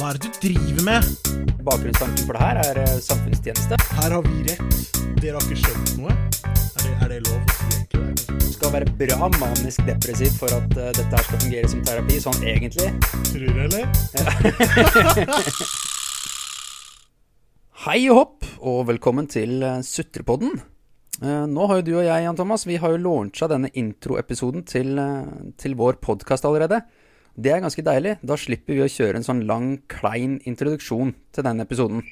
Hva 0.00 0.14
er 0.14 0.16
det 0.16 0.30
du 0.32 0.36
driver 0.46 0.84
med? 0.86 1.08
Bakgrunnstanken 1.60 2.24
for 2.24 2.32
det 2.32 2.40
her 2.40 2.58
er 2.62 2.78
eh, 2.80 2.92
samfunnstjeneste. 3.04 3.76
Her 3.98 4.14
har 4.14 4.22
vi 4.24 4.38
rett. 4.46 4.94
Dere 5.20 5.34
har 5.36 5.42
ikke 5.44 5.60
skjønt 5.60 5.90
noe. 6.00 6.14
Er 6.48 6.86
det, 6.86 6.92
er 6.94 7.10
det 7.12 7.18
lov 7.26 7.36
å 7.36 7.42
si 7.52 7.66
egentlig? 7.74 8.38
Du 8.40 8.46
skal 8.54 8.72
være 8.78 8.94
bra 9.02 9.28
manisk 9.34 9.82
depressiv 9.84 10.32
for 10.40 10.56
at 10.56 10.72
uh, 10.72 10.86
dette 10.96 11.04
her 11.04 11.26
skal 11.26 11.42
fungere 11.42 11.68
som 11.68 11.82
terapi, 11.84 12.16
sånn 12.24 12.40
egentlig. 12.48 12.88
Tror 13.28 13.44
du, 13.44 13.60
eller? 13.66 13.84
Hei 17.84 17.98
og 18.08 18.22
hopp, 18.22 18.48
og 18.72 18.80
velkommen 18.94 19.28
til 19.28 19.60
eh, 19.60 19.84
Sutrepodden. 19.84 20.56
Nå 21.20 21.68
har 21.68 21.82
jo 21.82 21.84
du 21.84 21.92
og 21.98 22.06
jeg, 22.06 22.24
Jan 22.24 22.40
Thomas, 22.40 22.64
vi 22.64 22.80
har 22.80 22.94
jo 22.94 23.04
launcha 23.04 23.44
denne 23.52 23.68
introepisoden 23.76 24.64
til, 24.64 24.96
til 25.60 25.76
vår 25.76 26.00
podkast 26.00 26.48
allerede. 26.48 26.80
Det 27.38 27.52
er 27.54 27.62
ganske 27.62 27.84
deilig. 27.84 28.16
Da 28.26 28.36
slipper 28.40 28.76
vi 28.76 28.84
å 28.84 28.90
kjøre 28.90 29.20
en 29.20 29.26
sånn 29.26 29.44
lang, 29.48 29.70
klein 29.90 30.38
introduksjon 30.48 31.14
til 31.34 31.46
denne 31.46 31.66
episoden. 31.66 32.02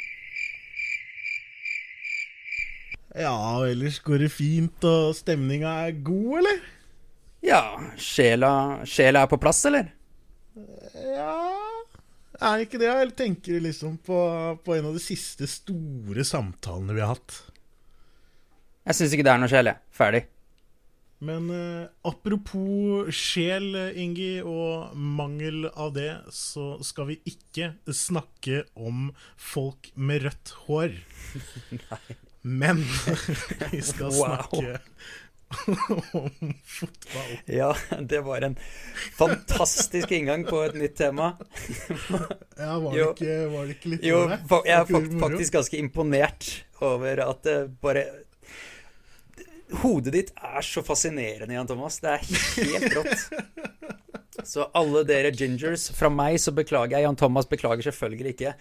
Ja, 3.18 3.34
ellers 3.66 3.98
går 4.04 4.22
det 4.26 4.30
fint, 4.30 4.84
og 4.86 5.16
stemninga 5.18 5.72
er 5.88 5.96
god, 6.06 6.38
eller? 6.42 6.60
Ja, 7.42 7.62
sjela, 7.98 8.50
sjela 8.86 9.24
er 9.24 9.30
på 9.30 9.38
plass, 9.40 9.62
eller? 9.68 9.92
Ja 10.98 11.34
Er 12.42 12.64
ikke 12.64 12.80
det? 12.80 12.88
Jeg 12.90 13.12
tenker 13.18 13.60
liksom 13.62 13.96
på, 14.02 14.18
på 14.64 14.74
en 14.74 14.88
av 14.90 14.96
de 14.96 15.02
siste 15.02 15.46
store 15.50 16.24
samtalene 16.26 16.96
vi 16.96 17.02
har 17.02 17.14
hatt? 17.14 17.36
Jeg 18.88 18.98
syns 18.98 19.14
ikke 19.14 19.26
det 19.26 19.32
er 19.34 19.40
noe 19.42 19.50
sjel, 19.50 19.70
jeg. 19.70 19.82
Ferdig. 19.94 20.22
Men 21.18 21.48
eh, 21.50 21.86
apropos 22.06 23.08
sjel, 23.14 23.72
Ingi, 23.98 24.38
og 24.46 24.92
mangel 24.94 25.66
av 25.74 25.92
det, 25.96 26.12
så 26.30 26.76
skal 26.86 27.08
vi 27.10 27.16
ikke 27.26 27.72
snakke 27.90 28.60
om 28.78 29.08
folk 29.34 29.90
med 29.98 30.28
rødt 30.28 30.52
hår. 30.68 30.94
Men 32.62 32.84
vi 33.72 33.80
skal 33.82 34.14
Wow. 34.14 34.46
snakke 34.46 34.78
om 36.12 36.54
fotball. 36.68 37.30
Ja, 37.48 37.72
det 38.04 38.20
var 38.20 38.44
en 38.46 38.54
fantastisk 39.16 40.10
inngang 40.12 40.44
på 40.46 40.60
et 40.66 40.74
nytt 40.78 40.94
tema. 41.00 41.32
Ja, 42.58 42.78
var 42.78 42.92
det, 42.92 42.98
Jo. 43.00 43.10
ikke, 43.14 43.36
var 43.54 43.66
det 43.70 43.76
ikke 43.78 43.92
litt 43.94 44.04
Jo, 44.06 44.18
jeg 44.68 44.74
er 44.76 45.20
faktisk 45.24 45.56
ganske 45.58 45.80
imponert 45.80 46.50
over 46.84 47.24
at 47.26 47.42
det 47.48 47.56
bare 47.82 48.04
Hodet 49.82 50.14
ditt 50.14 50.30
er 50.34 50.64
så 50.64 50.82
fascinerende, 50.86 51.54
Jan 51.54 51.68
Thomas. 51.68 52.00
Det 52.00 52.14
er 52.14 52.24
helt 52.70 52.94
rått. 52.96 53.24
Så 54.46 54.68
alle 54.76 55.02
dere 55.04 55.32
gingers, 55.34 55.88
fra 55.92 56.08
meg 56.12 56.38
så 56.40 56.54
beklager 56.56 56.96
jeg. 56.96 57.04
Jan 57.04 57.18
Thomas 57.18 57.48
beklager 57.50 57.84
selvfølgelig 57.90 58.34
ikke. 58.36 58.54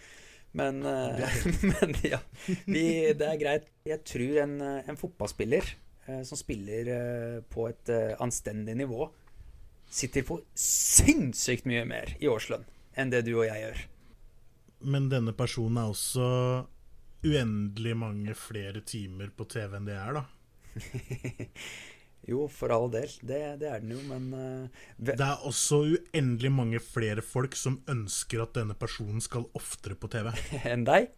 Men, 0.57 0.81
eh, 0.85 1.35
men 1.71 1.95
ja, 2.03 2.19
vi, 2.65 2.85
det 3.17 3.27
er 3.27 3.39
greit. 3.39 3.67
Jeg 3.87 4.03
tror 4.07 4.41
en, 4.43 4.55
eh, 4.63 4.89
en 4.89 4.99
fotballspiller 4.99 5.69
eh, 6.07 6.23
som 6.27 6.39
spiller 6.39 6.91
eh, 6.93 7.37
på 7.51 7.67
et 7.69 7.91
eh, 7.93 8.15
anstendig 8.23 8.77
nivå, 8.79 9.09
sitter 9.87 10.25
på 10.27 10.41
sinnssykt 10.59 11.67
mye 11.69 11.85
mer 11.87 12.15
i 12.19 12.27
årslønn 12.27 12.65
enn 12.97 13.13
det 13.13 13.23
du 13.27 13.35
og 13.37 13.45
jeg 13.47 13.61
gjør. 13.61 13.83
Men 14.91 15.07
denne 15.11 15.33
personen 15.37 15.79
er 15.81 15.91
også 15.91 16.25
uendelig 17.27 17.93
mange 17.97 18.33
flere 18.37 18.81
timer 18.85 19.31
på 19.35 19.47
TV 19.49 19.77
enn 19.77 19.87
det 19.87 19.95
er, 19.97 20.19
da. 20.19 20.25
Jo, 22.27 22.43
for 22.51 22.73
all 22.75 22.89
del. 22.91 23.11
Det, 23.23 23.37
det 23.61 23.69
er 23.71 23.83
den 23.83 23.93
jo, 23.93 24.01
men 24.09 24.25
uh, 24.35 24.87
Det 24.99 25.15
er 25.15 25.45
også 25.47 25.79
uendelig 25.85 26.49
mange 26.51 26.81
flere 26.83 27.23
folk 27.23 27.55
som 27.55 27.77
ønsker 27.87 28.43
at 28.43 28.57
denne 28.57 28.75
personen 28.75 29.23
skal 29.23 29.47
oftere 29.55 29.95
på 29.95 30.09
TV. 30.11 30.33
enn 30.73 30.83
deg? 30.87 31.13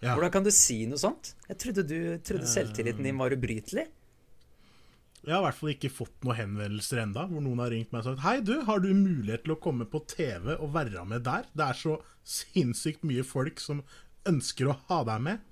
Ja. 0.00 0.14
Hvordan 0.14 0.36
kan 0.36 0.46
du 0.46 0.52
si 0.54 0.84
noe 0.88 1.00
sånt? 1.00 1.34
Jeg 1.48 1.58
trodde, 1.60 1.84
du, 1.88 1.98
trodde 2.24 2.48
selvtilliten 2.48 3.04
din 3.04 3.18
var 3.20 3.34
ubrytelig. 3.34 3.88
Jeg 5.20 5.34
har 5.34 5.42
i 5.42 5.44
hvert 5.44 5.58
fall 5.58 5.72
ikke 5.74 5.90
fått 5.92 6.22
noen 6.24 6.38
henvendelser 6.38 7.02
enda, 7.02 7.26
hvor 7.28 7.42
noen 7.44 7.60
har 7.60 7.74
ringt 7.74 7.90
meg 7.92 8.00
og 8.00 8.06
sagt 8.06 8.22
Hei, 8.24 8.38
du, 8.40 8.54
har 8.64 8.80
du 8.80 8.88
mulighet 8.96 9.44
til 9.44 9.52
å 9.52 9.58
komme 9.60 9.84
på 9.90 10.00
TV 10.08 10.54
og 10.54 10.70
være 10.72 11.02
med 11.10 11.26
der? 11.26 11.50
Det 11.52 11.66
er 11.66 11.76
så 11.76 11.98
sinnssykt 12.24 13.04
mye 13.04 13.26
folk 13.26 13.60
som 13.60 13.82
ønsker 14.30 14.70
å 14.70 14.78
ha 14.88 15.02
deg 15.10 15.26
med 15.26 15.44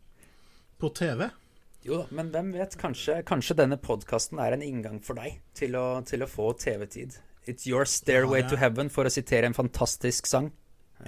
på 0.80 0.88
TV. 0.97 1.26
Jo 1.87 2.00
da, 2.03 2.06
men 2.19 2.31
hvem 2.34 2.50
vet? 2.56 2.75
Kanskje, 2.81 3.21
kanskje 3.28 3.55
denne 3.61 3.78
podkasten 3.81 4.41
er 4.43 4.56
en 4.56 4.65
inngang 4.66 4.99
for 5.05 5.19
deg 5.19 5.39
til 5.56 5.77
å, 5.78 6.00
til 6.09 6.25
å 6.25 6.28
få 6.31 6.50
TV-tid. 6.59 7.16
It's 7.49 7.66
your 7.69 7.87
stairway 7.89 8.43
Ja, 8.43 8.44
ja. 8.47 8.50
to 8.50 8.59
heaven, 8.61 8.91
for 8.93 9.09
å 9.09 9.12
sitere 9.12 9.49
en 9.49 9.56
fantastisk 9.56 10.27
sang. 10.28 10.50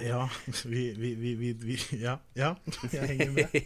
Ja, 0.00 0.28
vi, 0.70 0.92
vi, 0.96 1.10
vi, 1.18 1.52
vi, 1.58 1.76
Ja, 1.98 2.18
ja, 2.38 2.54
jeg 2.92 3.08
henger 3.16 3.32
med. 3.34 3.48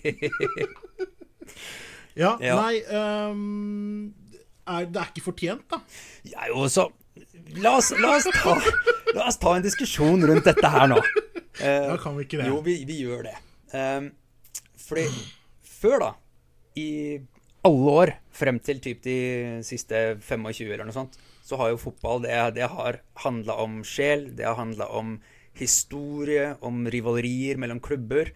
Ja, 2.17 2.37
Ja. 2.41 2.55
nei 2.63 2.79
um, 2.95 4.15
er, 4.71 4.85
Det 4.87 5.01
er 5.03 5.09
ikke 5.11 5.25
fortjent, 5.27 5.65
da. 5.71 5.81
Ja, 6.31 6.47
jo, 6.49 6.65
så 6.71 6.87
la 7.61 7.75
oss, 7.79 7.91
la, 8.01 8.15
oss 8.17 8.29
ta, 8.33 8.55
la 9.15 9.27
oss 9.29 9.39
ta 9.43 9.57
en 9.59 9.65
diskusjon 9.67 10.23
rundt 10.31 10.47
dette 10.49 10.71
her 10.73 10.89
nå. 10.91 11.01
Uh, 11.61 11.91
da 11.91 11.97
kan 12.01 12.17
vi 12.17 12.25
ikke 12.27 12.41
det? 12.41 12.47
Jo, 12.49 12.61
vi, 12.65 12.79
vi 12.89 13.01
gjør 13.05 13.27
det. 13.29 13.35
Um, 13.75 14.09
fordi 14.87 15.05
før, 15.69 15.99
da, 16.07 16.11
i 16.79 17.21
alle 17.65 17.93
år, 18.01 18.13
frem 18.35 18.59
til 18.61 18.81
typ 18.85 19.05
de 19.07 19.19
siste 19.65 20.19
25 20.21 20.67
eller 20.69 20.85
noe 20.89 20.97
sånt, 20.97 21.17
så 21.45 21.59
har 21.61 21.73
jo 21.73 21.81
fotball 21.81 22.25
det, 22.25 22.35
det 22.59 22.69
har 22.73 23.01
handla 23.25 23.57
om 23.63 23.79
sjel, 23.87 24.31
det 24.37 24.47
har 24.49 24.59
handla 24.59 24.89
om 24.97 25.17
historie, 25.57 26.55
om 26.67 26.85
rivalerier 26.91 27.61
mellom 27.61 27.81
klubber, 27.85 28.33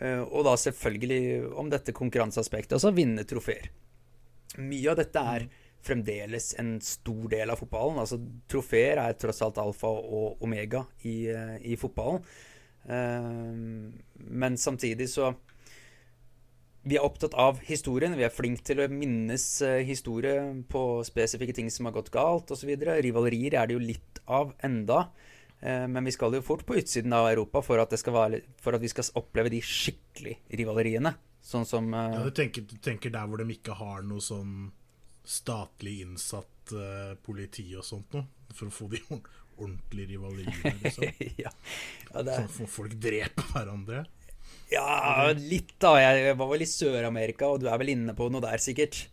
eh, 0.00 0.22
og 0.22 0.46
da 0.48 0.56
selvfølgelig 0.58 1.52
om 1.60 1.70
dette 1.70 1.94
konkurranseaspektet, 1.96 2.76
altså 2.78 2.94
vinne 2.96 3.26
trofeer. 3.28 3.68
Mye 4.62 4.90
av 4.90 4.98
dette 5.02 5.22
er 5.34 5.46
fremdeles 5.84 6.54
en 6.58 6.76
stor 6.80 7.26
del 7.28 7.52
av 7.52 7.60
fotballen. 7.60 7.98
Altså, 8.00 8.18
trofeer 8.48 9.00
er 9.02 9.16
tross 9.20 9.42
alt 9.44 9.58
alfa 9.60 9.90
og 9.90 10.42
omega 10.44 10.84
i, 11.04 11.26
eh, 11.28 11.56
i 11.72 11.76
fotballen. 11.76 12.22
Eh, 12.88 13.52
men 14.40 14.56
samtidig 14.56 15.10
så 15.12 15.34
Vi 16.84 16.98
er 16.98 17.04
opptatt 17.04 17.32
av 17.40 17.62
historien. 17.64 18.12
Vi 18.18 18.26
er 18.26 18.32
flinke 18.32 18.64
til 18.68 18.82
å 18.84 18.88
minnes 18.92 19.44
eh, 19.64 19.80
historie 19.88 20.36
på 20.68 20.82
spesifikke 21.06 21.54
ting 21.56 21.70
som 21.72 21.88
har 21.88 21.94
gått 21.96 22.12
galt 22.12 22.52
osv. 22.52 22.74
Rivalerier 22.76 23.56
er 23.56 23.70
det 23.70 23.78
jo 23.78 23.80
litt 23.80 24.20
av 24.28 24.52
enda. 24.64 25.06
Eh, 25.64 25.86
Men 25.88 26.04
vi 26.04 26.12
skal 26.12 26.36
jo 26.36 26.42
fort 26.44 26.66
på 26.68 26.76
utsiden 26.76 27.12
av 27.16 27.30
Europa 27.30 27.62
for 27.64 27.80
at, 27.80 27.94
det 27.94 28.02
skal 28.02 28.16
være, 28.18 28.42
for 28.60 28.76
at 28.76 28.84
vi 28.84 28.90
skal 28.92 29.08
oppleve 29.16 29.52
de 29.54 29.62
skikkelig 29.64 30.36
rivaleriene. 30.60 31.14
Sånn 31.44 31.64
som 31.68 31.88
eh, 31.88 32.18
Ja, 32.18 32.24
du, 32.26 32.34
tenker, 32.36 32.66
du 32.68 32.76
tenker 32.84 33.12
der 33.14 33.30
hvor 33.30 33.40
de 33.40 33.48
ikke 33.56 33.76
har 33.80 34.04
noe 34.04 34.20
sånn 34.24 34.72
statlig 35.24 36.02
innsatt 36.04 36.72
uh, 36.76 37.14
politi 37.24 37.64
og 37.78 37.84
sånt 37.86 38.12
noe, 38.12 38.26
for 38.52 38.68
å 38.68 38.74
få 38.76 38.90
de 38.92 39.00
ordentlige 39.08 40.10
rivaleriene, 40.10 40.74
liksom. 40.82 41.06
ja, 41.46 41.48
ja, 42.10 42.24
det 42.26 42.34
Sånn 42.42 42.68
at 42.68 42.74
folk 42.74 42.98
dreper 43.00 43.48
hverandre. 43.54 44.02
Ja, 44.72 45.32
litt 45.38 45.74
da. 45.82 45.96
Jeg 46.00 46.36
var 46.38 46.48
vel 46.50 46.64
i 46.64 46.68
Sør-Amerika, 46.70 47.50
og 47.52 47.60
du 47.62 47.68
er 47.70 47.80
vel 47.80 47.92
inne 47.94 48.14
på 48.16 48.30
noe 48.32 48.42
der, 48.44 48.62
sikkert. 48.62 49.04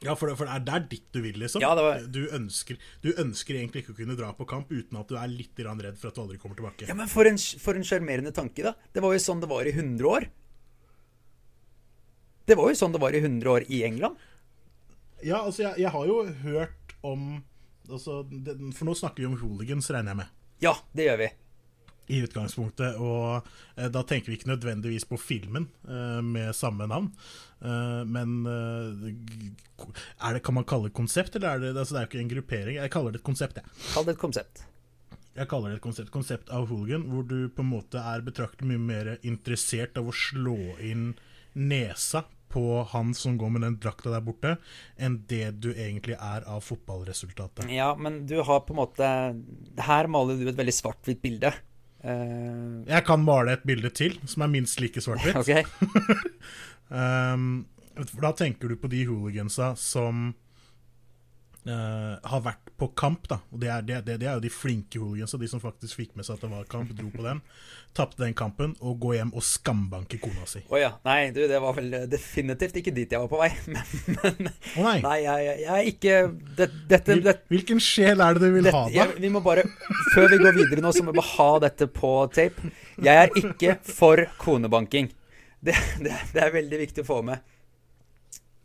Ja, 0.00 0.14
for 0.16 0.30
det, 0.30 0.38
for 0.40 0.48
det 0.48 0.54
er 0.56 0.62
der 0.64 0.84
ditt 0.88 1.10
du 1.12 1.20
vil, 1.20 1.36
liksom. 1.42 1.60
Ja, 1.60 1.74
var- 1.76 2.06
du, 2.08 2.22
ønsker, 2.32 2.78
du 3.04 3.10
ønsker 3.20 3.58
egentlig 3.58 3.82
ikke 3.84 3.92
å 3.92 3.98
kunne 3.98 4.16
dra 4.16 4.30
på 4.32 4.46
kamp 4.48 4.70
uten 4.72 4.96
at 4.96 5.10
du 5.12 5.18
er 5.20 5.28
litt 5.28 5.58
redd 5.60 5.98
for 6.00 6.08
at 6.08 6.16
du 6.16 6.22
aldri 6.22 6.38
kommer 6.40 6.56
tilbake. 6.56 6.88
Ja, 6.88 6.96
men 6.96 7.10
for 7.10 7.28
en, 7.28 7.36
for 7.36 7.76
en 7.76 7.84
sjarmerende 7.84 8.32
tanke, 8.32 8.64
da. 8.64 8.72
Det 8.94 9.04
var 9.04 9.12
jo 9.12 9.20
sånn 9.20 9.42
det 9.44 9.50
var 9.50 9.68
i 9.68 9.74
100 9.76 10.08
år. 10.08 10.30
Det 12.48 12.56
var 12.58 12.72
jo 12.72 12.78
sånn 12.80 12.96
det 12.96 13.02
var 13.02 13.14
i 13.14 13.20
100 13.20 13.52
år 13.52 13.68
i 13.68 13.82
England. 13.86 14.16
Ja, 15.20 15.42
altså, 15.44 15.66
jeg, 15.68 15.82
jeg 15.84 15.92
har 15.92 16.08
jo 16.08 16.16
hørt 16.46 16.94
om 17.04 17.44
altså, 17.90 18.22
det, 18.24 18.56
For 18.72 18.88
nå 18.88 18.94
snakker 18.96 19.20
vi 19.20 19.28
om 19.28 19.36
hooligans, 19.42 19.90
regner 19.92 20.14
jeg 20.14 20.20
med. 20.22 20.32
Ja, 20.64 20.74
det 20.96 21.06
gjør 21.10 21.20
vi. 21.20 21.28
I 22.10 22.22
utgangspunktet, 22.26 22.98
og 22.98 23.46
eh, 23.76 23.86
da 23.92 24.02
tenker 24.06 24.32
vi 24.32 24.38
ikke 24.40 24.50
nødvendigvis 24.50 25.06
på 25.10 25.18
filmen 25.20 25.68
eh, 25.86 26.18
med 26.26 26.50
samme 26.58 26.88
navn. 26.90 27.12
Eh, 27.62 28.02
men 28.08 28.40
eh, 28.50 29.12
er 30.18 30.36
det, 30.36 30.42
kan 30.46 30.56
man 30.58 30.66
kalle 30.68 30.88
det 30.88 30.94
et 30.94 31.00
konsept, 31.02 31.38
eller 31.38 31.54
er 31.54 31.62
det 31.62 31.76
altså, 31.76 31.94
Det 31.94 32.00
er 32.00 32.08
jo 32.08 32.10
ikke 32.10 32.24
en 32.24 32.34
gruppering. 32.34 32.80
Jeg 32.80 32.94
kaller 32.96 33.14
det 33.14 33.22
et 33.22 33.28
konsept, 33.30 33.60
jeg. 33.60 33.78
Kall 33.94 34.08
det 34.08 34.16
et 34.16 34.24
konsept. 34.24 34.64
Jeg 35.36 35.48
kaller 35.48 35.70
det 35.70 35.78
et 35.78 35.84
konsept, 35.84 36.10
konsept 36.12 36.50
av 36.52 36.66
hooligan, 36.68 37.06
hvor 37.12 37.24
du 37.28 37.46
på 37.54 37.62
en 37.62 37.70
måte 37.70 38.02
er 38.02 38.26
betraktelig 38.26 38.72
mye 38.72 38.82
mer 38.82 39.14
interessert 39.22 39.98
av 40.00 40.10
å 40.10 40.16
slå 40.16 40.58
inn 40.82 41.12
nesa 41.54 42.24
på 42.50 42.82
han 42.90 43.14
som 43.14 43.36
går 43.38 43.52
med 43.54 43.62
den 43.62 43.76
drakta 43.78 44.10
der 44.10 44.24
borte, 44.26 44.56
enn 44.98 45.20
det 45.30 45.62
du 45.62 45.70
egentlig 45.70 46.16
er 46.18 46.46
av 46.50 46.64
fotballresultatet. 46.66 47.70
Ja, 47.70 47.92
men 47.94 48.24
du 48.26 48.40
har 48.42 48.64
på 48.66 48.74
en 48.74 48.80
måte 48.82 49.10
Her 49.86 50.10
maler 50.10 50.40
du 50.40 50.48
et 50.50 50.58
veldig 50.58 50.74
svart-hvitt 50.74 51.22
bilde. 51.22 51.52
Eh, 52.04 52.86
Jeg 52.88 53.04
kan 53.06 53.20
male 53.24 53.52
et 53.58 53.64
bilde 53.66 53.90
til, 53.90 54.18
som 54.26 54.42
er 54.42 54.52
minst 54.52 54.80
like 54.80 55.00
svart-hvitt. 55.00 55.36
Okay. 55.44 55.64
Um, 56.90 57.68
for 57.94 58.18
da 58.24 58.32
tenker 58.34 58.66
du 58.72 58.74
på 58.74 58.88
de 58.90 59.04
hooligansa 59.06 59.76
som 59.78 60.32
eh, 61.70 62.30
har 62.30 62.40
vært 62.44 62.70
på 62.80 62.88
kamp, 62.98 63.26
da. 63.30 63.40
Og 63.52 63.60
det 63.62 63.68
er, 63.70 63.84
det, 63.86 63.98
det, 64.06 64.16
det 64.22 64.28
er 64.28 64.38
jo 64.38 64.42
de 64.44 64.50
flinke 64.52 65.00
hooligansa, 65.00 65.38
de 65.40 65.48
som 65.50 65.62
faktisk 65.62 65.98
fikk 66.00 66.16
med 66.18 66.26
seg 66.26 66.38
at 66.38 66.44
det 66.44 66.50
var 66.52 66.66
kamp, 66.70 66.90
dro 66.96 67.10
på 67.12 67.24
den. 67.24 67.42
Tapte 67.96 68.22
den 68.22 68.34
kampen, 68.38 68.72
og 68.80 68.98
gå 69.02 69.14
hjem 69.16 69.32
og 69.36 69.44
skambanke 69.44 70.20
kona 70.22 70.46
si. 70.48 70.62
Å 70.70 70.80
ja. 70.80 70.90
Nei, 71.06 71.18
du, 71.36 71.42
det 71.50 71.60
var 71.62 71.76
vel 71.76 71.94
definitivt 72.10 72.80
ikke 72.80 72.94
dit 72.96 73.12
jeg 73.14 73.22
var 73.22 73.30
på 73.30 73.40
vei. 73.40 73.50
Men, 73.74 73.94
men 74.16 74.50
oh, 74.50 74.86
nei. 74.86 74.96
Nei, 75.04 75.16
jeg, 75.24 75.46
jeg 75.62 75.74
er 75.76 75.88
ikke 75.90 76.16
det, 76.58 76.66
Dette 76.90 77.14
Hvil, 77.14 77.22
det, 77.24 77.36
hvilken 77.52 77.80
sjel 77.84 78.22
er 78.24 78.36
det 78.36 78.48
du 78.48 78.56
vil 78.56 78.68
ha, 78.70 78.82
da? 78.86 78.90
jeg, 78.94 79.14
Vi 79.22 79.30
må 79.32 79.42
bare 79.44 79.64
Før 80.14 80.28
vi 80.32 80.40
går 80.40 80.56
videre 80.56 80.84
nå, 80.84 80.92
så 80.94 81.04
må 81.04 81.14
vi 81.14 81.20
bare 81.20 81.34
ha 81.36 81.50
dette 81.66 81.88
på 81.94 82.12
tape. 82.34 82.72
Jeg 83.00 83.26
er 83.26 83.40
ikke 83.40 83.76
for 83.86 84.24
konebanking. 84.40 85.10
Det, 85.60 85.76
det, 86.00 86.16
det 86.34 86.44
er 86.44 86.54
veldig 86.54 86.84
viktig 86.86 87.04
å 87.04 87.10
få 87.10 87.20
med. 87.26 87.44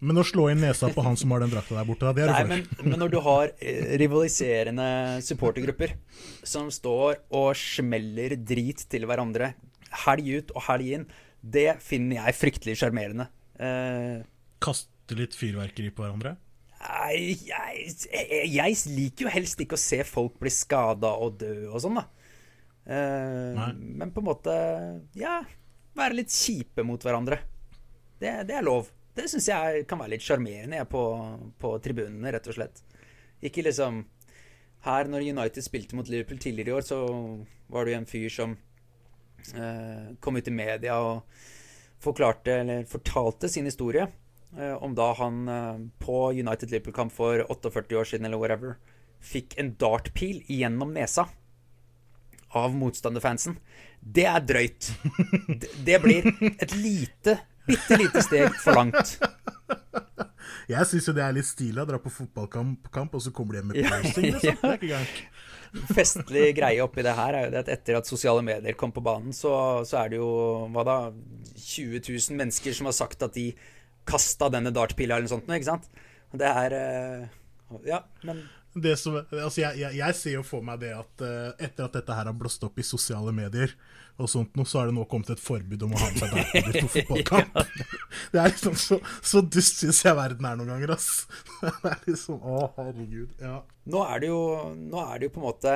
Men 0.06 0.22
å 0.22 0.25
slå 0.28 0.48
inn 0.52 0.62
nesa 0.62 0.90
på 0.94 1.04
han 1.06 1.18
som 1.18 1.34
har 1.34 1.42
den 1.44 1.54
drakta 1.54 1.78
der 1.78 1.88
borte, 1.88 2.12
det 2.13 2.25
er 2.25 2.31
du 2.46 2.52
men, 2.52 2.63
for. 2.69 2.88
men 2.90 3.02
når 3.02 3.13
du 3.13 3.19
har 3.25 3.54
eh, 3.57 3.96
rivaliserende 4.02 4.88
supportergrupper 5.25 5.96
som 6.46 6.69
står 6.74 7.24
og 7.34 7.52
smeller 7.57 8.38
drit 8.38 8.86
til 8.92 9.07
hverandre 9.10 9.54
helg 10.06 10.31
ut 10.38 10.56
og 10.56 10.66
helg 10.68 10.92
inn, 11.00 11.06
det 11.42 11.78
finner 11.84 12.19
jeg 12.19 12.38
fryktelig 12.40 12.78
sjarmerende. 12.81 13.30
Eh, 13.62 14.25
Kaste 14.63 15.18
litt 15.18 15.38
fyrverkeri 15.38 15.92
på 15.94 16.06
hverandre? 16.06 16.36
Nei, 16.86 17.38
jeg, 17.48 17.94
jeg, 18.12 18.50
jeg 18.54 18.78
liker 18.94 19.25
jo 19.25 19.34
helst 19.34 19.62
ikke 19.63 19.78
å 19.78 19.81
se 19.81 20.04
folk 20.06 20.36
bli 20.42 20.51
skada 20.54 21.16
og 21.22 21.40
dø 21.42 21.54
og 21.72 21.80
sånn, 21.81 21.98
da. 22.01 22.06
Eh, 22.86 23.62
men 23.74 24.12
på 24.13 24.22
en 24.22 24.28
måte 24.28 24.56
Ja, 25.18 25.40
være 25.98 26.19
litt 26.19 26.34
kjipe 26.34 26.86
mot 26.86 27.01
hverandre. 27.01 27.40
Det, 28.22 28.31
det 28.50 28.60
er 28.60 28.66
lov. 28.66 28.92
Det 29.16 29.30
syns 29.32 29.48
jeg 29.48 29.86
kan 29.88 30.02
være 30.02 30.16
litt 30.16 30.26
sjarmerende 30.26 30.82
på, 30.92 31.02
på 31.62 31.72
tribunene, 31.84 32.34
rett 32.36 32.50
og 32.52 32.58
slett. 32.58 32.84
Ikke 33.46 33.64
liksom 33.66 34.04
Her, 34.86 35.08
når 35.10 35.26
United 35.32 35.66
spilte 35.66 35.98
mot 35.98 36.10
Liverpool 36.12 36.38
tidligere 36.38 36.70
i 36.70 36.76
år, 36.78 36.84
så 36.86 37.00
var 37.74 37.86
det 37.86 37.96
jo 37.96 38.00
en 38.02 38.10
fyr 38.10 38.30
som 38.30 38.52
eh, 39.56 40.12
kom 40.22 40.38
ut 40.38 40.52
i 40.52 40.54
media 40.54 41.00
og 41.02 41.24
forklarte, 42.06 42.60
eller 42.62 42.86
fortalte 42.90 43.50
sin 43.50 43.66
historie 43.66 44.06
eh, 44.58 44.76
om 44.76 44.94
da 44.98 45.08
han 45.18 45.48
eh, 45.50 45.80
på 46.04 46.20
United 46.36 46.70
Liverpool-kamp 46.70 47.16
for 47.16 47.42
48 47.50 47.98
år 47.98 48.12
siden, 48.12 48.30
eller 48.30 48.42
whatever, 48.42 48.78
fikk 49.26 49.58
en 49.58 49.74
dartpil 49.82 50.44
gjennom 50.52 50.94
nesa 50.94 51.26
av 52.56 52.76
motstanderfansen. 52.78 53.58
Det 54.00 54.28
er 54.30 54.46
drøyt. 54.46 54.92
Det, 55.50 55.72
det 55.88 55.98
blir 56.04 56.30
et 56.62 56.76
lite, 56.78 57.40
bitte 57.68 58.00
lite 58.00 58.24
steg 58.26 58.56
for 58.62 58.78
langt. 58.78 59.18
Jeg 60.70 60.90
syns 60.90 61.08
jo 61.10 61.14
det 61.14 61.22
er 61.22 61.36
litt 61.36 61.46
stilig 61.46 61.84
å 61.84 61.86
dra 61.86 62.00
på 62.02 62.10
fotballkamp, 62.10 62.88
kamp, 62.94 63.14
og 63.14 63.22
så 63.22 63.32
kommer 63.36 63.54
de 63.54 63.62
hjem 63.62 63.68
med 63.70 63.78
piercing. 63.86 64.32
Liksom. 64.34 64.50
ja. 64.50 64.56
Det 64.62 64.72
er 64.72 64.80
ikke 64.80 64.90
gærent. 64.90 65.22
Festlig 65.92 66.46
greie 66.56 66.82
oppi 66.82 67.04
det 67.06 67.14
her 67.18 67.36
er 67.36 67.46
jo 67.46 67.54
det 67.54 67.62
at 67.66 67.72
etter 67.74 67.98
at 68.00 68.10
sosiale 68.10 68.42
medier 68.46 68.78
kom 68.80 68.94
på 68.96 69.04
banen, 69.06 69.36
så, 69.36 69.84
så 69.86 70.00
er 70.02 70.14
det 70.14 70.22
jo 70.22 70.30
hva 70.74 70.86
da 70.88 70.98
20 71.12 72.00
000 72.00 72.40
mennesker 72.40 72.78
som 72.78 72.90
har 72.90 72.96
sagt 72.98 73.26
at 73.28 73.36
de 73.36 73.50
kasta 74.08 74.50
denne 74.54 74.72
dartpila 74.74 75.18
eller 75.18 75.28
noe 75.28 75.34
sånt 75.36 75.52
ikke 75.52 75.68
sant? 75.68 75.90
Det 76.36 76.48
er 76.48 76.78
eh, 76.78 77.26
Ja, 77.88 78.02
men 78.26 78.46
som, 79.00 79.16
altså 79.31 79.62
jeg, 79.62 79.80
jeg, 79.80 79.95
jeg 80.01 80.16
ser 80.19 80.33
jo 80.36 80.42
for 80.44 80.66
meg 80.66 80.81
det 80.81 80.92
at 80.95 81.24
uh, 81.24 81.54
etter 81.63 81.86
at 81.86 81.95
dette 81.95 82.18
her 82.18 82.27
har 82.27 82.36
blåst 82.36 82.63
opp 82.68 82.80
i 82.80 82.83
sosiale 82.83 83.31
medier, 83.36 83.72
og 84.19 84.30
sånt 84.31 84.56
nå, 84.56 84.63
så 84.68 84.81
har 84.81 84.89
det 84.89 84.95
nå 84.95 85.06
kommet 85.12 85.31
et 85.33 85.42
forbud 85.44 85.81
om 85.88 85.95
å 85.95 86.00
ha 86.00 86.10
med 86.12 86.22
seg 86.22 86.36
dartpiller 86.36 86.77
på 86.83 86.92
fotballkamp. 86.94 87.57
Det 88.31 88.39
er 88.42 88.51
liksom 88.51 88.77
så, 88.80 89.00
så 89.24 89.42
dust 89.44 89.81
syns 89.81 90.00
jeg 90.06 90.18
verden 90.18 90.48
er 90.48 90.60
noen 90.60 90.72
ganger, 90.74 90.95
ass. 90.95 91.25
Det 91.63 91.92
er 91.92 92.06
liksom 92.07 92.39
Å, 92.39 92.62
herregud. 92.77 93.36
Ja. 93.44 93.60
nå 93.92 94.06
er 94.07 94.24
det 94.24 94.31
jo 94.31 94.39
Nå 94.80 95.04
er 95.04 95.19
det 95.19 95.30
jo 95.30 95.36
på 95.36 95.44
en 95.44 95.48
måte 95.50 95.75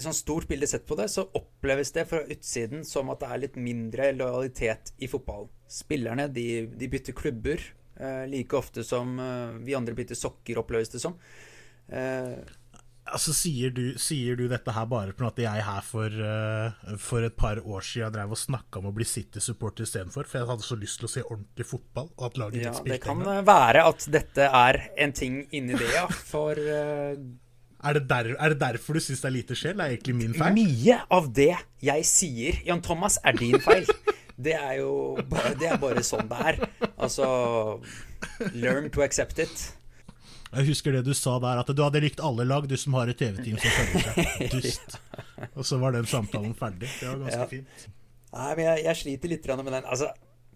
sånn 0.00 0.16
stort 0.16 0.48
bilde 0.50 0.66
sett 0.66 0.86
på 0.88 0.96
det, 0.98 1.06
så 1.12 1.26
oppleves 1.38 1.92
det 1.94 2.06
fra 2.10 2.24
utsiden 2.26 2.82
som 2.88 3.12
at 3.12 3.20
det 3.22 3.30
er 3.30 3.42
litt 3.44 3.58
mindre 3.60 4.10
lojalitet 4.16 4.90
i 4.98 5.08
fotballen. 5.10 5.52
Spillerne 5.70 6.26
de, 6.34 6.66
de 6.74 6.88
bytter 6.90 7.14
klubber 7.16 7.62
eh, 8.00 8.24
like 8.30 8.58
ofte 8.58 8.84
som 8.86 9.18
eh, 9.22 9.60
vi 9.64 9.76
andre 9.78 9.94
bytter 9.94 10.18
sokker, 10.18 10.58
oppleves 10.60 10.90
det 10.94 11.02
som. 11.02 11.14
Eh, 11.92 12.36
Altså, 13.04 13.34
sier 13.36 13.68
du, 13.68 13.82
sier 14.00 14.32
du 14.38 14.46
dette 14.48 14.72
her 14.72 14.86
bare 14.88 15.12
på 15.12 15.26
at 15.28 15.36
jeg 15.42 15.64
her 15.66 15.82
for, 15.84 16.08
uh, 16.08 16.94
for 16.96 17.26
et 17.26 17.34
par 17.36 17.58
år 17.60 17.84
siden 17.84 18.14
drev 18.14 18.32
og 18.32 18.38
snakka 18.40 18.80
om 18.80 18.88
å 18.88 18.92
bli 18.96 19.04
City-supporter 19.04 19.84
istedenfor? 19.84 20.24
For 20.24 20.40
jeg 20.40 20.48
hadde 20.48 20.64
så 20.64 20.78
lyst 20.80 21.02
til 21.02 21.10
å 21.10 21.12
se 21.12 21.24
ordentlig 21.26 21.66
fotball, 21.68 22.08
og 22.16 22.24
at 22.30 22.40
laget 22.40 22.64
ja, 22.64 22.72
mitt 22.80 22.94
det 22.94 22.98
kan 23.04 23.20
engang. 23.20 23.44
være 23.50 23.84
at 23.90 24.06
dette 24.14 24.48
er 24.48 24.80
en 25.04 25.12
ting 25.20 25.36
inni 25.52 25.76
det, 25.76 25.90
ja. 25.92 26.06
For 26.32 26.56
uh, 26.56 27.12
Er 27.84 27.98
det, 28.00 28.06
der, 28.08 28.32
er 28.40 28.54
det 28.54 28.60
derfor 28.64 28.96
du 28.96 29.04
syns 29.04 29.20
det 29.20 29.28
er 29.28 29.36
lite 29.36 29.60
sjel? 29.60 29.76
Det 29.76 29.84
er 29.84 29.96
egentlig 29.98 30.16
min 30.22 30.34
feil. 30.40 30.56
mye 30.56 30.98
av 31.20 31.28
det 31.36 31.52
jeg 31.84 32.08
sier, 32.08 32.62
Jan 32.64 32.80
Thomas, 32.88 33.20
er 33.20 33.36
din 33.36 33.60
feil. 33.60 33.84
Det 34.34 34.56
er 34.56 34.80
jo 34.80 35.20
bare, 35.28 35.52
det 35.60 35.68
er 35.70 35.76
bare 35.78 36.00
sånn 36.02 36.24
det 36.32 36.40
er. 36.40 36.62
Altså 36.96 37.28
Learn 38.56 38.88
to 38.96 39.04
accept 39.04 39.38
it. 39.44 39.68
Jeg 40.54 40.66
husker 40.70 40.92
det 40.96 41.04
du 41.06 41.12
sa 41.14 41.38
der, 41.42 41.60
at 41.62 41.70
du 41.74 41.82
hadde 41.82 42.00
likt 42.04 42.20
alle 42.24 42.44
lag, 42.46 42.66
du 42.70 42.76
som 42.78 42.94
har 42.98 43.10
et 43.10 43.18
TV-team 43.18 43.56
som 43.58 43.70
følger 43.70 44.04
seg. 44.06 44.50
Dust. 44.54 44.96
Og 45.54 45.64
så 45.66 45.78
var 45.82 45.92
den 45.96 46.06
samtalen 46.10 46.54
ferdig. 46.58 46.88
Det 47.00 47.08
var 47.10 47.22
ganske 47.24 47.40
Ja. 47.40 47.46
fint. 47.50 47.86
Nei, 48.34 48.50
men 48.58 48.64
jeg, 48.66 48.84
jeg 48.88 48.96
sliter 49.00 49.30
litt 49.30 49.46
med 49.60 49.72
den. 49.72 49.84
Altså, 49.86 50.08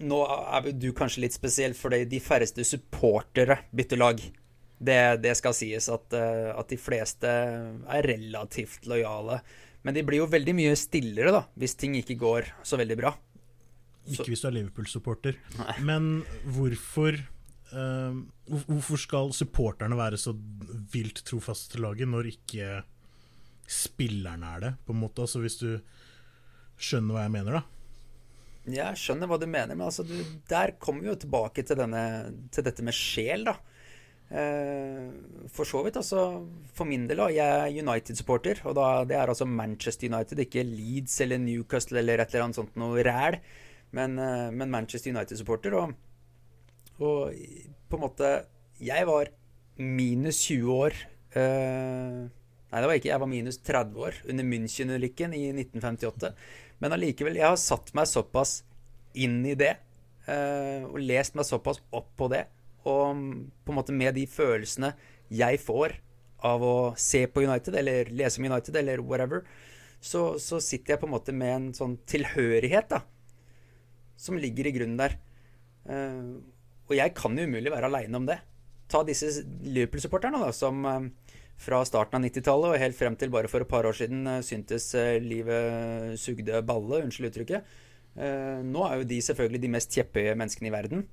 nå 0.02 0.18
er 0.26 0.72
du 0.74 0.88
kanskje 0.98 1.22
litt 1.26 1.34
spesiell, 1.36 1.74
for 1.78 1.90
de 1.94 2.20
færreste 2.22 2.64
supportere 2.66 3.60
bytter 3.74 4.00
lag. 4.00 4.20
Det, 4.78 4.98
det 5.22 5.36
skal 5.38 5.54
sies 5.58 5.88
at, 5.90 6.12
eh, 6.14 6.50
at 6.54 6.68
de 6.70 6.76
fleste 6.78 7.26
er 7.30 8.06
relativt 8.06 8.86
lojale. 8.86 9.40
Men 9.86 9.94
de 9.94 10.02
blir 10.06 10.20
jo 10.22 10.26
veldig 10.30 10.54
mye 10.58 10.74
stillere 10.78 11.32
da, 11.34 11.44
hvis 11.58 11.74
ting 11.78 11.94
ikke 11.98 12.18
går 12.18 12.50
så 12.66 12.78
veldig 12.78 12.96
bra. 12.98 13.14
Ikke 14.08 14.30
hvis 14.30 14.40
du 14.42 14.48
er 14.48 14.54
Liverpool-supporter. 14.56 15.36
Men 15.84 16.22
hvorfor 16.54 17.18
hvor- 17.18 17.24
Hvorfor 17.70 19.00
skal 19.00 19.32
supporterne 19.36 19.96
være 19.98 20.16
så 20.20 20.32
vilt 20.92 21.20
trofaste 21.28 21.74
til 21.74 21.84
laget, 21.84 22.08
når 22.08 22.30
ikke 22.30 22.78
spillerne 23.68 24.54
er 24.56 24.62
det, 24.62 24.70
på 24.86 24.94
en 24.94 25.02
måte? 25.02 25.24
Altså 25.26 25.42
Hvis 25.42 25.58
du 25.60 25.74
skjønner 26.78 27.16
hva 27.16 27.26
jeg 27.26 27.34
mener, 27.34 27.58
da? 27.58 27.64
Jeg 28.68 29.00
skjønner 29.00 29.28
hva 29.28 29.38
du 29.40 29.46
mener, 29.48 29.74
men 29.74 29.86
altså, 29.86 30.04
du, 30.04 30.16
der 30.48 30.74
kommer 30.80 31.04
vi 31.04 31.12
jo 31.12 31.18
tilbake 31.20 31.64
til, 31.64 31.78
denne, 31.80 32.02
til 32.52 32.66
dette 32.66 32.84
med 32.84 32.96
sjel, 32.96 33.46
da. 33.48 33.56
Eh, 34.28 35.08
for 35.52 35.68
så 35.68 35.80
vidt, 35.84 35.96
altså. 36.00 36.24
For 36.76 36.88
min 36.88 37.06
del, 37.08 37.20
da. 37.22 37.30
Jeg 37.32 37.62
er 37.68 37.78
United-supporter. 37.84 38.60
Og 38.68 38.76
da, 38.76 38.88
det 39.08 39.16
er 39.16 39.32
altså 39.32 39.48
Manchester 39.48 40.10
United, 40.12 40.44
ikke 40.44 40.66
Leeds 40.66 41.20
eller 41.24 41.40
Newcastle 41.40 42.02
eller 42.02 42.20
et 42.20 42.34
eller 42.34 42.48
annet 42.48 42.60
sånt 42.60 42.76
noe 42.80 43.04
ræl. 43.06 43.40
Men, 43.96 44.18
eh, 44.20 44.50
men 44.52 44.72
Manchester 44.74 45.14
United-supporter. 45.14 45.78
Og, 45.80 45.96
og 46.98 47.34
på 47.88 47.98
en 47.98 48.02
måte 48.02 48.30
Jeg 48.82 49.06
var 49.08 49.30
minus 49.78 50.42
20 50.46 50.72
år. 50.74 50.94
eh, 51.34 52.26
nei, 52.70 52.80
det 52.80 52.88
var 52.88 52.98
ikke. 52.98 53.10
Jeg 53.10 53.20
var 53.20 53.30
minus 53.30 53.58
30 53.58 53.98
år 53.98 54.14
under 54.28 54.44
München-ulykken 54.44 55.34
i 55.34 55.48
1958. 55.52 56.32
Men 56.78 56.94
allikevel, 56.94 57.38
jeg 57.38 57.48
har 57.48 57.58
satt 57.58 57.92
meg 57.94 58.06
såpass 58.06 58.62
inn 59.18 59.40
i 59.46 59.54
det, 59.58 59.76
eh, 60.28 60.84
og 60.86 60.98
lest 61.02 61.34
meg 61.34 61.46
såpass 61.48 61.80
opp 61.92 62.10
på 62.16 62.28
det, 62.30 62.44
og 62.84 63.18
på 63.64 63.72
en 63.72 63.78
måte 63.78 63.94
med 63.94 64.14
de 64.14 64.26
følelsene 64.30 64.92
jeg 65.30 65.58
får 65.58 65.96
av 66.46 66.62
å 66.62 66.76
se 66.96 67.24
på 67.26 67.42
United, 67.42 67.74
eller 67.74 68.12
lese 68.14 68.38
om 68.38 68.46
United, 68.46 68.76
eller 68.76 69.02
whatever, 69.02 69.42
så, 70.00 70.38
så 70.38 70.60
sitter 70.62 70.94
jeg 70.94 71.00
på 71.02 71.08
en 71.08 71.16
måte 71.16 71.34
med 71.34 71.54
en 71.54 71.72
sånn 71.74 71.96
tilhørighet, 72.06 72.92
da, 72.92 73.02
som 74.18 74.38
ligger 74.38 74.68
i 74.68 74.74
grunnen 74.76 75.00
der. 75.00 75.18
Eh, 75.88 76.38
og 76.88 76.96
jeg 76.96 77.14
kan 77.16 77.36
jo 77.36 77.44
umulig 77.48 77.72
være 77.72 77.90
aleine 77.90 78.16
om 78.16 78.28
det. 78.28 78.38
Ta 78.88 79.02
disse 79.04 79.44
Liverpool-supporterne, 79.68 80.40
som 80.56 80.84
eh, 80.88 81.34
fra 81.60 81.82
starten 81.84 82.16
av 82.16 82.24
90-tallet 82.24 82.72
og 82.72 82.82
helt 82.82 82.96
frem 82.96 83.18
til 83.20 83.32
bare 83.34 83.50
for 83.52 83.64
et 83.64 83.70
par 83.70 83.88
år 83.88 83.96
siden 83.98 84.24
eh, 84.26 84.40
syntes 84.46 84.88
eh, 84.96 85.18
livet 85.20 86.16
sugde 86.20 86.62
balle, 86.64 87.02
unnskyld 87.04 87.30
uttrykket. 87.32 87.76
Nå 88.18 88.80
er 88.82 88.96
jo 88.98 89.04
de 89.06 89.16
selvfølgelig 89.22 89.60
de 89.62 89.68
mest 89.70 89.92
kjepphøye 89.94 90.32
menneskene 90.34 90.66
i 90.66 90.72
verden. 90.74 91.04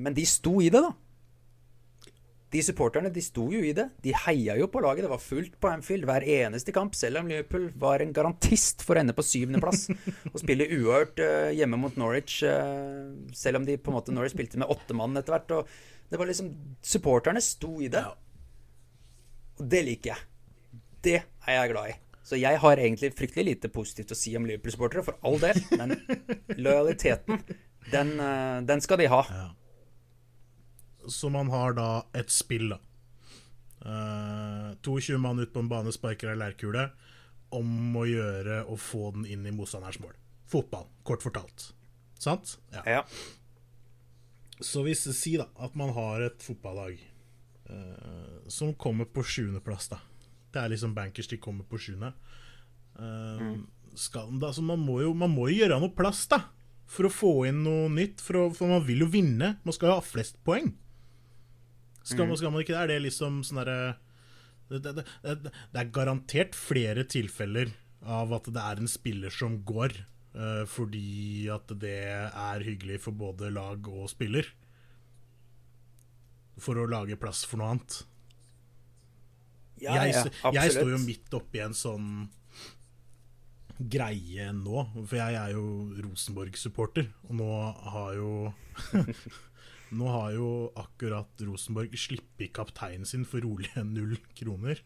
Men 0.00 0.14
de 0.16 0.22
sto 0.24 0.54
i 0.64 0.70
det, 0.72 0.80
da. 0.80 0.94
De 2.52 2.60
supporterne 2.60 3.08
de 3.12 3.22
sto 3.24 3.46
jo 3.48 3.62
i 3.64 3.72
det. 3.76 3.86
De 4.04 4.12
heia 4.26 4.58
jo 4.60 4.66
på 4.68 4.82
laget. 4.84 5.06
Det 5.06 5.12
var 5.12 5.22
fullt 5.22 5.54
på 5.60 5.70
Anfield 5.70 6.04
hver 6.08 6.26
eneste 6.28 6.74
kamp, 6.76 6.96
selv 6.98 7.22
om 7.22 7.30
Liverpool 7.30 7.70
var 7.80 8.04
en 8.04 8.12
garantist 8.12 8.84
for 8.84 8.98
å 8.98 9.00
ende 9.00 9.14
på 9.16 9.24
syvendeplass 9.24 9.86
og 10.28 10.36
spille 10.42 10.68
uhørt 10.68 11.22
uh, 11.24 11.48
hjemme 11.56 11.80
mot 11.80 11.96
Norwich, 11.96 12.42
uh, 12.44 13.08
selv 13.36 13.62
om 13.62 13.68
de 13.68 13.78
på 13.80 13.88
en 13.88 13.96
måte 13.96 14.12
Norwich 14.12 14.36
spilte 14.36 14.60
med 14.60 14.68
åtte 14.72 14.96
mann 14.98 15.16
etter 15.16 15.38
hvert. 15.38 15.56
Og 15.56 16.12
det 16.12 16.20
var 16.20 16.28
liksom 16.28 16.52
Supporterne 16.84 17.40
sto 17.40 17.78
i 17.80 17.88
det. 17.92 18.04
Og 19.56 19.64
det 19.72 19.82
liker 19.88 20.12
jeg. 20.12 20.28
Det 21.02 21.18
er 21.22 21.56
jeg 21.56 21.72
glad 21.72 21.94
i. 21.94 21.98
Så 22.22 22.38
jeg 22.38 22.60
har 22.62 22.78
egentlig 22.78 23.14
fryktelig 23.16 23.48
lite 23.48 23.72
positivt 23.72 24.12
å 24.14 24.18
si 24.18 24.36
om 24.38 24.44
Liverpool-supportere, 24.46 25.02
for 25.08 25.18
all 25.26 25.40
del. 25.42 25.58
Men 25.80 25.96
lojaliteten, 26.68 27.40
den, 27.90 28.14
eh, 28.20 28.60
den 28.68 28.84
skal 28.84 29.00
de 29.00 29.08
ha. 29.10 29.24
Så 31.08 31.30
man 31.32 31.50
har 31.50 31.76
da 31.78 31.88
et 32.16 32.30
spill, 32.32 32.74
da. 32.74 32.80
Uh, 33.82 34.72
22 34.82 35.18
mann 35.18 35.40
ut 35.42 35.52
på 35.52 35.62
en 35.62 35.70
bane, 35.70 35.92
sparker 35.94 36.32
ei 36.32 36.38
leirkule. 36.38 36.88
Om 37.52 37.96
å 37.98 38.06
gjøre 38.08 38.62
å 38.70 38.78
få 38.80 39.10
den 39.16 39.26
inn 39.28 39.46
i 39.48 39.54
motstanders 39.54 39.98
mål. 40.00 40.14
Fotball, 40.48 40.86
kort 41.06 41.24
fortalt. 41.24 41.72
Sant? 42.22 42.56
Ja. 42.72 42.84
Ja. 42.86 43.02
Så 44.62 44.84
hvis 44.86 45.02
Si 45.18 45.34
da 45.40 45.48
at 45.58 45.74
man 45.78 45.90
har 45.96 46.22
et 46.22 46.44
fotballag 46.44 46.94
uh, 47.66 48.38
som 48.52 48.74
kommer 48.78 49.08
på 49.10 49.24
sjuendeplass, 49.26 49.90
da. 49.92 49.98
Det 50.52 50.60
er 50.60 50.72
liksom 50.72 50.94
bankers, 50.94 51.28
de 51.28 51.40
kommer 51.40 51.66
på 51.68 51.80
sjuende. 51.80 52.12
Uh, 52.94 53.56
mm. 53.56 53.60
så 53.96 54.62
man 54.62 54.80
må, 54.80 55.00
jo, 55.02 55.14
man 55.16 55.32
må 55.32 55.48
jo 55.50 55.62
gjøre 55.62 55.80
noe 55.82 55.96
plass, 55.96 56.26
da. 56.30 56.44
For 56.92 57.08
å 57.08 57.12
få 57.12 57.32
inn 57.48 57.62
noe 57.64 57.88
nytt. 57.92 58.20
For, 58.20 58.38
å, 58.38 58.46
for 58.54 58.70
man 58.70 58.84
vil 58.86 59.04
jo 59.04 59.10
vinne. 59.10 59.56
Man 59.64 59.74
skal 59.74 59.90
jo 59.90 59.98
ha 59.98 60.04
flest 60.04 60.38
poeng. 60.44 60.74
Skal, 62.02 62.26
man, 62.26 62.36
skal 62.38 62.52
man 62.54 62.64
ikke 62.64 62.74
det? 62.74 62.82
Er 62.82 62.90
det 62.90 63.02
liksom 63.06 63.42
sånn 63.46 63.62
derre 63.62 63.78
det, 64.72 64.80
det, 64.82 65.04
det, 65.04 65.52
det 65.52 65.80
er 65.80 65.92
garantert 65.92 66.56
flere 66.56 67.04
tilfeller 67.04 67.72
av 68.02 68.32
at 68.34 68.48
det 68.50 68.62
er 68.62 68.80
en 68.82 68.90
spiller 68.90 69.34
som 69.34 69.58
går, 69.68 69.94
uh, 70.34 70.64
fordi 70.68 71.48
at 71.52 71.74
det 71.82 71.98
er 72.08 72.64
hyggelig 72.66 73.02
for 73.04 73.14
både 73.14 73.52
lag 73.52 73.86
og 73.90 74.08
spiller. 74.10 74.48
For 76.62 76.78
å 76.78 76.88
lage 76.90 77.18
plass 77.20 77.44
for 77.48 77.60
noe 77.60 77.74
annet. 77.74 77.98
Ja, 79.82 79.98
jeg, 80.06 80.14
ja, 80.14 80.52
jeg 80.54 80.76
står 80.76 80.92
jo 80.92 80.98
absolutt. 80.98 81.08
midt 81.08 81.36
oppi 81.36 81.62
en 81.64 81.74
sånn 81.74 82.10
greie 83.92 84.50
nå, 84.54 84.84
for 85.00 85.16
jeg 85.18 85.38
er 85.38 85.54
jo 85.56 85.64
Rosenborg-supporter, 86.04 87.08
og 87.26 87.38
nå 87.40 87.48
har 87.94 88.12
jo 88.14 88.32
Nå 89.92 90.08
har 90.08 90.32
jo 90.36 90.48
akkurat 90.80 91.44
Rosenborg 91.44 91.94
sluppet 92.00 92.52
kapteinen 92.56 93.08
sin 93.08 93.26
for 93.28 93.44
rolige 93.44 93.84
null 93.96 94.16
kroner. 94.38 94.80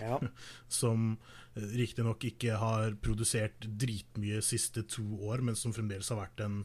Ja. 0.00 0.18
Som 0.80 1.16
riktignok 1.54 2.24
ikke 2.28 2.58
har 2.60 2.96
produsert 3.00 3.68
dritmye 3.80 4.42
siste 4.44 4.82
to 4.90 5.04
år, 5.28 5.44
men 5.46 5.56
som 5.56 5.72
fremdeles 5.72 6.10
har 6.12 6.18
vært 6.20 6.42
en 6.44 6.58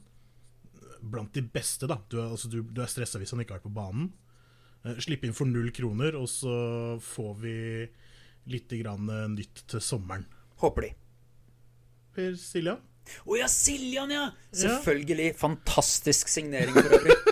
blant 1.02 1.32
de 1.34 1.44
beste. 1.46 1.88
da 1.88 2.02
Du 2.10 2.18
er, 2.20 2.32
altså, 2.34 2.50
du, 2.52 2.62
du 2.64 2.82
er 2.84 2.92
stressa 2.92 3.22
hvis 3.22 3.32
han 3.32 3.44
ikke 3.44 3.56
har 3.56 3.62
vært 3.62 3.70
på 3.70 3.78
banen. 3.78 4.12
Slippe 4.82 5.06
Slipp 5.06 5.26
inn 5.28 5.38
for 5.38 5.50
null 5.50 5.70
kroner, 5.76 6.18
og 6.18 6.28
så 6.30 6.54
får 7.06 7.34
vi 7.44 7.56
litt 8.50 8.74
grann 8.82 9.10
eh, 9.14 9.28
nytt 9.30 9.64
til 9.70 9.84
sommeren. 9.84 10.26
Håper 10.62 10.88
de. 10.88 10.94
Per 12.16 12.34
Siljan? 12.40 12.82
Å 13.28 13.38
ja, 13.40 13.48
Siljan, 13.52 14.12
ja! 14.14 14.28
Selvfølgelig. 14.56 15.32
Fantastisk 15.40 16.32
signering 16.32 16.78
for 16.78 17.00
øvrig. 17.00 17.18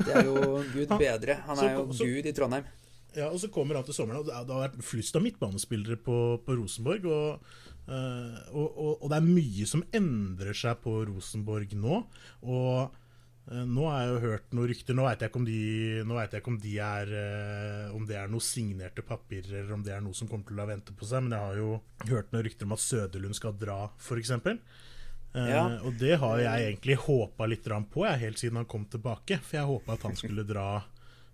Det 0.00 0.14
er 0.16 0.28
jo 0.28 0.60
gud 0.72 0.92
bedre. 1.00 1.40
Han 1.48 1.58
er 1.60 1.74
jo 1.76 1.88
gud 1.92 2.28
i 2.28 2.32
Trondheim. 2.36 2.68
Ja, 3.16 3.26
og 3.26 3.40
så 3.42 3.50
kommer 3.52 3.76
han 3.76 3.84
til 3.84 3.96
sommeren, 3.96 4.22
og 4.22 4.28
det 4.28 4.54
har 4.54 4.68
vært 4.68 4.78
flust 4.86 5.16
av 5.18 5.24
midtbanespillere 5.24 5.98
på, 6.00 6.16
på 6.46 6.56
Rosenborg. 6.56 7.08
Og, 7.10 7.52
eh, 7.90 8.38
og, 8.54 8.66
og, 8.68 8.92
og 8.94 9.06
det 9.10 9.18
er 9.18 9.26
mye 9.26 9.66
som 9.68 9.82
endrer 9.96 10.56
seg 10.56 10.78
på 10.84 10.94
Rosenborg 11.08 11.74
nå. 11.76 12.00
Og 12.46 12.96
nå 13.50 13.86
har 13.88 14.02
jeg 14.02 14.10
jo 14.10 14.18
hørt 14.22 14.52
noen 14.54 14.68
rykter 14.70 14.94
Nå 14.94 15.06
veit 15.08 15.22
jeg 15.24 15.30
ikke 15.30 15.40
om 15.40 15.46
de, 15.48 15.60
ikke 16.38 16.52
om 16.52 16.58
de 16.62 16.74
er 16.84 17.12
eh, 17.18 17.94
Om 17.96 18.04
det 18.06 18.18
er 18.20 18.30
noe 18.30 18.44
signerte 18.44 19.02
papirer, 19.06 19.62
eller 19.62 19.74
om 19.74 19.82
det 19.82 19.94
er 19.96 20.04
noe 20.04 20.14
som 20.14 20.28
kommer 20.30 20.46
til 20.46 20.60
å 20.60 20.68
vente 20.68 20.94
på 20.94 21.08
seg. 21.08 21.24
Men 21.24 21.34
jeg 21.34 21.48
har 21.48 21.58
jo 21.58 21.70
hørt 22.12 22.30
noen 22.30 22.44
rykter 22.46 22.68
om 22.68 22.76
at 22.76 22.84
Søderlund 22.84 23.38
skal 23.38 23.56
dra, 23.58 23.80
f.eks. 23.98 24.36
Uh, 25.30 25.80
Og 25.86 25.94
det 25.98 26.16
har 26.18 26.42
jeg 26.42 26.68
egentlig 26.68 26.98
håpa 27.06 27.46
litt 27.46 27.66
på, 27.90 28.04
jeg, 28.06 28.22
helt 28.24 28.42
siden 28.42 28.60
han 28.60 28.70
kom 28.70 28.86
tilbake. 28.90 29.40
For 29.42 29.58
jeg 29.58 29.70
håpa 29.72 29.96
at 29.96 30.06
han 30.06 30.18
skulle 30.18 30.46
dra 30.46 30.68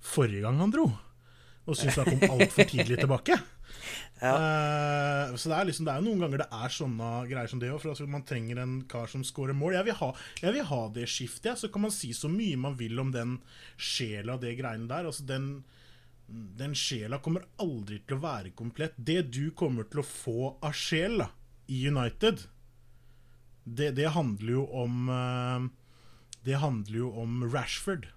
forrige 0.01 0.47
gang 0.47 0.63
han 0.63 0.73
dro. 0.73 0.89
Og 1.67 1.77
syntes 1.77 2.01
han 2.01 2.13
kom 2.13 2.25
altfor 2.39 2.71
tidlig 2.71 3.01
tilbake. 3.03 3.39
Eh, 4.17 5.35
så 5.37 5.51
det 5.51 5.57
er 5.59 5.67
liksom 5.69 5.85
Det 5.85 5.93
er 5.93 6.01
jo 6.01 6.07
noen 6.09 6.23
ganger 6.25 6.41
det 6.41 6.49
er 6.57 6.73
sånne 6.73 7.09
greier 7.29 7.51
som 7.53 7.61
det 7.61 7.71
òg. 7.75 7.85
Altså, 7.91 8.07
man 8.09 8.25
trenger 8.29 8.61
en 8.63 8.77
kar 8.89 9.07
som 9.13 9.25
scorer 9.27 9.57
mål. 9.57 9.75
Jeg 9.77 9.89
vil 9.91 9.99
ha, 10.01 10.11
jeg 10.43 10.57
vil 10.57 10.69
ha 10.71 10.83
det 10.97 11.07
skiftet. 11.13 11.51
Ja. 11.53 11.57
Så 11.61 11.69
kan 11.73 11.85
man 11.85 11.95
si 11.95 12.13
så 12.17 12.31
mye 12.33 12.57
man 12.61 12.77
vil 12.79 12.99
om 13.03 13.13
den 13.15 13.39
sjela 13.77 14.37
og 14.39 14.45
det 14.47 14.57
greiene 14.61 14.89
der. 14.91 15.09
Altså 15.11 15.27
den 15.29 15.51
den 16.27 16.73
sjela 16.75 17.21
kommer 17.23 17.45
aldri 17.63 18.01
til 18.03 18.17
å 18.17 18.23
være 18.25 18.51
komplett. 18.59 18.97
Det 18.99 19.21
du 19.31 19.53
kommer 19.55 19.87
til 19.87 20.01
å 20.03 20.07
få 20.09 20.39
av 20.67 20.73
sjel 20.75 21.21
da, 21.23 21.29
i 21.71 21.85
United, 21.87 22.41
det, 23.63 23.93
det 23.95 24.09
handler 24.15 24.53
jo 24.57 24.65
om 24.83 25.09
eh, 25.11 25.69
Det 26.47 26.59
handler 26.63 26.99
jo 26.99 27.13
om 27.23 27.45
Rashford. 27.53 28.09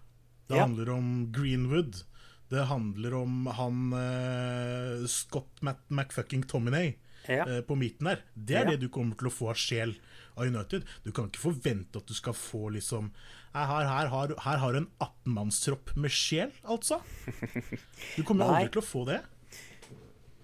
Det 0.50 0.58
Ja. 0.58 0.64
handler 0.66 0.90
om 0.90 1.32
Greenwood. 1.32 2.02
Det 2.50 2.64
handler 2.66 3.14
om 3.14 3.46
han 3.54 3.94
uh, 3.94 5.06
Scott 5.08 5.62
Matt 5.62 5.84
McFucking 5.90 6.44
Tominay 6.50 6.96
Ja. 7.28 7.44
uh, 7.46 7.60
på 7.62 7.76
midten 7.78 8.08
der. 8.10 8.24
Det 8.34 8.56
er 8.58 8.64
Ja. 8.66 8.72
det 8.72 8.80
du 8.82 8.90
kommer 8.90 9.16
til 9.20 9.28
å 9.30 9.34
få 9.34 9.50
av 9.52 9.56
sjel 9.60 9.96
av 10.36 10.48
United. 10.48 10.86
Du 11.04 11.12
kan 11.12 11.28
ikke 11.30 11.44
forvente 11.44 11.98
at 12.02 12.08
du 12.10 12.14
skal 12.18 12.34
få 12.34 12.70
liksom 12.74 13.12
Her, 13.54 13.66
her, 13.66 13.86
her, 13.90 14.08
har- 14.14 14.36
her 14.46 14.58
har 14.62 14.74
du 14.74 14.78
en 14.78 14.88
18-mannstropp 15.02 15.96
med 15.98 16.12
sjel, 16.14 16.52
altså. 16.64 17.00
Du 18.16 18.24
kommer 18.24 18.46
aldri 18.46 18.70
til 18.76 18.82
å 18.82 18.86
få 18.86 19.06
det. 19.10 19.22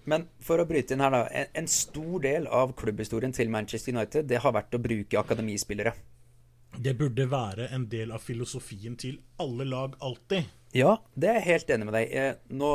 Men 0.06 0.24
for 0.42 0.58
å 0.62 0.66
bryte 0.66 0.94
inn 0.94 1.00
her, 1.02 1.10
da. 1.14 1.20
En, 1.30 1.46
en 1.62 1.66
stor 1.70 2.20
del 2.22 2.46
av 2.46 2.74
klubbhistorien 2.78 3.32
til 3.34 3.48
Manchester 3.50 3.94
United 3.94 4.26
det 4.30 4.38
har 4.42 4.52
vært 4.54 4.74
å 4.74 4.82
bruke 4.82 5.18
akademispillere. 5.18 5.92
Det 6.78 6.92
burde 6.98 7.24
være 7.30 7.68
en 7.72 7.86
del 7.88 8.10
av 8.12 8.20
filosofien 8.26 8.96
til 9.00 9.20
alle 9.40 9.64
lag 9.64 9.94
alltid. 10.04 10.44
Ja, 10.76 10.98
det 11.16 11.30
er 11.30 11.38
jeg 11.40 11.48
helt 11.54 11.70
enig 11.72 11.88
med 11.88 11.96
deg. 11.96 12.12
Eh, 12.12 12.34
Nå 12.52 12.74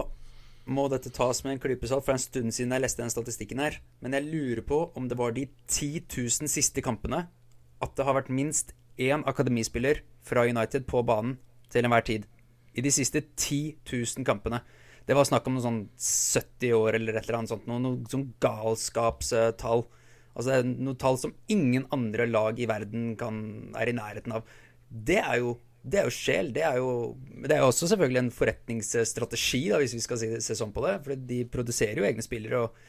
må 0.72 0.88
dette 0.90 1.12
tas 1.14 1.42
med 1.46 1.56
en 1.56 1.62
klype 1.62 1.90
salt, 1.90 2.06
for 2.06 2.14
det 2.14 2.16
er 2.16 2.20
en 2.20 2.24
stund 2.24 2.56
siden 2.56 2.74
jeg 2.74 2.84
leste 2.86 3.04
den 3.04 3.14
statistikken 3.14 3.62
her. 3.62 3.78
Men 4.02 4.16
jeg 4.18 4.30
lurer 4.30 4.64
på 4.66 4.80
om 4.98 5.10
det 5.10 5.18
var 5.20 5.36
de 5.36 5.48
10 5.68 6.06
000 6.08 6.50
siste 6.50 6.82
kampene 6.86 7.26
at 7.82 7.96
det 7.98 8.06
har 8.08 8.18
vært 8.18 8.32
minst 8.34 8.76
én 9.02 9.26
akademispiller 9.30 10.04
fra 10.26 10.46
United 10.46 10.86
på 10.90 11.02
banen 11.06 11.38
til 11.74 11.86
enhver 11.86 12.06
tid. 12.08 12.28
I 12.78 12.84
de 12.86 12.94
siste 12.94 13.24
10 13.36 13.82
000 13.90 14.26
kampene. 14.26 14.62
Det 15.06 15.18
var 15.18 15.28
snakk 15.28 15.48
om 15.50 15.58
noe 15.58 15.66
sånn 15.66 15.82
70 15.98 16.76
år 16.78 16.98
eller 17.00 17.18
et 17.18 17.26
eller 17.26 17.42
annet 17.42 17.54
sånt. 17.54 17.68
Noe, 17.70 17.82
noe 17.82 18.12
sånn 18.12 18.30
galskapstall. 18.42 19.86
Altså 20.32 20.48
det 20.48 20.60
er 20.62 20.70
noe 20.88 20.98
tall 21.02 21.18
som 21.20 21.34
ingen 21.52 21.90
andre 21.92 22.30
lag 22.30 22.62
i 22.62 22.70
verden 22.70 23.16
kan, 23.20 23.42
er 23.76 23.92
i 23.92 23.98
nærheten 23.98 24.38
av. 24.38 24.48
Det 24.90 25.20
er 25.20 25.42
jo 25.42 25.58
det 25.82 26.02
er 26.02 26.08
jo 26.08 26.14
sjel. 26.14 26.52
Det 26.54 26.64
er 26.68 26.78
jo, 26.78 26.90
det 27.42 27.56
er 27.56 27.64
jo 27.64 27.70
også 27.72 27.90
selvfølgelig 27.90 28.22
en 28.22 28.34
forretningsstrategi, 28.36 29.62
da, 29.72 29.80
hvis 29.82 29.96
vi 29.98 30.04
skal 30.04 30.20
si, 30.22 30.30
se 30.46 30.58
sånn 30.58 30.74
på 30.76 30.84
det. 30.86 30.98
For 31.06 31.24
de 31.32 31.40
produserer 31.50 32.02
jo 32.02 32.08
egne 32.08 32.26
spillere 32.26 32.66
og, 32.68 32.84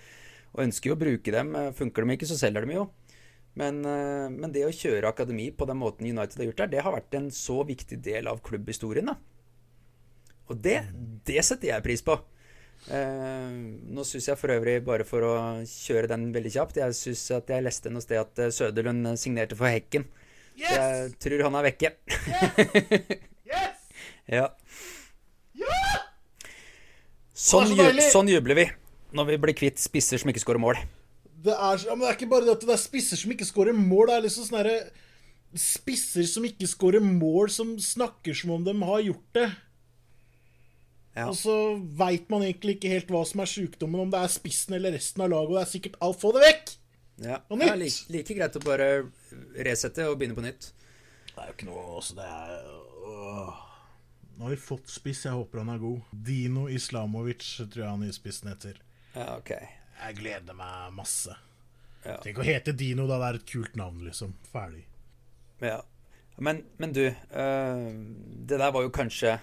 og 0.53 0.65
ønsker 0.67 0.93
jo 0.93 0.97
å 0.99 1.01
bruke 1.01 1.35
dem. 1.35 1.55
Funker 1.79 2.05
de 2.05 2.19
ikke, 2.19 2.29
så 2.29 2.39
selger 2.41 2.69
de 2.69 2.77
jo. 2.77 2.89
Men, 3.59 3.83
eh, 3.85 4.29
men 4.33 4.53
det 4.53 4.65
å 4.65 4.73
kjøre 4.73 5.11
akademi 5.13 5.51
på 5.53 5.69
den 5.69 5.81
måten 5.81 6.09
United 6.09 6.41
har 6.41 6.49
gjort 6.49 6.63
der, 6.63 6.73
det 6.73 6.85
har 6.85 6.95
vært 6.95 7.17
en 7.19 7.29
så 7.37 7.59
viktig 7.69 8.01
del 8.05 8.29
av 8.31 8.41
klubbhistorien. 8.45 9.13
da. 9.13 9.17
Og 10.51 10.61
det, 10.61 10.79
det 11.29 11.43
setter 11.47 11.73
jeg 11.73 11.85
pris 11.85 12.05
på. 12.05 12.19
Uh, 12.83 13.79
nå 13.95 14.03
syns 14.03 14.27
jeg 14.27 14.39
for 14.41 14.51
øvrig, 14.51 14.81
bare 14.83 15.05
for 15.07 15.23
å 15.23 15.35
kjøre 15.71 16.09
den 16.11 16.25
veldig 16.35 16.51
kjapt 16.51 16.81
Jeg 16.81 16.97
syns 16.99 17.21
at 17.37 17.53
jeg 17.53 17.63
leste 17.63 17.93
noe 17.95 18.03
sted 18.03 18.19
at 18.19 18.41
eh, 18.43 18.51
Søderlund 18.51 19.13
signerte 19.23 19.55
for 19.55 19.71
Hekken. 19.71 20.09
Så 20.57 20.73
jeg 20.79 21.13
tror 21.25 21.45
han 21.49 21.59
er 21.61 21.69
vekke. 21.71 21.95
Yes! 23.49 23.79
Ja. 24.33 24.47
Sånn, 27.43 27.73
er 27.75 27.91
så 27.91 27.91
ju 27.91 28.05
sånn 28.15 28.29
jubler 28.31 28.57
vi 28.57 28.65
når 29.17 29.33
vi 29.33 29.39
blir 29.43 29.57
kvitt 29.59 29.81
spisser 29.83 30.21
som 30.21 30.31
ikke 30.31 30.41
skårer 30.45 30.63
mål. 30.63 30.79
Det 31.43 31.53
er, 31.53 31.81
ja, 31.89 31.97
men 31.97 32.05
det 32.05 32.13
er 32.13 32.17
ikke 32.17 32.31
bare 32.31 32.47
det 32.47 32.55
at 32.55 32.65
det 32.65 32.75
er 32.77 32.81
spisser 32.81 33.19
som 33.19 33.33
ikke 33.35 33.49
skårer 33.49 33.77
mål. 33.77 34.07
Det 34.09 34.15
er 34.15 34.25
liksom 34.29 34.47
sånn 34.47 34.61
herre 34.61 34.77
spisser 35.59 36.29
som 36.31 36.47
ikke 36.49 36.69
skårer 36.71 37.03
mål, 37.05 37.51
som 37.53 37.75
snakker 37.83 38.37
som 38.37 38.55
om 38.55 38.65
de 38.65 38.77
har 38.79 39.03
gjort 39.09 39.37
det. 39.37 39.49
Ja. 41.19 41.27
Og 41.27 41.35
så 41.37 41.57
veit 41.99 42.31
man 42.33 42.45
egentlig 42.47 42.79
ikke 42.79 42.93
helt 42.95 43.11
hva 43.13 43.25
som 43.29 43.43
er 43.45 43.51
sjukdommen, 43.51 44.07
om 44.07 44.13
det 44.15 44.23
er 44.23 44.33
spissen 44.33 44.79
eller 44.79 44.95
resten 44.97 45.27
av 45.27 45.33
laget, 45.35 45.51
og 45.51 45.59
det 45.59 45.65
er 45.67 45.73
sikkert 45.75 45.99
alt. 46.01 46.21
Få 46.23 46.33
det 46.37 46.47
vekk! 46.47 46.73
Ja, 47.21 47.43
Og 47.53 47.61
ja 47.61 47.75
like, 47.77 48.07
like 48.13 48.35
greit 48.35 48.57
å 48.57 48.63
bare 48.65 48.89
resette 49.67 50.07
og 50.09 50.17
begynne 50.19 50.37
på 50.39 50.45
nytt. 50.45 50.73
Det 51.33 51.37
er 51.37 51.51
jo 51.51 51.57
ikke 51.57 51.69
noe 51.69 51.85
også, 51.99 52.17
det 52.19 52.27
er. 52.29 52.65
Nå 54.33 54.47
har 54.47 54.55
vi 54.55 54.59
fått 54.61 54.91
spiss, 54.91 55.27
jeg 55.27 55.37
håper 55.37 55.63
han 55.63 55.71
er 55.75 55.81
god. 55.83 56.01
Dino 56.11 56.67
Islamovic 56.73 57.45
tror 57.63 57.85
jeg 57.85 57.91
han 57.91 58.17
spissen 58.17 58.51
heter. 58.53 58.81
Ja, 59.13 59.37
ok. 59.37 59.53
Jeg 60.03 60.19
gleder 60.19 60.57
meg 60.57 60.95
masse. 60.97 61.37
Ja. 62.03 62.17
Tenk 62.25 62.41
å 62.43 62.47
hete 62.47 62.75
Dino, 62.75 63.07
da. 63.07 63.21
Det 63.21 63.29
er 63.29 63.39
et 63.39 63.49
kult 63.53 63.77
navn, 63.79 64.03
liksom. 64.07 64.33
Ferdig. 64.51 64.83
Ja. 65.63 65.79
Men, 66.43 66.65
men 66.83 66.95
du, 66.97 67.05
øh, 67.07 67.89
det 68.49 68.59
der 68.59 68.73
var 68.75 68.83
jo 68.83 68.91
kanskje 68.95 69.37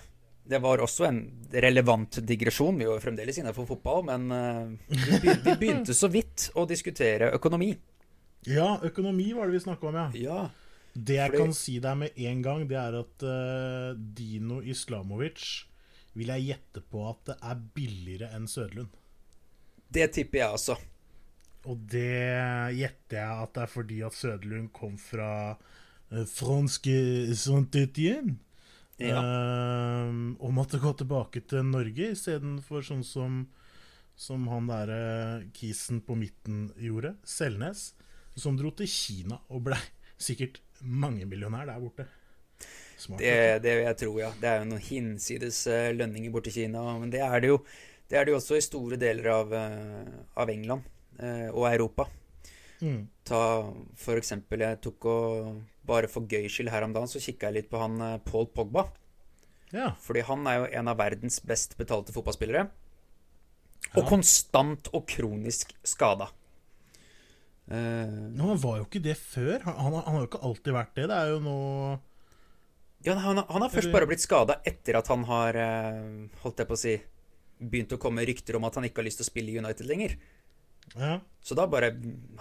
Det 0.50 0.58
var 0.64 0.82
også 0.82 1.06
en 1.06 1.20
relevant 1.54 2.18
digresjon. 2.26 2.80
Vi 2.80 2.88
var 2.90 2.98
jo 2.98 3.04
fremdeles 3.04 3.38
innenfor 3.38 3.68
fotball, 3.70 4.02
men 4.08 4.32
eh, 4.34 4.72
vi, 4.90 5.20
begynte, 5.22 5.44
vi 5.46 5.56
begynte 5.62 5.94
så 5.94 6.10
vidt 6.10 6.48
å 6.58 6.66
diskutere 6.70 7.30
økonomi. 7.38 7.70
Ja, 8.50 8.80
økonomi 8.88 9.28
var 9.38 9.50
det 9.50 9.60
vi 9.60 9.64
snakka 9.68 9.92
om, 9.92 10.00
ja. 10.00 10.08
Ja. 10.18 10.42
Det 10.94 11.20
jeg 11.20 11.36
kan 11.38 11.54
si 11.54 11.78
deg 11.84 11.98
med 12.02 12.18
en 12.18 12.42
gang, 12.44 12.64
det 12.68 12.78
er 12.80 12.98
at 12.98 13.26
uh, 13.26 13.94
Dino 13.96 14.60
Islamovic 14.66 15.46
vil 16.18 16.32
jeg 16.34 16.48
gjette 16.50 16.82
på 16.90 17.04
at 17.12 17.22
det 17.30 17.36
er 17.46 17.62
billigere 17.78 18.32
enn 18.36 18.50
Søderlund. 18.50 18.90
Det 19.90 20.10
tipper 20.16 20.42
jeg 20.42 20.58
også. 20.58 20.76
Og 21.70 21.86
det 21.92 22.26
gjetter 22.80 23.20
jeg 23.20 23.46
at 23.46 23.54
det 23.56 23.64
er 23.64 23.72
fordi 23.72 24.02
at 24.08 24.18
Søderlund 24.18 24.74
kom 24.76 24.98
fra 25.02 25.32
uh, 25.54 26.26
franske 26.34 26.98
Saint-Étienne. 27.38 28.40
Ja. 29.00 29.22
eh, 29.22 30.12
og 30.40 30.54
måtte 30.56 30.82
gå 30.82 30.92
tilbake 31.00 31.44
til 31.48 31.66
Norge 31.68 32.12
istedenfor 32.14 32.84
sånn 32.86 33.04
som, 33.08 33.42
som 34.20 34.48
han 34.52 34.68
derre 34.70 35.02
kisen 35.56 36.02
på 36.06 36.18
midten 36.20 36.70
gjorde, 36.80 37.16
Selnes, 37.24 37.94
som 38.40 38.58
dro 38.60 38.72
til 38.76 38.88
Kina 38.92 39.40
og 39.50 39.66
blei 39.70 39.80
sikkert 40.20 40.60
mangemillionær 40.84 41.68
der 41.70 41.80
borte. 41.80 42.08
Smart. 43.00 43.22
Det, 43.24 43.64
det 43.64 43.78
vil 43.78 43.86
jeg 43.86 43.98
tro, 44.02 44.14
ja. 44.20 44.30
Det 44.36 44.48
er 44.50 44.58
jo 44.60 44.70
noen 44.74 44.84
hinsides 44.84 45.62
lønninger 45.96 46.32
borte 46.34 46.52
i 46.52 46.56
Kina. 46.58 46.84
Men 47.00 47.12
det 47.14 47.22
er 47.24 47.40
det 47.40 47.54
jo, 47.54 47.62
det 48.12 48.20
er 48.20 48.28
det 48.28 48.34
jo 48.34 48.40
også 48.42 48.58
i 48.60 48.66
store 48.66 49.00
deler 49.00 49.30
av, 49.32 49.54
eh, 49.56 50.18
av 50.44 50.52
England 50.52 50.84
eh, 51.20 51.48
og 51.48 51.70
Europa. 51.70 52.10
Mm. 52.82 53.08
Ta 53.28 53.40
for 54.00 54.16
eksempel 54.16 54.62
Jeg 54.64 54.80
tok 54.86 55.06
og 55.12 55.50
Bare 55.90 56.08
for 56.08 56.24
gøy 56.30 56.46
skyld 56.48 56.70
her 56.72 56.86
om 56.86 56.94
dagen 56.96 57.10
så 57.12 57.20
kikka 57.20 57.50
jeg 57.50 57.56
litt 57.58 57.70
på 57.72 57.80
han 57.82 57.96
eh, 58.06 58.18
Paul 58.24 58.46
Pogba. 58.54 58.86
Ja. 59.74 59.96
Fordi 60.02 60.22
han 60.28 60.46
er 60.48 60.60
jo 60.60 60.68
en 60.80 60.92
av 60.92 61.00
verdens 61.02 61.40
best 61.42 61.74
betalte 61.80 62.14
fotballspillere. 62.14 62.68
Og 63.96 64.04
Ja. 64.04 64.10
konstant 64.10 64.90
og 64.94 65.08
kronisk 65.10 65.74
skada. 65.84 66.30
Uh, 67.70 68.30
Men 68.34 68.40
han 68.42 68.62
var 68.62 68.78
jo 68.80 68.86
ikke 68.86 69.02
det 69.02 69.18
før. 69.18 69.62
Han, 69.66 69.76
han, 69.78 69.94
han 69.94 70.14
har 70.14 70.22
jo 70.24 70.30
ikke 70.30 70.46
alltid 70.46 70.74
vært 70.74 70.96
det. 70.98 71.08
Det 71.10 71.18
er 71.18 71.34
jo 71.34 71.42
nå 71.46 71.58
ja, 73.06 73.14
han, 73.16 73.38
han 73.48 73.64
har 73.64 73.72
først 73.72 73.94
bare 73.94 74.08
blitt 74.10 74.24
skada 74.24 74.58
etter 74.68 74.98
at 75.00 75.08
han 75.08 75.22
har 75.30 75.56
eh, 75.56 76.00
Holdt 76.44 76.60
jeg 76.60 76.68
på 76.68 76.76
å 76.76 76.80
si 76.82 76.98
Begynt 77.60 77.94
å 77.96 78.00
komme 78.02 78.26
rykter 78.28 78.58
om 78.60 78.66
at 78.68 78.76
han 78.76 78.88
ikke 78.90 79.00
har 79.00 79.08
lyst 79.08 79.22
til 79.22 79.28
å 79.28 79.30
spille 79.30 79.54
i 79.54 79.60
United 79.60 79.88
lenger. 79.88 80.18
Ja. 80.96 81.20
Så 81.42 81.56
da 81.56 81.66
bare 81.70 81.92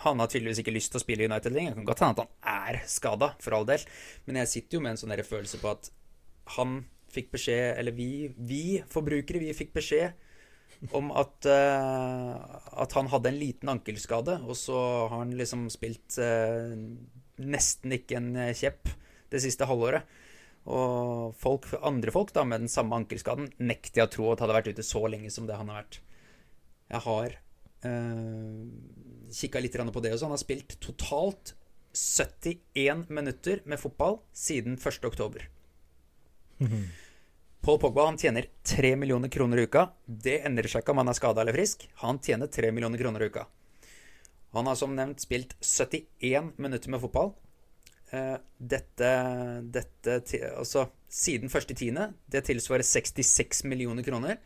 Han 0.04 0.20
har 0.20 0.28
tydeligvis 0.30 0.62
ikke 0.62 0.74
lyst 0.74 0.92
til 0.92 1.00
å 1.00 1.04
spille 1.04 1.26
United 1.28 1.54
lenger. 1.54 1.76
Kan 1.76 1.88
godt 1.88 2.02
hende 2.04 2.16
at 2.16 2.22
han 2.24 2.76
er 2.76 2.80
skada, 2.90 3.32
for 3.42 3.56
all 3.56 3.66
del. 3.68 3.84
Men 4.26 4.40
jeg 4.42 4.52
sitter 4.54 4.78
jo 4.78 4.84
med 4.84 4.94
en 4.94 5.02
sånn 5.02 5.14
følelse 5.26 5.60
på 5.62 5.72
at 5.72 5.90
han 6.56 6.80
fikk 7.12 7.30
beskjed 7.32 7.78
Eller 7.80 7.96
vi, 7.96 8.28
vi 8.36 8.80
forbrukere, 8.88 9.40
vi 9.42 9.56
fikk 9.56 9.74
beskjed 9.76 10.24
om 10.94 11.08
at, 11.16 11.48
uh, 11.48 12.34
at 12.78 12.92
han 12.94 13.08
hadde 13.10 13.32
en 13.32 13.38
liten 13.40 13.70
ankelskade, 13.72 14.36
og 14.46 14.54
så 14.54 14.76
har 15.10 15.24
han 15.24 15.32
liksom 15.34 15.64
spilt 15.74 16.20
uh, 16.22 16.70
nesten 17.42 17.96
ikke 17.96 18.20
en 18.20 18.28
kjepp 18.54 18.92
det 19.32 19.40
siste 19.42 19.66
halvåret. 19.66 20.06
Og 20.68 21.34
folk, 21.40 21.66
andre 21.82 22.12
folk 22.14 22.30
da 22.36 22.44
med 22.46 22.62
den 22.62 22.70
samme 22.70 22.94
ankelskaden 23.00 23.48
nekter 23.58 24.02
jeg 24.02 24.06
å 24.06 24.12
tro 24.12 24.30
at 24.30 24.44
hadde 24.44 24.58
vært 24.60 24.70
ute 24.76 24.86
så 24.86 25.02
lenge 25.10 25.32
som 25.34 25.48
det 25.48 25.56
han 25.58 25.72
har 25.72 25.82
vært. 25.82 26.00
Jeg 26.92 27.04
har 27.08 27.36
uh, 27.84 28.64
kikka 29.34 29.60
litt 29.60 29.76
på 29.76 30.02
det 30.04 30.14
også. 30.14 30.26
Han 30.26 30.36
har 30.36 30.42
spilt 30.42 30.78
totalt 30.80 31.54
71 31.92 33.08
minutter 33.08 33.62
med 33.64 33.80
fotball 33.80 34.20
siden 34.32 34.78
1. 34.78 35.04
oktober. 35.04 35.48
Paul 37.60 37.78
Pogba 37.78 38.04
han 38.04 38.18
tjener 38.18 38.46
3 38.62 38.96
millioner 38.96 39.28
kroner 39.28 39.58
i 39.58 39.66
uka. 39.66 39.88
Det 40.06 40.40
endrer 40.46 40.70
seg 40.70 40.82
ikke 40.82 40.94
om 40.94 41.02
han 41.02 41.10
er 41.10 41.18
skada 41.18 41.42
eller 41.42 41.56
frisk. 41.56 41.88
Han 42.02 42.20
tjener 42.22 42.46
3 42.46 42.70
millioner 42.72 42.98
kroner 42.98 43.22
i 43.22 43.30
uka. 43.30 43.46
Han 44.56 44.66
har 44.66 44.78
som 44.78 44.94
nevnt 44.96 45.20
spilt 45.20 45.56
71 45.60 46.54
minutter 46.56 46.90
med 46.90 47.02
fotball. 47.02 47.34
Uh, 48.08 48.38
dette, 48.56 49.08
dette 49.68 50.20
Altså, 50.54 50.86
siden 51.08 51.50
1.10. 51.50 52.14
Det 52.26 52.44
tilsvarer 52.46 52.86
66 52.86 53.64
millioner 53.68 54.06
kroner. 54.06 54.38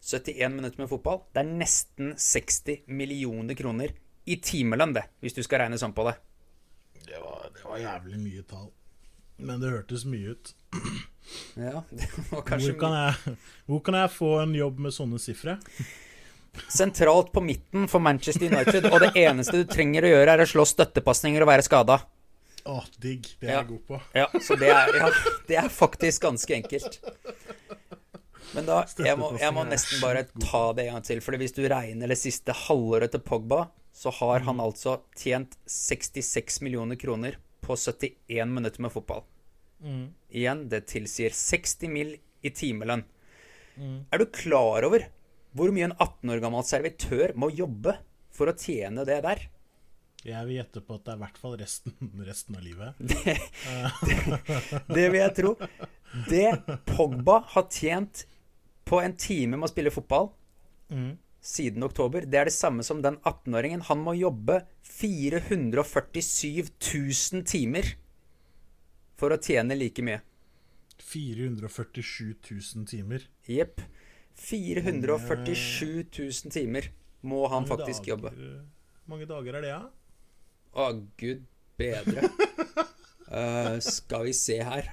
71 0.00 0.52
minutter 0.54 0.80
med 0.82 0.88
fotball. 0.90 1.20
Det 1.34 1.42
er 1.42 1.50
nesten 1.60 2.14
60 2.16 2.86
millioner 2.88 3.54
kroner 3.58 3.92
i 4.30 4.36
timelønn, 4.44 4.92
det, 4.96 5.04
hvis 5.20 5.34
du 5.36 5.42
skal 5.44 5.64
regne 5.64 5.78
sånn 5.80 5.94
på 5.96 6.04
det. 6.08 6.16
Det 7.06 7.18
var, 7.22 7.48
det 7.54 7.64
var 7.66 7.78
jævlig 7.82 8.20
mye 8.22 8.44
tall. 8.48 8.68
Men 9.40 9.60
det 9.62 9.70
hørtes 9.72 10.04
mye 10.04 10.34
ut. 10.36 10.52
Ja, 11.56 11.82
det 11.90 12.08
var 12.30 12.44
Hvor 12.44 12.76
kan, 12.78 12.94
jeg, 12.96 13.36
hvor 13.66 13.80
kan 13.86 13.96
jeg 14.02 14.12
få 14.12 14.30
en 14.42 14.54
jobb 14.56 14.78
med 14.86 14.96
sånne 14.96 15.20
sifre? 15.22 15.58
sentralt 16.68 17.28
på 17.32 17.40
midten 17.46 17.84
for 17.88 18.02
Manchester 18.02 18.48
United, 18.50 18.88
og 18.90 18.98
det 19.04 19.12
eneste 19.22 19.60
du 19.62 19.68
trenger 19.70 20.02
å 20.02 20.08
gjøre, 20.10 20.32
er 20.34 20.42
å 20.42 20.48
slå 20.50 20.64
støttepasninger 20.66 21.44
og 21.44 21.48
være 21.48 21.62
skada. 21.62 22.00
Å, 22.68 22.80
digg. 23.00 23.28
Det 23.40 23.46
er 23.48 23.52
Ja. 23.54 23.60
jeg 23.62 23.68
god 23.68 23.84
på. 23.86 24.00
Ja, 24.18 24.26
så 24.42 24.56
det 24.58 24.68
er, 24.74 24.90
ja, 24.98 25.10
det 25.48 25.56
er 25.62 25.68
faktisk 25.72 26.26
ganske 26.26 26.56
enkelt. 26.58 26.98
Men 28.54 28.66
da 28.66 28.80
jeg 28.98 29.18
må, 29.18 29.30
jeg 29.38 29.54
må 29.54 29.62
nesten 29.68 30.00
bare 30.02 30.24
ta 30.42 30.62
det 30.74 30.88
en 30.88 30.96
gang 30.96 31.04
til. 31.06 31.20
For 31.22 31.38
hvis 31.38 31.54
du 31.54 31.62
regner 31.70 32.10
det 32.10 32.18
siste 32.18 32.54
halvåret 32.66 33.14
til 33.14 33.22
Pogba, 33.22 33.68
så 33.94 34.12
har 34.20 34.46
han 34.46 34.62
altså 34.62 35.00
tjent 35.18 35.56
66 35.70 36.60
millioner 36.64 36.98
kroner 36.98 37.38
på 37.62 37.76
71 37.78 38.50
minutter 38.50 38.82
med 38.82 38.94
fotball. 38.94 39.22
Igjen, 40.28 40.66
det 40.68 40.86
tilsier 40.90 41.32
60 41.36 41.88
mill. 41.92 42.18
i 42.40 42.48
timelønn. 42.56 43.02
Er 44.10 44.18
du 44.18 44.24
klar 44.32 44.86
over 44.88 45.02
hvor 45.52 45.72
mye 45.74 45.90
en 45.90 45.96
18 45.96 46.30
år 46.32 46.40
gammel 46.40 46.64
servitør 46.64 47.34
må 47.36 47.50
jobbe 47.52 47.92
for 48.32 48.48
å 48.48 48.54
tjene 48.56 49.04
det 49.04 49.18
der? 49.26 49.42
Jeg 50.24 50.46
vil 50.46 50.58
gjette 50.58 50.82
på 50.84 50.96
at 50.96 51.04
det 51.04 51.12
er 51.12 51.18
i 51.18 51.22
hvert 51.22 51.38
fall 51.42 51.56
resten, 51.60 51.94
resten 52.30 52.56
av 52.56 52.64
livet. 52.64 52.96
Det, 53.00 53.36
det, 54.08 54.80
det 54.88 55.06
vil 55.12 55.20
jeg 55.20 55.36
tro. 55.36 55.54
Det 56.28 56.46
Pogba 56.88 57.40
har 57.52 57.68
tjent 57.72 58.24
på 58.90 58.98
en 59.04 59.12
time 59.14 59.54
med 59.56 59.68
å 59.68 59.70
spille 59.70 59.92
fotball 59.94 60.32
siden 61.40 61.84
oktober, 61.86 62.24
det 62.26 62.36
er 62.40 62.48
det 62.50 62.52
samme 62.56 62.82
som 62.84 62.98
den 63.04 63.16
18-åringen. 63.22 63.84
Han 63.86 64.00
må 64.02 64.12
jobbe 64.18 64.56
447 64.82 66.66
000 66.80 67.44
timer 67.48 67.86
for 69.20 69.30
å 69.32 69.38
tjene 69.40 69.76
like 69.78 70.02
mye. 70.04 70.18
447 71.00 72.34
000 72.50 72.86
timer. 72.90 73.24
Jepp. 73.48 73.80
447 74.40 76.10
000 76.18 76.52
timer 76.54 76.90
må 77.22 77.44
han 77.52 77.62
Mange 77.64 77.72
faktisk 77.76 78.02
dager- 78.04 78.12
jobbe. 78.16 78.30
Hvor 78.34 79.14
mange 79.14 79.26
dager 79.30 79.54
er 79.58 79.64
det, 79.64 79.72
da? 79.74 79.90
Å, 80.74 80.90
gud 81.18 81.46
bedre. 81.80 82.28
uh, 83.30 83.78
skal 83.96 84.28
vi 84.28 84.34
se 84.36 84.60
her 84.62 84.86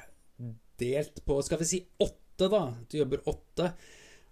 Delt 0.78 1.24
på 1.26 1.40
Skal 1.46 1.58
vi 1.62 1.66
si 1.66 1.80
åtte, 2.02 2.22
da? 2.46 2.76
Du 2.92 2.98
jobber 3.00 3.26
åtte. 3.30 3.72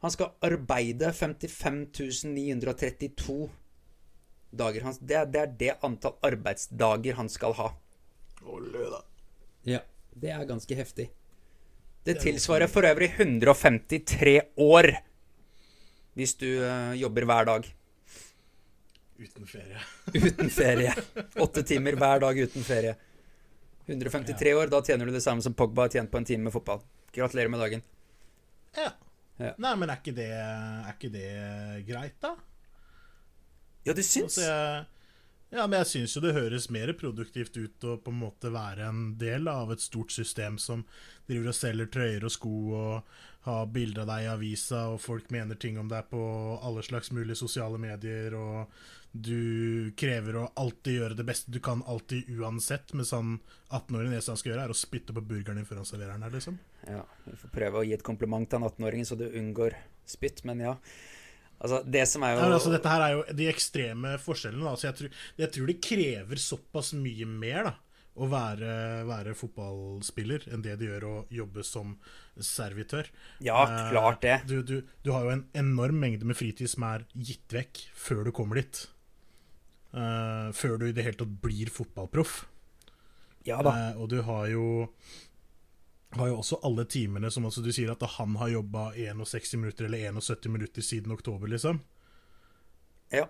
Han 0.06 0.12
skal 0.14 0.36
arbeide 0.46 1.10
55 1.14 1.88
932 2.30 3.50
dager. 4.54 4.86
Det, 5.00 5.16
er, 5.16 5.26
det 5.26 5.42
er 5.42 5.54
det 5.60 5.72
antall 5.82 6.14
arbeidsdager 6.22 7.18
han 7.18 7.30
skal 7.30 7.58
ha. 7.58 7.72
Olje, 8.46 8.90
da. 8.94 9.02
Ja. 9.66 9.82
Det 10.16 10.30
er 10.32 10.46
ganske 10.48 10.78
heftig. 10.78 11.10
Det 12.06 12.20
tilsvarer 12.22 12.70
for 12.70 12.86
øvrig 12.86 13.10
153 13.18 14.40
år 14.62 14.92
hvis 16.16 16.36
du 16.40 16.48
eh, 16.64 16.94
jobber 17.02 17.26
hver 17.28 17.48
dag. 17.50 17.66
Uten 19.20 19.48
ferie. 19.48 19.82
Uten 20.14 20.50
ferie. 20.54 20.94
Åtte 21.44 21.64
timer 21.64 21.98
hver 22.00 22.22
dag 22.24 22.40
uten 22.40 22.64
ferie. 22.64 22.94
153 23.86 24.54
år, 24.54 24.70
da 24.72 24.82
tjener 24.86 25.10
du 25.10 25.12
det 25.16 25.24
samme 25.24 25.44
som 25.44 25.54
Pogba 25.54 25.86
har 25.86 25.92
tjent 25.98 26.12
på 26.12 26.22
en 26.22 26.26
time 26.26 26.48
med 26.48 26.54
fotball. 26.56 26.80
Gratulerer 27.16 27.52
med 27.52 27.60
dagen. 27.60 27.84
Ja. 28.78 28.92
Ja. 29.38 29.54
Nei, 29.60 29.74
men 29.76 29.92
er 29.92 30.00
ikke 30.00 30.16
det, 30.16 30.30
er 30.32 30.92
ikke 30.94 31.12
det 31.12 31.30
greit, 31.88 32.20
da? 32.24 32.36
Ja, 33.86 33.94
det 33.94 34.06
syns? 34.08 34.38
Altså, 34.38 34.46
jeg, 34.48 34.86
ja, 35.56 35.66
men 35.68 35.78
jeg 35.82 35.90
syns 35.92 36.16
jo 36.16 36.24
det 36.24 36.36
høres 36.38 36.70
mer 36.74 36.92
produktivt 36.98 37.60
ut 37.60 37.86
å 37.86 37.98
på 38.02 38.14
en 38.14 38.22
måte 38.24 38.52
være 38.54 38.88
en 38.88 39.04
del 39.20 39.50
av 39.52 39.74
et 39.76 39.84
stort 39.84 40.16
system 40.16 40.58
som 40.62 40.86
driver 41.28 41.52
og 41.52 41.58
selger 41.58 41.92
trøyer 41.92 42.26
og 42.26 42.34
sko 42.34 42.56
og 42.80 43.18
har 43.46 43.72
bilder 43.74 44.04
av 44.04 44.12
deg 44.12 44.26
i 44.26 44.30
avisa, 44.34 44.82
og 44.94 45.02
folk 45.04 45.32
mener 45.34 45.58
ting 45.62 45.80
om 45.82 45.90
deg 45.92 46.08
på 46.10 46.22
alle 46.66 46.84
slags 46.86 47.12
mulige 47.14 47.38
sosiale 47.40 47.80
medier, 47.82 48.34
og 48.38 48.72
du 49.16 49.92
krever 49.96 50.36
å 50.42 50.48
alltid 50.60 50.98
gjøre 51.00 51.16
det 51.16 51.26
beste 51.28 51.54
du 51.54 51.62
kan, 51.64 51.84
alltid 51.88 52.28
uansett, 52.36 52.92
med 52.98 53.08
sånn 53.08 53.38
18-åring 53.70 54.10
det 54.12 54.18
eneste 54.18 54.34
han 54.34 54.42
skal 54.42 54.52
gjøre, 54.54 54.66
er 54.68 54.74
å 54.74 54.78
spytte 54.78 55.16
på 55.16 55.24
burgeren 55.24 55.62
din 55.62 55.68
før 55.70 55.84
han 55.84 55.88
serverer 55.88 56.18
den 56.18 56.26
her, 56.28 56.34
liksom. 56.36 56.58
Ja, 56.90 57.04
vi 57.24 57.38
får 57.40 57.54
prøve 57.54 57.80
å 57.80 57.86
gi 57.88 57.94
et 57.96 58.06
kompliment 58.06 58.50
til 58.50 58.60
han 58.60 58.68
18-åringen 58.68 59.08
så 59.08 59.18
du 59.20 59.28
unngår 59.30 59.78
spytt, 60.10 60.44
men 60.50 60.66
ja. 60.66 60.76
Altså, 61.56 61.80
det 61.88 62.04
som 62.12 62.26
er 62.26 62.34
jo 62.34 62.42
Ja, 62.42 62.50
altså, 62.58 62.74
dette 62.74 62.92
her 62.92 63.06
er 63.06 63.14
jo 63.16 63.24
de 63.40 63.48
ekstreme 63.48 64.18
forskjellene. 64.22 64.74
Altså, 64.74 64.90
jeg, 64.90 64.98
tror, 65.00 65.22
jeg 65.40 65.54
tror 65.56 65.72
det 65.72 65.78
krever 65.86 66.42
såpass 66.42 66.92
mye 67.00 67.30
mer 67.30 67.70
da, 67.70 67.74
å 68.16 68.28
være, 68.32 68.72
være 69.10 69.36
fotballspiller 69.36 70.48
enn 70.54 70.64
det 70.64 70.78
det 70.80 70.88
gjør 70.88 71.06
å 71.10 71.16
jobbe 71.34 71.66
som 71.68 71.96
servitør. 72.40 73.10
Ja, 73.44 73.66
Eh, 73.68 73.92
klart 73.92 74.22
det. 74.24 74.38
Du, 74.48 74.62
du, 74.64 74.82
du 75.04 75.12
har 75.12 75.28
jo 75.28 75.34
en 75.36 75.46
enorm 75.58 76.00
mengde 76.00 76.28
med 76.28 76.38
fritid 76.40 76.72
som 76.72 76.88
er 76.88 77.06
gitt 77.14 77.56
vekk 77.56 77.86
før 77.96 78.26
du 78.28 78.32
kommer 78.36 78.62
dit. 78.62 78.86
Uh, 79.96 80.52
før 80.56 80.80
du 80.80 80.90
i 80.90 80.96
det 80.96 81.06
hele 81.06 81.20
tatt 81.20 81.38
blir 81.44 81.72
fotballproff. 81.72 82.44
Ja 83.48 83.62
da. 83.64 83.72
Uh, 83.72 84.02
og 84.04 84.10
du 84.12 84.20
har 84.28 84.50
jo 84.52 84.66
har 86.16 86.30
jo 86.32 86.40
også 86.40 86.60
alle 86.64 86.86
timene 86.88 87.28
som 87.32 87.48
altså 87.48 87.64
du 87.64 87.72
sier 87.76 87.92
at 87.92 88.04
han 88.16 88.38
har 88.40 88.54
jobba 88.54 88.90
61 88.96 89.60
minutter 89.60 89.88
eller 89.88 90.16
71 90.16 90.52
minutter 90.52 90.86
siden 90.86 91.12
oktober, 91.12 91.50
liksom. 91.52 91.82
Ja. 93.12 93.28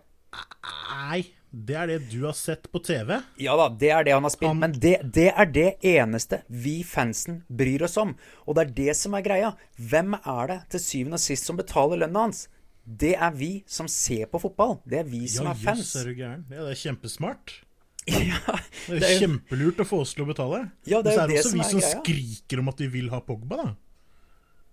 Nei, 0.89 1.21
det 1.52 1.76
er 1.80 1.88
det 1.88 1.98
du 2.12 2.26
har 2.26 2.34
sett 2.36 2.67
på 2.71 2.82
TV. 2.84 3.19
Ja 3.39 3.56
da, 3.60 3.69
det 3.69 3.89
er 3.95 4.04
det 4.08 4.13
han 4.15 4.24
har 4.28 4.34
spilt, 4.34 4.50
Han- 4.52 4.60
men 4.60 4.74
det, 4.80 4.95
det 5.15 5.30
er 5.32 5.45
det 5.45 5.67
eneste 5.86 6.41
vi 6.50 6.82
fansen 6.84 7.43
bryr 7.50 7.84
oss 7.88 7.98
om. 8.02 8.15
Og 8.48 8.56
det 8.58 8.65
er 8.67 8.74
det 8.80 8.95
som 8.98 9.13
er 9.15 9.21
greia. 9.26 9.54
Hvem 9.80 10.17
er 10.19 10.48
det 10.52 10.60
til 10.76 10.80
syvende 10.84 11.19
og 11.19 11.24
sist 11.24 11.45
som 11.48 11.58
betaler 11.60 11.98
lønna 12.04 12.26
hans? 12.28 12.48
Det 12.86 13.15
er 13.17 13.32
vi 13.34 13.63
som 13.65 13.88
ser 13.89 14.28
på 14.30 14.38
fotball. 14.43 14.80
Det 14.86 15.00
er 15.00 15.08
vi 15.10 15.28
som 15.28 15.45
Ja, 15.48 15.52
er 15.56 15.56
fans. 15.63 15.80
jøss, 15.80 15.95
er 16.02 16.10
du 16.12 16.13
gæren. 16.19 16.43
Ja, 16.52 16.65
det 16.67 16.74
er 16.76 16.82
kjempesmart. 16.84 17.56
Ja, 18.06 18.38
Det 18.86 18.98
er, 18.98 19.00
Det 19.00 19.08
er 19.10 19.19
kjempelurt 19.24 19.80
å 19.82 19.86
få 19.89 20.02
oss 20.04 20.12
til 20.13 20.26
å 20.26 20.28
betale. 20.30 20.60
Ja, 20.86 21.00
det 21.02 21.15
er 21.15 21.17
Men 21.17 21.17
så 21.17 21.24
er 21.24 21.28
det 21.32 21.39
også 21.39 21.50
som 21.50 21.58
vi 21.60 21.63
som 21.71 21.80
greia. 21.80 21.95
skriker 22.04 22.60
om 22.62 22.69
at 22.69 22.78
vi 22.84 22.88
vil 23.00 23.10
ha 23.10 23.19
Pogba, 23.26 23.58
da. 23.63 23.71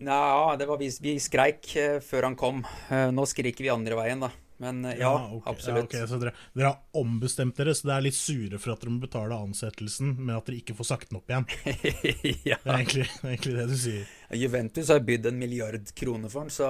Nja, 0.02 0.56
det 0.58 0.66
var 0.68 0.76
vi, 0.80 0.90
vi 1.00 1.14
skreik 1.22 1.70
eh, 1.80 2.00
før 2.04 2.26
han 2.26 2.36
kom. 2.36 2.60
Eh, 2.90 3.08
nå 3.14 3.24
skriker 3.30 3.62
vi 3.64 3.70
andre 3.72 3.96
veien, 3.96 4.20
da. 4.26 4.28
Men 4.62 4.84
ja, 4.84 4.94
ja, 5.00 5.26
okay. 5.26 5.52
absolutt. 5.52 5.94
Ja, 5.94 6.04
okay. 6.04 6.06
så 6.06 6.18
dere, 6.22 6.32
dere 6.54 6.68
har 6.68 7.00
ombestemt 7.00 7.56
dere, 7.58 7.72
så 7.74 7.88
det 7.88 7.94
er 7.96 8.04
litt 8.04 8.14
sure 8.14 8.60
for 8.62 8.70
at 8.76 8.84
dere 8.84 8.92
må 8.94 9.02
betale 9.02 9.34
ansettelsen, 9.34 10.12
men 10.20 10.36
at 10.36 10.46
dere 10.46 10.60
ikke 10.60 10.76
får 10.78 10.86
sagt 10.86 11.10
den 11.10 11.18
opp 11.18 11.32
igjen. 11.32 11.48
ja. 12.52 12.60
Det 12.62 12.68
er 12.68 12.76
egentlig 12.76 13.08
det, 13.08 13.16
er 13.24 13.32
egentlig 13.32 13.54
det 13.56 13.64
du 13.72 13.74
sier. 13.82 14.12
Juventus 14.38 14.92
har 14.94 15.02
bydd 15.08 15.26
en 15.32 15.40
milliard 15.42 15.90
kroner 15.98 16.30
for 16.30 16.46
den, 16.46 16.54
så 16.54 16.68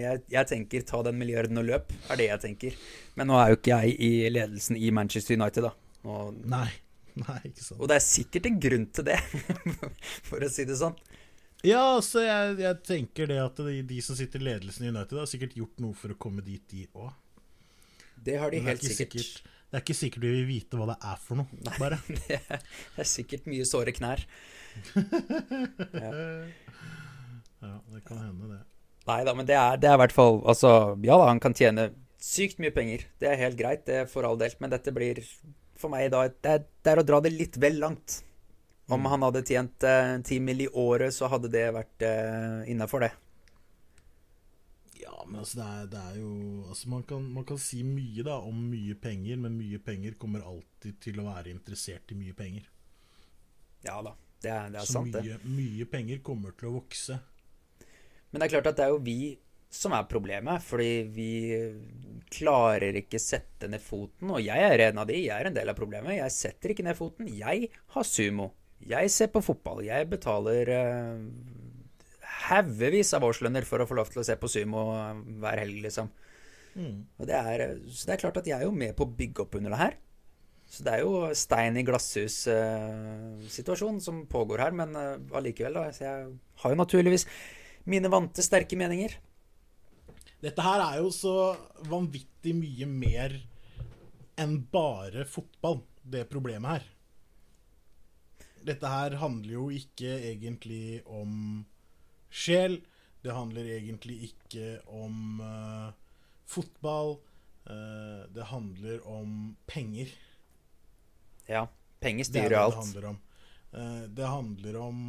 jeg, 0.00 0.24
jeg 0.34 0.50
tenker 0.50 0.88
ta 0.88 1.04
den 1.06 1.20
milliarden 1.20 1.62
og 1.62 1.68
løp, 1.70 1.94
er 2.10 2.18
det 2.18 2.26
jeg 2.26 2.42
tenker. 2.48 2.82
Men 3.14 3.30
nå 3.30 3.38
er 3.38 3.52
jo 3.52 3.60
ikke 3.60 3.78
jeg 3.78 3.94
i 4.02 4.10
ledelsen 4.34 4.80
i 4.82 4.90
Manchester 4.98 5.38
United, 5.38 5.68
da. 5.70 6.02
Og, 6.10 6.34
Nei. 6.42 6.66
Nei, 7.18 7.38
ikke 7.52 7.62
sant. 7.62 7.78
og 7.78 7.86
det 7.90 8.00
er 8.00 8.04
sikkert 8.04 8.50
en 8.50 8.58
grunn 8.66 8.90
til 8.94 9.06
det, 9.12 9.20
for 10.28 10.42
å 10.42 10.50
si 10.50 10.66
det 10.66 10.82
sånn. 10.82 10.98
Ja, 11.66 11.80
altså, 11.96 12.22
jeg, 12.22 12.58
jeg 12.62 12.82
tenker 12.86 13.30
det 13.30 13.38
at 13.42 13.62
de, 13.62 13.80
de 13.86 14.02
som 14.04 14.18
sitter 14.18 14.42
i 14.42 14.50
ledelsen 14.50 14.86
i 14.86 14.92
United, 14.92 15.16
har 15.18 15.30
sikkert 15.30 15.56
gjort 15.58 15.80
noe 15.82 15.96
for 15.98 16.14
å 16.14 16.18
komme 16.20 16.44
dit, 16.46 16.62
de 16.70 16.84
òg. 16.94 17.10
Det 18.24 18.36
har 18.40 18.50
de 18.50 18.58
det 18.58 18.64
er 18.64 18.70
helt 18.72 18.84
ikke 18.84 18.96
sikkert. 18.96 19.24
sikkert. 19.26 19.54
Det 19.68 19.76
er 19.76 19.82
ikke 19.84 19.98
sikkert 19.98 20.24
vi 20.24 20.30
vil 20.32 20.46
vite 20.48 20.78
hva 20.80 20.86
det 20.88 20.96
er 21.10 21.18
for 21.20 21.40
noe, 21.42 21.74
bare. 21.76 21.98
Det 22.28 23.02
er 23.04 23.08
sikkert 23.08 23.48
mye 23.50 23.66
såre 23.68 23.92
knær. 23.96 24.24
Ja, 27.58 27.72
det 27.90 28.04
kan 28.06 28.20
hende, 28.22 28.48
det. 28.52 28.60
Nei 29.08 29.22
da, 29.26 29.32
men 29.34 29.46
det 29.48 29.56
er, 29.58 29.78
det 29.80 29.88
er 29.90 29.96
i 29.96 30.00
hvert 30.04 30.12
fall 30.14 30.36
Altså, 30.46 30.70
ja 31.02 31.16
da, 31.18 31.24
han 31.26 31.40
kan 31.42 31.56
tjene 31.58 31.88
sykt 32.22 32.60
mye 32.62 32.70
penger. 32.74 33.06
Det 33.18 33.30
er 33.30 33.40
helt 33.40 33.58
greit, 33.58 33.84
det 33.88 33.96
er 34.02 34.08
for 34.10 34.26
all 34.28 34.38
del. 34.38 34.54
Men 34.62 34.70
dette 34.70 34.92
blir 34.94 35.20
for 35.78 35.90
meg 35.92 36.10
da 36.14 36.24
Det 36.30 36.52
er, 36.52 36.64
det 36.84 36.92
er 36.92 37.02
å 37.02 37.06
dra 37.06 37.20
det 37.24 37.32
litt 37.34 37.58
vel 37.62 37.78
langt. 37.82 38.20
Om 38.88 39.04
han 39.10 39.26
hadde 39.26 39.42
tjent 39.44 39.84
eh, 39.84 40.14
10 40.22 40.40
mill. 40.46 40.62
i 40.64 40.68
året, 40.72 41.12
så 41.12 41.28
hadde 41.28 41.50
det 41.52 41.66
vært 41.76 42.04
eh, 42.08 42.70
innafor, 42.72 43.04
det. 43.04 43.10
Ja, 44.98 45.24
men 45.26 45.40
altså, 45.42 45.60
det 45.60 45.66
er, 45.66 45.88
det 45.92 46.04
er 46.10 46.20
jo 46.20 46.32
Altså, 46.68 46.88
man 46.90 47.04
kan, 47.06 47.26
man 47.34 47.46
kan 47.48 47.60
si 47.62 47.82
mye, 47.86 48.24
da, 48.26 48.38
om 48.42 48.60
mye 48.70 48.96
penger, 48.98 49.38
men 49.40 49.58
mye 49.58 49.78
penger 49.82 50.18
kommer 50.20 50.46
alltid 50.46 50.98
til 51.04 51.20
å 51.22 51.28
være 51.30 51.52
interessert 51.54 52.14
i 52.14 52.18
mye 52.18 52.36
penger. 52.38 52.68
Ja 53.86 54.00
da, 54.02 54.16
det 54.42 54.50
er, 54.50 54.70
det 54.74 54.80
er 54.82 54.88
sant, 54.88 55.12
sant, 55.12 55.18
det. 55.18 55.38
Så 55.38 55.52
mye 55.54 55.86
penger 55.90 56.22
kommer 56.26 56.56
til 56.58 56.72
å 56.72 56.78
vokse. 56.80 57.18
Men 58.30 58.40
det 58.40 58.48
er 58.48 58.58
klart 58.58 58.72
at 58.72 58.80
det 58.80 58.88
er 58.88 58.96
jo 58.96 59.04
vi 59.04 59.20
som 59.68 59.92
er 59.92 60.06
problemet, 60.08 60.64
fordi 60.64 60.92
vi 61.12 61.32
klarer 62.32 62.96
ikke 63.02 63.20
sette 63.20 63.68
ned 63.68 63.82
foten. 63.84 64.32
Og 64.32 64.40
jeg 64.40 64.64
er 64.64 64.88
en 64.88 65.02
av 65.02 65.08
de, 65.08 65.18
jeg 65.26 65.34
er 65.34 65.50
en 65.50 65.56
del 65.56 65.72
av 65.72 65.76
problemet. 65.76 66.16
Jeg 66.16 66.34
setter 66.34 66.72
ikke 66.72 66.86
ned 66.86 66.96
foten. 66.96 67.28
Jeg 67.28 67.68
har 67.94 68.08
sumo. 68.08 68.52
Jeg 68.88 69.10
ser 69.12 69.28
på 69.34 69.42
fotball. 69.44 69.82
Jeg 69.84 70.08
betaler 70.08 70.72
uh, 70.72 71.20
haugevis 72.48 73.10
av 73.16 73.26
årslønner 73.28 73.64
for 73.68 73.78
å 73.82 73.88
få 73.88 73.94
lov 73.98 74.08
til 74.12 74.20
å 74.22 74.26
se 74.26 74.34
på 74.40 74.50
sumo 74.50 74.80
eh, 74.96 75.16
hver 75.42 75.56
helg, 75.62 75.76
liksom. 75.86 76.06
Mm. 76.78 76.98
Og 77.18 77.24
det 77.28 77.36
er, 77.38 77.56
så 77.90 78.02
det 78.08 78.14
er 78.14 78.22
klart 78.22 78.38
at 78.40 78.48
jeg 78.48 78.56
er 78.58 78.64
jo 78.68 78.74
med 78.74 78.92
på 78.96 79.04
å 79.06 79.14
bygge 79.18 79.42
opp 79.44 79.54
under 79.58 79.70
det 79.74 79.82
her. 79.82 79.94
Så 80.68 80.78
det 80.84 80.92
er 80.92 81.00
jo 81.00 81.12
stein 81.38 81.74
i 81.80 81.86
glasshus-situasjon 81.88 83.96
som 84.04 84.16
pågår 84.28 84.58
her, 84.66 84.72
men 84.76 84.90
eh, 84.98 85.22
allikevel, 85.38 85.74
da. 85.80 85.84
Så 85.94 86.00
jeg 86.04 86.16
har 86.62 86.68
jo 86.74 86.82
naturligvis 86.82 87.24
mine 87.88 88.08
vante, 88.12 88.40
sterke 88.44 88.76
meninger. 88.78 89.12
Dette 90.44 90.62
her 90.62 90.80
er 90.84 90.96
jo 91.00 91.08
så 91.14 91.56
vanvittig 91.88 92.54
mye 92.54 92.86
mer 92.90 93.30
enn 94.38 94.68
bare 94.70 95.24
fotball, 95.26 95.80
det 96.04 96.30
problemet 96.30 96.70
her. 96.76 96.84
Dette 98.68 98.86
her 98.92 99.16
handler 99.22 99.52
jo 99.54 99.70
ikke 99.72 100.10
egentlig 100.30 101.00
om 101.06 101.64
sjel. 102.30 102.80
Det 103.22 103.34
handler 103.34 103.66
egentlig 103.74 104.18
ikke 104.30 104.78
om 104.86 105.40
uh, 105.42 105.90
fotball. 106.46 107.16
Uh, 107.68 108.24
det 108.34 108.46
handler 108.52 109.02
om 109.08 109.56
penger. 109.66 110.12
Ja. 111.48 111.66
Penger 112.00 112.24
Det 112.24 112.28
er 112.28 112.32
styrer 112.32 112.48
det 112.48 112.54
det 112.56 112.62
alt. 112.62 112.78
handler 112.78 113.08
om. 113.10 113.20
Uh, 113.74 114.02
det 114.08 114.32
handler 114.36 114.80
om 114.84 115.04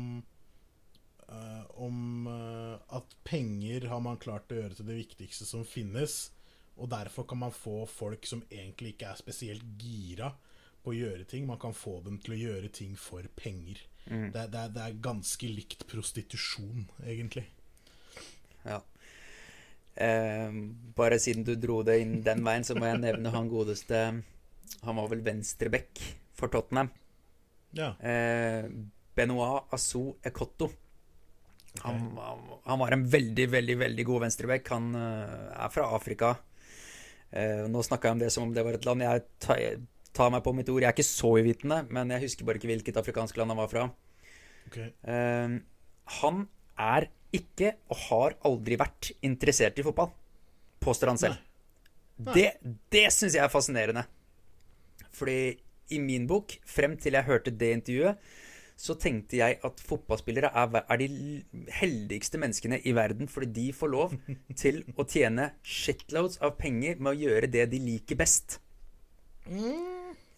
om 1.78 2.26
at 2.90 3.12
penger 3.24 3.84
har 3.92 4.00
man 4.02 4.18
klart 4.18 4.50
å 4.50 4.56
gjøre 4.58 4.74
til 4.80 4.88
det 4.88 4.96
viktigste 4.98 5.46
som 5.46 5.62
finnes. 5.62 6.32
Og 6.82 6.90
derfor 6.90 7.28
kan 7.30 7.38
man 7.38 7.54
få 7.54 7.84
folk 7.86 8.26
som 8.26 8.42
egentlig 8.50 8.96
ikke 8.96 9.12
er 9.12 9.20
spesielt 9.20 9.62
gira 9.78 10.32
på 10.82 10.90
å 10.90 10.98
gjøre 10.98 11.28
ting. 11.30 11.46
Man 11.46 11.60
kan 11.62 11.76
få 11.78 12.00
dem 12.02 12.18
til 12.24 12.34
å 12.34 12.40
gjøre 12.40 12.72
ting 12.74 12.96
for 12.98 13.28
penger. 13.38 13.78
Mm. 14.06 14.30
Det, 14.34 14.46
det, 14.54 14.64
det 14.76 14.86
er 14.86 15.02
ganske 15.04 15.50
likt 15.52 15.86
prostitusjon, 15.90 16.88
egentlig. 17.06 17.46
Ja. 18.64 18.80
Eh, 20.00 20.54
bare 20.96 21.20
siden 21.20 21.44
du 21.48 21.56
dro 21.60 21.82
det 21.84 22.00
inn 22.04 22.20
den 22.26 22.46
veien, 22.46 22.66
så 22.66 22.78
må 22.78 22.88
jeg 22.88 23.02
nevne 23.02 23.34
han 23.34 23.50
godeste 23.52 23.98
Han 24.86 24.96
var 24.96 25.10
vel 25.12 25.24
venstreback 25.26 26.00
for 26.38 26.52
Tottenham. 26.54 26.92
Ja. 27.76 27.94
Eh, 28.00 28.70
Benoit 29.16 29.74
Assou 29.76 30.14
Ekotto. 30.24 30.70
Han, 31.84 32.18
han, 32.18 32.40
han 32.64 32.80
var 32.80 32.92
en 32.96 33.06
veldig, 33.10 33.50
veldig 33.50 33.76
veldig 33.78 34.06
god 34.08 34.24
venstreback. 34.26 34.70
Han 34.74 34.94
uh, 34.96 35.52
er 35.54 35.74
fra 35.74 35.90
Afrika. 35.96 36.34
Uh, 37.30 37.68
nå 37.70 37.84
snakka 37.86 38.10
jeg 38.10 38.18
om 38.18 38.24
det 38.24 38.32
som 38.34 38.48
om 38.48 38.54
det 38.56 38.64
var 38.66 38.78
et 38.78 38.88
land. 38.88 39.06
Jeg 39.06 39.26
tar 40.16 40.32
meg 40.34 40.44
på 40.46 40.54
mitt 40.58 40.70
ord. 40.72 40.82
Jeg 40.84 40.90
er 40.90 40.98
ikke 40.98 41.08
så 41.08 41.34
uvitende, 41.38 41.84
men 41.94 42.14
jeg 42.16 42.26
husker 42.26 42.48
bare 42.48 42.60
ikke 42.62 42.72
hvilket 42.72 43.00
afrikansk 43.02 43.38
land 43.40 43.54
han 43.54 43.62
var 43.62 43.72
fra. 43.72 43.86
Okay. 44.70 44.92
Uh, 45.06 45.60
han 46.20 46.44
er 46.80 47.10
ikke, 47.36 47.76
og 47.92 48.04
har 48.08 48.38
aldri 48.48 48.80
vært, 48.80 49.12
interessert 49.26 49.80
i 49.80 49.86
fotball. 49.86 50.12
Påstår 50.82 51.14
han 51.14 51.22
selv. 51.22 51.40
Nei. 52.20 52.36
Det, 52.36 52.76
det 52.92 53.08
syns 53.16 53.38
jeg 53.38 53.44
er 53.46 53.52
fascinerende. 53.52 54.06
Fordi 55.16 55.40
i 55.94 56.00
min 56.02 56.28
bok, 56.30 56.54
frem 56.68 56.96
til 57.02 57.18
jeg 57.18 57.28
hørte 57.28 57.54
det 57.56 57.74
intervjuet, 57.78 58.32
så 58.80 58.96
tenkte 58.96 59.42
jeg 59.42 59.58
at 59.66 59.82
fotballspillere 59.84 60.52
er, 60.56 60.78
er 60.80 61.00
de 61.02 61.08
heldigste 61.82 62.40
menneskene 62.40 62.80
i 62.88 62.94
verden 62.96 63.28
fordi 63.28 63.50
de 63.58 63.66
får 63.76 63.92
lov 63.92 64.14
til 64.62 64.86
å 64.96 65.04
tjene 65.04 65.50
shitloads 65.68 66.40
av 66.46 66.56
penger 66.62 67.02
med 67.02 67.12
å 67.12 67.20
gjøre 67.28 67.52
det 67.52 67.68
de 67.74 67.82
liker 67.84 68.20
best. 68.20 68.62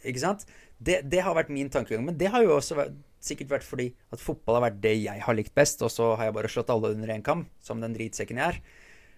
Ikke 0.07 0.23
sant? 0.23 0.45
Det, 0.81 1.01
det 1.11 1.21
har 1.25 1.35
vært 1.37 1.51
min 1.53 1.69
tankegang. 1.71 2.05
Men 2.07 2.17
det 2.19 2.31
har 2.33 2.45
jo 2.45 2.55
også 2.57 2.77
vært, 2.79 2.95
sikkert 3.21 3.51
vært 3.55 3.67
fordi 3.67 3.91
at 4.13 4.21
fotball 4.23 4.57
har 4.57 4.69
vært 4.69 4.79
det 4.83 4.95
jeg 5.03 5.21
har 5.25 5.37
likt 5.37 5.53
best, 5.57 5.83
og 5.85 5.91
så 5.93 6.13
har 6.15 6.29
jeg 6.29 6.37
bare 6.39 6.51
slått 6.51 6.71
alle 6.73 6.93
under 6.95 7.13
én 7.13 7.25
kam, 7.25 7.45
som 7.61 7.83
den 7.83 7.93
dritsekken 7.97 8.41
jeg 8.41 8.55
er. 8.55 8.61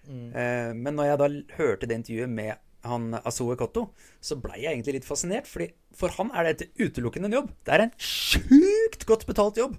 Eh, 0.04 0.70
men 0.76 0.92
når 0.98 1.08
jeg 1.08 1.20
da 1.22 1.28
hørte 1.56 1.88
det 1.88 1.98
intervjuet 2.02 2.32
med 2.32 2.60
han 2.84 3.16
Azoe 3.24 3.56
Kotto, 3.56 3.86
så 4.20 4.36
blei 4.36 4.60
jeg 4.60 4.74
egentlig 4.74 4.98
litt 4.98 5.08
fascinert, 5.08 5.48
fordi 5.48 5.70
for 5.96 6.12
han 6.18 6.32
er 6.36 6.50
dette 6.50 6.68
utelukkende 6.76 7.30
en 7.30 7.38
jobb. 7.38 7.52
Det 7.64 7.72
er 7.72 7.86
en 7.86 7.94
sjukt 7.96 9.06
godt 9.08 9.24
betalt 9.28 9.60
jobb. 9.60 9.78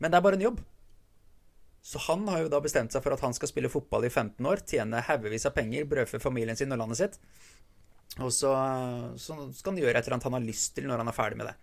Men 0.00 0.10
det 0.10 0.18
er 0.18 0.24
bare 0.24 0.38
en 0.40 0.46
jobb. 0.48 0.62
Så 1.82 1.98
han 2.06 2.24
har 2.30 2.44
jo 2.44 2.50
da 2.50 2.60
bestemt 2.62 2.94
seg 2.94 3.02
for 3.04 3.14
at 3.14 3.22
han 3.24 3.34
skal 3.34 3.50
spille 3.50 3.70
fotball 3.70 4.06
i 4.06 4.12
15 4.12 4.46
år, 4.46 4.62
tjene 4.70 5.02
haugevis 5.02 5.48
av 5.48 5.56
penger, 5.56 5.84
brødfø 5.90 6.20
familien 6.22 6.58
sin 6.58 6.72
og 6.74 6.78
landet 6.80 7.00
sitt. 7.00 7.18
Og 8.20 8.32
så, 8.34 8.52
så 9.16 9.36
skal 9.56 9.72
han 9.72 9.80
gjøre 9.80 9.96
et 9.96 10.04
eller 10.04 10.18
annet 10.18 10.28
han 10.28 10.36
har 10.36 10.44
lyst 10.44 10.74
til 10.76 10.88
når 10.90 11.00
han 11.00 11.10
er 11.12 11.16
ferdig 11.16 11.38
med 11.40 11.48
det. 11.48 11.54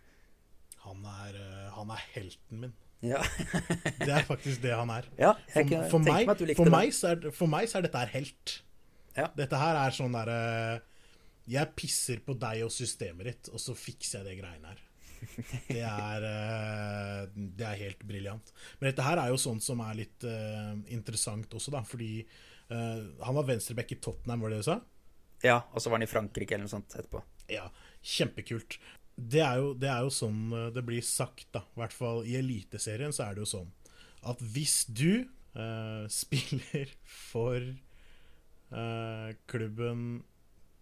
Han 0.86 1.04
er, 1.06 1.36
eh, 1.38 1.68
han 1.76 1.92
er 1.94 2.06
helten 2.16 2.64
min. 2.64 2.78
Ja, 3.06 3.22
Det 4.02 4.12
er 4.12 4.26
faktisk 4.28 4.64
det 4.64 4.74
han 4.76 4.90
er. 4.92 5.06
ja 5.20 5.32
For, 5.54 5.70
for, 5.94 6.04
meg, 6.04 6.28
meg 6.28 6.58
for, 6.58 6.72
meg, 6.74 6.92
så 6.96 7.14
er, 7.14 7.30
for 7.32 7.52
meg 7.52 7.70
så 7.72 7.80
er 7.80 7.88
dette 7.88 8.02
her 8.02 8.12
helt. 8.18 8.56
Ja. 9.16 9.30
Dette 9.38 9.60
her 9.60 9.80
er 9.80 9.96
sånn 9.96 10.14
derre 10.16 10.40
Jeg 11.50 11.72
pisser 11.80 12.20
på 12.24 12.36
deg 12.40 12.66
og 12.66 12.74
systemet 12.74 13.30
ditt, 13.30 13.50
og 13.54 13.62
så 13.62 13.76
fikser 13.78 14.22
jeg 14.22 14.28
det 14.30 14.38
greiene 14.42 14.74
her. 14.74 14.86
Det 15.68 15.82
er, 15.84 16.24
eh, 16.24 17.24
det 17.60 17.66
er 17.68 17.80
helt 17.82 18.04
briljant. 18.08 18.54
Men 18.80 18.88
dette 18.88 19.04
her 19.04 19.20
er 19.20 19.34
jo 19.34 19.40
sånn 19.42 19.60
som 19.64 19.82
er 19.84 19.98
litt 20.00 20.24
eh, 20.24 20.78
interessant 20.96 21.52
også, 21.60 21.74
da. 21.76 21.82
Fordi 21.88 22.14
eh, 22.22 23.02
han 23.26 23.36
var 23.36 23.48
venstreback 23.50 23.92
i 23.92 24.00
Tottenham, 24.00 24.46
var 24.46 24.54
det 24.54 24.62
det 24.62 24.64
du 24.64 24.70
sa? 24.70 24.78
Ja, 25.46 25.62
og 25.72 25.82
så 25.82 25.90
var 25.90 26.00
han 26.00 26.06
i 26.08 26.12
Frankrike 26.12 26.56
eller 26.56 26.68
noe 26.68 26.74
sånt 26.74 26.96
etterpå. 26.96 27.22
Ja, 27.52 27.70
kjempekult. 28.04 28.80
det 29.20 29.42
er, 29.44 29.60
jo, 29.60 29.74
det 29.76 29.90
er 29.92 30.06
jo 30.06 30.12
sånn 30.14 30.54
eh, 30.56 30.70
det 30.76 30.84
blir 30.88 31.04
sagt, 31.04 31.48
da. 31.56 31.64
I 31.76 31.82
hvert 31.82 31.96
fall 31.96 32.24
i 32.28 32.38
Eliteserien 32.40 33.12
så 33.16 33.26
er 33.28 33.36
det 33.38 33.44
jo 33.46 33.52
sånn 33.58 33.70
at 34.30 34.42
hvis 34.44 34.82
du 34.92 35.24
uh, 35.56 36.04
spiller 36.22 36.92
for 37.08 37.64
uh, 38.72 39.30
klubben 39.48 40.24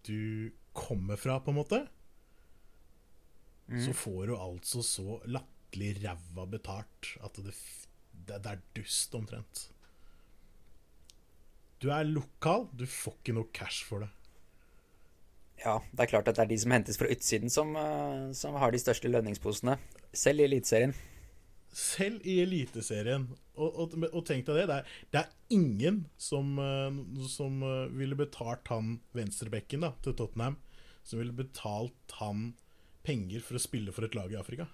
du 0.06 0.50
kommer 0.74 1.18
fra, 1.18 1.38
på 1.42 1.52
en 1.54 1.58
måte, 1.62 1.84
Mm. 3.68 3.82
så 3.84 3.92
får 3.92 4.30
du 4.30 4.32
altså 4.32 4.80
så 4.80 5.18
latterlig 5.28 5.98
ræva 6.00 6.46
betalt 6.48 7.10
at 7.20 7.34
det, 7.44 7.52
det, 8.16 8.38
det 8.40 8.52
er 8.54 8.62
dust, 8.78 9.12
omtrent. 9.18 9.66
Du 11.78 11.90
er 11.92 12.08
lokal, 12.08 12.64
du 12.72 12.86
får 12.88 13.18
ikke 13.20 13.34
noe 13.36 13.50
cash 13.52 13.84
for 13.84 14.06
det. 14.06 14.08
Ja, 15.64 15.80
det 15.90 16.04
er 16.04 16.10
klart 16.12 16.28
at 16.30 16.38
det 16.38 16.44
er 16.44 16.50
de 16.52 16.58
som 16.62 16.72
hentes 16.74 16.98
fra 17.00 17.10
utsiden, 17.10 17.50
som, 17.50 17.74
eh, 17.76 18.30
som 18.38 18.54
har 18.60 18.72
de 18.72 18.80
største 18.80 19.10
lønningsposene. 19.10 19.78
Selv 20.14 20.44
i 20.44 20.46
Eliteserien. 20.46 20.94
Selv 21.74 22.22
i 22.26 22.38
Eliteserien. 22.44 23.26
Og, 23.58 23.80
og, 23.82 23.96
og 24.12 24.22
tenk 24.26 24.46
deg 24.46 24.60
det, 24.60 24.66
det 24.70 24.78
er, 24.78 24.94
det 25.12 25.20
er 25.24 25.58
ingen 25.58 26.04
som, 26.16 26.54
eh, 26.62 27.02
som 27.30 27.62
eh, 27.66 27.90
ville 27.98 28.18
betalt 28.18 28.70
han 28.70 28.98
venstrebekken 29.18 29.82
da, 29.86 29.92
til 30.04 30.14
Tottenham, 30.18 30.60
som 31.02 31.22
ville 31.22 31.34
betalt 31.34 32.18
han 32.20 32.52
penger 33.06 33.42
for 33.42 33.58
å 33.58 33.62
spille 33.62 33.94
for 33.94 34.06
et 34.06 34.14
lag 34.18 34.30
i 34.30 34.38
Afrika. 34.38 34.68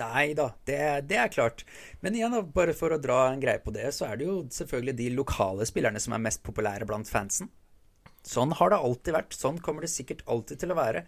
Nei 0.00 0.30
da, 0.38 0.52
det, 0.68 0.78
det 1.10 1.18
er 1.18 1.32
klart. 1.32 1.64
Men 2.00 2.14
igjen, 2.16 2.32
da, 2.32 2.44
bare 2.46 2.76
for 2.78 2.94
å 2.94 3.00
dra 3.02 3.24
en 3.28 3.42
greie 3.42 3.60
på 3.60 3.74
det, 3.74 3.90
så 3.96 4.06
er 4.06 4.20
det 4.20 4.28
jo 4.28 4.36
selvfølgelig 4.54 4.96
de 5.00 5.08
lokale 5.18 5.66
spillerne 5.68 6.00
som 6.00 6.14
er 6.14 6.22
mest 6.28 6.44
populære 6.46 6.86
blant 6.88 7.10
fansen. 7.10 7.50
Sånn 8.26 8.52
har 8.58 8.72
det 8.72 8.78
alltid 8.84 9.16
vært. 9.16 9.36
Sånn 9.36 9.60
kommer 9.64 9.86
det 9.86 9.92
sikkert 9.92 10.22
alltid 10.30 10.60
til 10.62 10.74
å 10.74 10.78
være. 10.78 11.04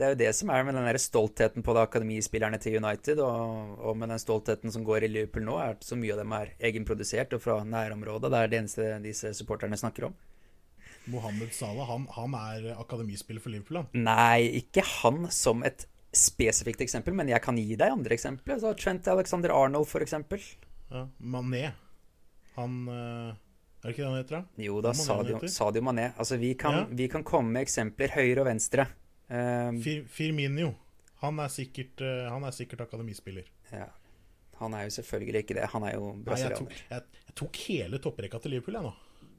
Det 0.00 0.06
er 0.06 0.14
jo 0.14 0.20
det 0.22 0.30
som 0.32 0.48
er 0.48 0.62
med 0.64 0.78
den 0.78 0.86
der 0.88 0.96
stoltheten 0.96 1.64
på 1.64 1.74
de 1.76 1.82
akademispillerne 1.82 2.56
til 2.62 2.78
United, 2.80 3.18
og, 3.20 3.74
og 3.84 3.98
med 4.00 4.08
den 4.08 4.22
stoltheten 4.22 4.72
som 4.72 4.86
går 4.86 5.04
i 5.04 5.10
Liverpool 5.12 5.44
nå, 5.44 5.58
er 5.60 5.74
at 5.74 5.84
så 5.84 5.98
mye 6.00 6.14
av 6.14 6.22
dem 6.22 6.32
er 6.38 6.54
egenprodusert 6.70 7.36
og 7.36 7.42
fra 7.44 7.58
nærområdet. 7.68 8.30
Det 8.32 8.40
er 8.40 8.48
det 8.48 8.60
eneste 8.62 8.86
disse 9.04 9.34
supporterne 9.36 9.76
snakker 9.76 10.08
om. 10.08 10.16
Mohammed 11.10 11.52
Salah 11.52 11.88
han, 11.88 12.06
han 12.16 12.36
er 12.38 12.72
akademispiller 12.78 13.44
for 13.44 13.52
Liverpool. 13.52 13.82
Han. 13.82 14.08
Nei, 14.08 14.62
ikke 14.62 14.86
han 15.02 15.26
som 15.36 15.64
et 15.68 15.84
spesifikt 16.16 16.80
eksempel, 16.86 17.14
men 17.16 17.28
jeg 17.30 17.44
kan 17.44 17.60
gi 17.60 17.76
deg 17.76 17.92
andre 17.92 18.16
eksempler. 18.16 18.56
Så 18.62 18.72
Trent 18.80 19.08
Alexander 19.12 19.52
Arnold, 19.54 19.92
eksempel. 20.00 20.40
Ja, 20.90 21.04
Mané. 21.20 21.70
Han 22.56 22.80
eh, 22.88 23.36
Er 23.80 23.88
det 23.88 23.94
ikke 23.94 24.02
det 24.02 24.08
han 24.10 24.18
heter? 24.20 24.36
da? 24.36 24.64
Jo 24.66 24.80
da, 24.84 24.92
Sadio. 24.92 25.38
Sadio 25.48 25.82
Mané. 25.82 26.10
Altså, 26.20 26.36
vi 26.36 26.54
kan, 26.54 26.74
Ja. 26.74 26.84
vi 26.90 27.08
kan 27.08 27.22
komme 27.24 27.50
med 27.52 27.62
eksempler 27.66 28.12
høyre 28.12 28.40
og 28.42 28.46
venstre. 28.50 28.86
Um, 29.30 29.80
Fir, 29.80 30.02
Firminio. 30.08 30.74
Han 31.22 31.38
er 31.40 31.48
sikkert, 31.48 32.00
uh, 32.04 32.28
han 32.32 32.44
er 32.44 32.50
sikkert 32.56 32.80
akademispiller. 32.88 33.44
ja. 33.72 33.86
Han 34.60 34.74
er 34.76 34.82
jo 34.84 34.90
selvfølgelig 34.92 35.40
ikke 35.40 35.54
det. 35.56 35.68
Han 35.72 35.82
er 35.88 35.94
jo 35.94 36.10
brasilianer. 36.24 36.68
jeg, 36.68 36.84
jeg, 36.90 37.02
jeg 37.30 37.34
tok 37.40 37.56
hele 37.64 37.98
topprekka 37.98 38.38
til 38.44 38.50
Liverpool, 38.52 38.74
jeg 38.76 38.82
nå. 38.84 38.90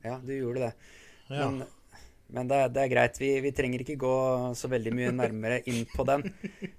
Ja, 0.04 0.16
du 0.18 0.32
gjorde 0.34 0.64
det. 0.64 0.72
Ja. 1.30 1.50
Men, 1.52 1.68
men 2.34 2.48
det, 2.50 2.74
det 2.74 2.82
er 2.82 2.90
greit. 2.90 3.20
Vi, 3.22 3.30
vi 3.46 3.52
trenger 3.54 3.84
ikke 3.84 4.00
gå 4.02 4.16
så 4.58 4.68
veldig 4.72 4.94
mye 4.98 5.12
nærmere 5.14 5.60
inn 5.70 5.86
på 5.94 6.08
den. 6.10 6.26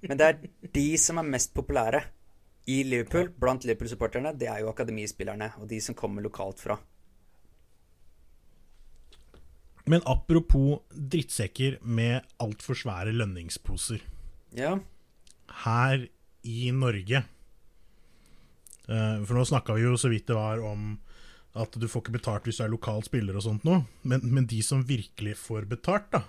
Men 0.03 0.19
det 0.19 0.27
er 0.27 0.41
de 0.75 0.83
som 0.99 1.21
er 1.23 1.29
mest 1.37 1.53
populære 1.55 2.01
i 2.67 2.81
Liverpool, 2.83 3.29
blant 3.39 3.63
Liverpool-supporterne, 3.63 4.35
det 4.35 4.49
er 4.51 4.59
jo 4.65 4.73
akademispillerne 4.73 5.53
og 5.61 5.69
de 5.71 5.79
som 5.79 5.95
kommer 5.95 6.21
lokalt 6.27 6.59
fra. 6.59 6.75
Men 9.89 10.03
apropos 10.07 10.81
drittsekker 10.95 11.79
med 11.83 12.23
altfor 12.41 12.77
svære 12.77 13.11
lønningsposer. 13.15 14.03
Ja, 14.55 14.77
Her 15.63 16.05
i 16.47 16.71
Norge 16.75 17.23
eh, 18.87 19.17
For 19.25 19.33
nå 19.35 19.43
snakka 19.47 19.75
vi 19.75 19.83
jo 19.85 19.95
så 19.99 20.11
vidt 20.11 20.27
det 20.29 20.37
var 20.37 20.61
om 20.63 20.93
at 21.57 21.75
du 21.77 21.85
får 21.89 22.03
ikke 22.03 22.15
betalt 22.15 22.47
hvis 22.47 22.57
du 22.61 22.63
er 22.65 22.71
lokal 22.73 23.03
spiller 23.05 23.35
og 23.37 23.43
sånt 23.45 23.65
noe, 23.67 23.83
men, 24.09 24.23
men 24.25 24.47
de 24.49 24.61
som 24.65 24.81
virkelig 24.87 25.35
får 25.37 25.67
betalt, 25.69 26.07
da, 26.15 26.23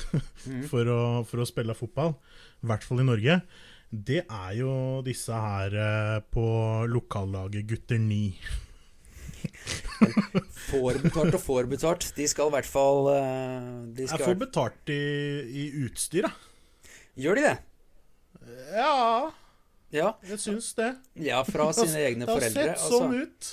for, 0.70 0.84
å, 0.84 1.00
for 1.24 1.40
å 1.40 1.46
spille 1.48 1.76
fotball, 1.76 2.12
i 2.60 2.68
hvert 2.68 2.84
fall 2.84 3.00
i 3.00 3.06
Norge, 3.08 3.38
det 3.90 4.20
er 4.26 4.50
jo 4.58 4.72
disse 5.06 5.32
her 5.32 5.74
eh, 5.80 6.18
på 6.28 6.44
lokallaget 6.92 7.66
Gutter 7.72 7.98
9. 8.04 8.20
får 10.70 11.00
betalt 11.04 11.36
og 11.36 11.42
får 11.42 11.68
betalt. 11.70 12.06
De 12.16 12.26
skal 12.30 12.50
i 12.50 12.54
hvert 12.56 12.68
fall 12.70 13.08
de 13.96 14.06
skal... 14.06 14.18
Jeg 14.18 14.26
får 14.28 14.38
betalt 14.44 14.92
i, 14.94 15.00
i 15.62 15.64
utstyr, 15.86 16.28
da. 16.28 16.32
Gjør 17.20 17.40
de 17.40 17.46
det? 17.48 17.56
Ja, 18.74 19.32
Ja, 19.90 20.12
jeg 20.22 20.38
syns 20.38 20.70
det. 20.78 20.92
ja 21.18 21.40
fra 21.44 21.72
sine 21.74 21.98
egne 22.06 22.26
Det 22.26 22.30
har 22.30 22.38
foreldre. 22.38 22.62
sett 22.62 22.78
altså. 22.78 23.00
sånn 23.00 23.16
ut. 23.24 23.50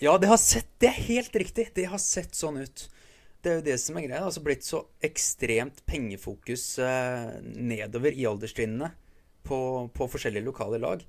Ja, 0.00 0.14
det 0.18 0.28
har 0.30 0.40
sett 0.40 0.70
Det 0.80 0.88
er 0.90 0.98
helt 1.10 1.36
riktig. 1.38 1.68
Det 1.76 1.84
har 1.92 2.00
sett 2.02 2.34
sånn 2.36 2.58
ut. 2.64 2.86
Det 3.44 3.52
er 3.52 3.58
jo 3.60 3.64
det 3.66 3.76
som 3.82 3.96
er 4.00 4.06
greia. 4.06 4.16
Det 4.16 4.22
har 4.24 4.30
altså 4.32 4.42
blitt 4.46 4.64
så 4.64 4.80
ekstremt 5.04 5.82
pengefokus 5.88 6.64
eh, 6.80 7.34
nedover 7.44 8.16
i 8.16 8.24
alderstrinnene 8.28 8.88
på, 9.44 9.58
på 9.92 10.08
forskjellige 10.08 10.46
lokale 10.48 10.80
lag. 10.80 11.04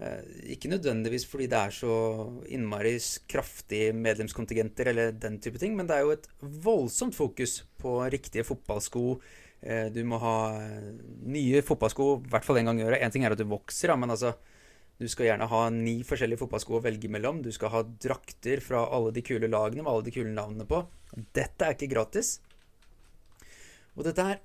Eh, 0.00 0.20
ikke 0.54 0.70
nødvendigvis 0.72 1.26
fordi 1.28 1.46
det 1.52 1.58
er 1.58 1.74
så 1.76 1.94
innmari 2.48 2.94
kraftige 3.28 3.92
medlemskontingenter 3.92 4.88
eller 4.94 5.12
den 5.12 5.36
type 5.44 5.60
ting, 5.60 5.74
men 5.76 5.90
det 5.90 5.98
er 5.98 6.06
jo 6.06 6.14
et 6.14 6.28
voldsomt 6.40 7.16
fokus 7.16 7.58
på 7.80 7.98
riktige 8.08 8.46
fotballsko. 8.48 9.20
Eh, 9.60 9.90
du 9.92 10.00
må 10.08 10.16
ha 10.22 10.36
eh, 10.56 10.94
nye 11.28 11.60
fotballsko 11.60 12.06
i 12.16 12.30
hvert 12.32 12.48
fall 12.48 12.62
en 12.62 12.70
gang 12.70 12.80
i 12.80 12.86
året. 12.86 13.04
Én 13.04 13.12
ting 13.12 13.26
er 13.28 13.36
at 13.36 13.42
du 13.42 13.44
vokser, 13.50 13.92
men 14.00 14.16
altså 14.16 14.32
du 15.00 15.06
skal 15.08 15.30
gjerne 15.30 15.48
ha 15.48 15.60
ni 15.72 15.98
forskjellige 16.04 16.40
fotballsko 16.42 16.78
å 16.78 16.82
velge 16.84 17.08
mellom. 17.12 17.42
Du 17.44 17.52
skal 17.52 17.72
ha 17.72 17.84
drakter 17.84 18.64
fra 18.64 18.86
alle 18.92 19.12
de 19.16 19.24
kule 19.24 19.48
lagene 19.52 19.84
med 19.84 19.92
alle 19.92 20.08
de 20.08 20.16
kule 20.16 20.32
navnene 20.32 20.68
på. 20.68 20.80
Dette 21.36 21.66
er 21.66 21.76
ikke 21.76 21.92
gratis. 21.92 22.38
Og 23.96 24.04
dette 24.08 24.24
her 24.24 24.40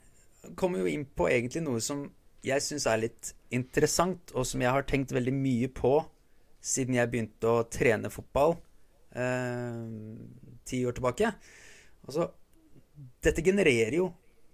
kommer 0.59 0.83
jo 0.83 0.91
inn 0.91 1.07
på 1.07 1.27
egentlig 1.31 1.63
noe 1.63 1.79
som 1.83 2.05
jeg 2.45 2.63
syns 2.63 2.85
er 2.89 3.01
litt 3.01 3.31
interessant, 3.55 4.33
og 4.35 4.45
som 4.47 4.61
jeg 4.63 4.73
har 4.73 4.85
tenkt 4.87 5.13
veldig 5.15 5.33
mye 5.35 5.69
på 5.73 5.97
siden 6.65 6.97
jeg 6.97 7.11
begynte 7.11 7.51
å 7.51 7.65
trene 7.69 8.09
fotball 8.13 8.55
eh, 9.13 9.85
ti 10.65 10.81
år 10.87 10.97
tilbake. 10.97 11.31
Altså, 12.05 12.29
dette 13.25 13.43
genererer 13.45 13.99
jo 13.99 14.09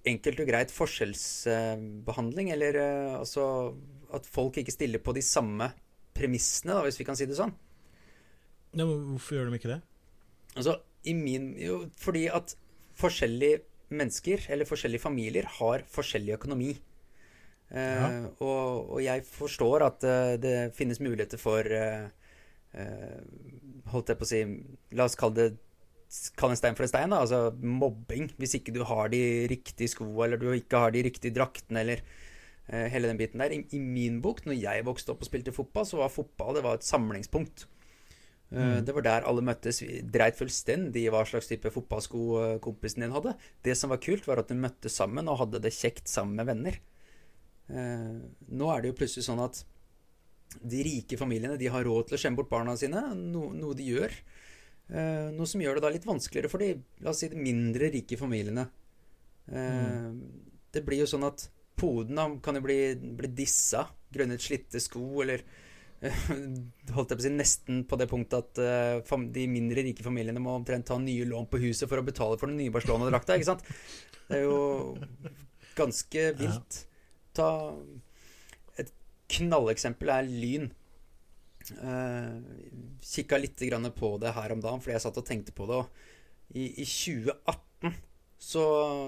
enkelt 0.08 0.41
og 0.41 0.49
greit 0.49 0.73
forskjellsbehandling, 0.73 2.51
eller 2.56 2.80
eh, 2.82 3.15
altså 3.19 3.45
at 4.15 4.27
folk 4.27 4.60
ikke 4.60 4.73
stiller 4.73 5.04
på 5.04 5.15
de 5.15 5.23
samme 5.25 5.71
premissene, 6.15 6.75
da, 6.75 6.84
hvis 6.86 6.99
vi 6.99 7.08
kan 7.08 7.17
si 7.17 7.27
det 7.30 7.38
sånn. 7.39 7.54
Ja, 8.75 8.86
men 8.86 9.12
hvorfor 9.12 9.38
gjør 9.38 9.49
de 9.51 9.60
ikke 9.60 9.73
det? 9.73 9.82
Altså, 10.56 10.80
i 11.08 11.13
min 11.15 11.54
Jo, 11.60 11.86
fordi 11.99 12.27
at 12.32 12.56
forskjellige 12.99 13.63
mennesker, 13.91 14.45
eller 14.51 14.67
forskjellige 14.67 15.04
familier, 15.04 15.47
har 15.60 15.84
forskjellig 15.91 16.36
økonomi. 16.38 16.73
Eh, 17.71 17.97
Ja. 18.01 18.07
og, 18.43 18.89
og 18.97 19.01
jeg 19.03 19.23
forstår 19.23 19.86
at 19.86 20.03
eh, 20.03 20.34
det 20.43 20.55
finnes 20.75 20.99
muligheter 20.99 21.39
for 21.39 21.63
eh, 21.63 22.10
eh, 22.75 23.19
Holdt 23.93 24.12
jeg 24.12 24.19
på 24.19 24.27
å 24.27 24.29
si 24.29 24.41
La 24.97 25.05
oss 25.07 25.15
kalle 25.19 25.38
det 25.38 25.49
Kall 26.36 26.51
en 26.51 26.60
stein 26.60 26.75
for 26.75 26.84
en 26.84 26.91
stein, 26.91 27.13
da. 27.13 27.21
Altså 27.23 27.53
mobbing. 27.63 28.25
Hvis 28.36 28.57
ikke 28.57 28.73
du 28.75 28.81
har 28.84 29.07
de 29.13 29.21
riktige 29.47 29.88
skoene, 29.93 30.25
eller 30.25 30.41
du 30.41 30.49
ikke 30.51 30.81
har 30.84 30.91
de 30.91 31.05
riktige 31.07 31.31
draktene, 31.31 31.79
eller 31.86 32.01
uh, 32.67 32.88
hele 32.91 33.07
den 33.07 33.15
biten 33.21 33.39
der. 33.39 33.53
I, 33.55 33.62
I 33.71 33.79
min 33.79 34.17
bok, 34.19 34.41
når 34.43 34.57
jeg 34.60 34.84
vokste 34.84 35.13
opp 35.13 35.23
og 35.23 35.29
spilte 35.29 35.53
fotball, 35.55 35.88
så 35.88 36.01
var 36.01 36.12
fotball 36.12 36.57
det 36.60 36.65
var 36.67 36.75
et 36.81 36.88
samlingspunkt. 36.89 37.63
Eh, 38.51 38.60
Mm. 38.60 38.84
Det 38.84 38.91
var 38.97 39.05
der 39.07 39.23
alle 39.23 39.39
møttes. 39.47 39.79
Vi 39.79 40.01
dreit 40.03 40.36
fullstendig 40.36 41.05
i 41.05 41.12
hva 41.15 41.21
slags 41.23 41.47
type 41.47 41.71
fotballsko 41.71 42.23
eh, 42.41 42.57
kompisen 42.60 43.05
din 43.05 43.15
hadde. 43.15 43.38
Det 43.63 43.77
som 43.79 43.93
var 43.95 44.01
kult, 44.03 44.27
var 44.27 44.43
at 44.43 44.51
du 44.51 44.60
møttes 44.60 44.99
sammen 44.99 45.31
og 45.31 45.39
hadde 45.45 45.62
det 45.63 45.71
kjekt 45.71 46.12
sammen 46.12 46.36
med 46.36 46.49
venner. 46.51 46.81
Eh, 47.71 48.15
nå 48.51 48.67
er 48.73 48.81
det 48.84 48.91
jo 48.91 48.97
plutselig 48.99 49.23
sånn 49.29 49.39
at 49.43 49.62
de 50.67 50.81
rike 50.84 51.15
familiene 51.15 51.55
de 51.57 51.69
har 51.71 51.86
råd 51.88 52.10
til 52.10 52.17
å 52.17 52.19
skjemme 52.19 52.41
bort 52.41 52.49
barna 52.51 52.73
sine, 52.79 52.99
no, 53.15 53.45
noe 53.55 53.75
de 53.79 53.86
gjør. 53.93 54.12
Eh, 54.91 55.29
noe 55.31 55.47
som 55.47 55.62
gjør 55.63 55.79
det 55.79 55.86
da 55.86 55.91
litt 55.95 56.07
vanskeligere 56.10 56.51
for 56.51 56.60
de 56.60 56.73
la 57.05 57.13
oss 57.13 57.21
si, 57.23 57.29
de 57.31 57.39
mindre 57.39 57.88
rike 57.93 58.17
familiene. 58.19 58.67
Eh, 59.51 60.12
Det 60.71 60.84
blir 60.88 61.01
jo 61.03 61.07
sånn 61.12 61.25
at 61.27 61.49
poden 61.79 62.38
kan 62.43 62.55
jo 62.55 62.62
bli, 62.63 62.95
bli 62.95 63.27
dissa 63.36 63.86
grunnet 64.13 64.39
slitte 64.43 64.79
sko, 64.79 65.01
eller 65.23 65.41
holdt 66.95 67.12
jeg 67.12 67.17
på 67.17 67.21
å 67.21 67.25
si 67.25 67.31
nesten 67.34 67.81
på 67.88 67.97
det 67.99 68.07
punktet 68.12 68.38
at 68.60 69.03
fam- 69.07 69.27
de 69.34 69.43
mindre 69.51 69.84
rike 69.86 70.03
familiene 70.05 70.41
må 70.41 70.55
omtrent 70.57 70.88
ta 70.89 70.97
nye 70.99 71.25
lån 71.29 71.47
på 71.51 71.60
huset 71.62 71.88
for 71.91 72.01
å 72.01 72.05
betale 72.07 72.38
for 72.41 72.49
den 72.51 72.57
nye 72.60 72.73
Barcelona-drakta, 72.73 73.36
ikke 73.38 73.49
sant? 73.51 73.67
Det 74.27 74.39
er 74.39 74.47
jo 74.47 74.95
ganske 75.77 76.23
vilt. 76.41 76.81
Ta 77.37 77.47
et 78.81 78.91
knalleksempel 79.31 80.11
er 80.13 80.27
Lyn. 80.29 80.69
Uh, 81.77 82.41
Kikka 83.05 83.37
litt 83.39 83.59
grann 83.69 83.85
på 83.95 84.15
det 84.21 84.33
her 84.35 84.51
om 84.55 84.61
dagen, 84.63 84.81
fordi 84.81 84.95
jeg 84.97 85.03
satt 85.05 85.19
og 85.21 85.27
tenkte 85.27 85.53
på 85.55 85.67
det. 85.69 85.81
I, 86.57 86.65
i 86.81 86.85
2018 86.87 87.93
så, 88.41 88.63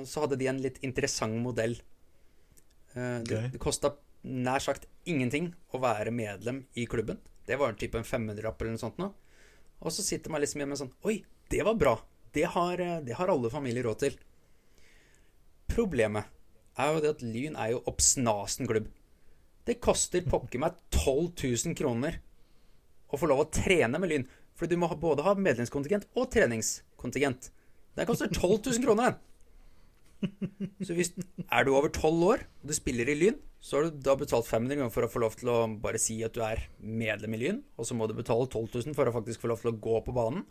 så 0.08 0.24
hadde 0.24 0.38
de 0.40 0.48
en 0.52 0.62
litt 0.62 0.78
interessant 0.86 1.36
modell. 1.44 1.76
Uh, 2.96 3.20
Det, 3.26 3.36
Ok. 3.40 3.52
det 3.56 3.62
kosta 3.64 3.96
nær 4.24 4.62
sagt 4.64 4.86
ingenting 5.10 5.50
å 5.76 5.82
være 5.84 6.14
medlem 6.16 6.62
i 6.80 6.86
klubben. 6.88 7.18
Det 7.44 7.58
var 7.60 7.74
type 7.76 7.98
en 8.00 8.08
500-rapp 8.08 8.62
eller 8.62 8.78
noe 8.78 8.80
sånt 8.86 9.02
nå. 9.02 9.10
Og 9.84 9.92
så 9.92 10.06
sitter 10.06 10.32
man 10.32 10.40
liksom 10.40 10.62
igjen 10.62 10.70
med 10.72 10.80
sånn 10.80 10.94
Oi, 11.10 11.18
det 11.52 11.60
var 11.68 11.76
bra. 11.76 11.98
Det 12.32 12.46
har, 12.54 12.80
eh, 12.80 13.02
det 13.04 13.18
har 13.18 13.28
alle 13.34 13.50
familier 13.52 13.84
råd 13.84 14.00
til. 14.06 14.16
Problemet 15.68 16.30
er 16.78 16.94
jo 16.94 17.02
det 17.04 17.14
at 17.16 17.26
Lyn 17.26 17.58
er 17.60 17.74
jo 17.74 17.84
obsnasen 17.90 18.70
klubb. 18.70 18.88
Det 19.64 19.80
koster 19.84 20.26
pokker 20.28 20.62
meg 20.62 20.80
12 20.92 21.44
000 21.70 21.78
kroner 21.80 22.20
å 23.14 23.20
få 23.20 23.30
lov 23.30 23.44
å 23.44 23.52
trene 23.54 24.02
med 24.02 24.12
Lyn. 24.12 24.26
For 24.58 24.70
du 24.70 24.76
må 24.78 24.90
både 25.00 25.26
ha 25.26 25.36
medlemskontingent 25.38 26.10
og 26.18 26.30
treningskontingent. 26.34 27.50
Den 27.98 28.10
koster 28.10 28.30
12 28.30 28.60
000 28.74 28.84
kroner. 28.86 29.18
Så 30.86 30.96
hvis 30.96 31.12
er 31.44 31.66
du 31.66 31.74
over 31.74 31.92
12 31.92 32.22
år 32.26 32.46
og 32.46 32.70
du 32.70 32.76
spiller 32.76 33.10
i 33.12 33.18
Lyn, 33.18 33.40
så 33.64 33.78
har 33.78 33.88
du 33.88 34.04
da 34.04 34.16
betalt 34.20 34.48
500 34.48 34.76
kroner 34.76 34.92
for 34.94 35.06
å 35.06 35.12
få 35.12 35.22
lov 35.24 35.36
til 35.40 35.52
å 35.52 35.58
bare 35.84 36.02
si 36.02 36.18
at 36.26 36.36
du 36.36 36.42
er 36.44 36.66
medlem 36.80 37.36
i 37.36 37.42
Lyn, 37.42 37.62
og 37.80 37.88
så 37.88 37.96
må 37.96 38.08
du 38.08 38.16
betale 38.18 38.48
12 38.50 38.90
000 38.90 38.98
for 38.98 39.08
å 39.08 39.16
faktisk 39.16 39.44
få 39.44 39.52
lov 39.52 39.64
til 39.64 39.72
å 39.72 39.78
gå 39.84 40.02
på 40.04 40.16
banen. 40.16 40.44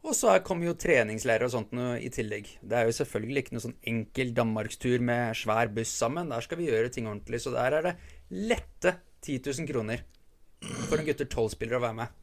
Og 0.00 0.14
så 0.16 0.32
kom 0.44 0.62
jo 0.64 0.72
treningsleirer 0.80 1.44
og 1.44 1.52
sånt 1.52 1.74
noe 1.76 1.98
i 2.00 2.08
tillegg. 2.12 2.46
Det 2.64 2.76
er 2.76 2.88
jo 2.88 2.94
selvfølgelig 2.96 3.42
ikke 3.42 3.56
noe 3.56 3.64
sånn 3.66 3.76
enkel 3.92 4.30
danmarkstur 4.36 5.02
med 5.04 5.36
svær 5.36 5.68
buss 5.76 5.92
sammen. 5.92 6.30
Der 6.32 6.44
skal 6.44 6.60
vi 6.60 6.70
gjøre 6.70 6.92
ting 6.92 7.08
ordentlig. 7.10 7.42
Så 7.44 7.52
der 7.52 7.76
er 7.76 7.90
det 7.90 7.96
lette 8.32 8.94
10 9.26 9.42
000 9.44 9.68
kroner 9.68 10.06
for 10.88 10.96
en 10.96 11.06
gutter 11.08 11.28
12-spiller 11.28 11.76
å 11.76 11.82
være 11.84 11.98
med. 12.00 12.16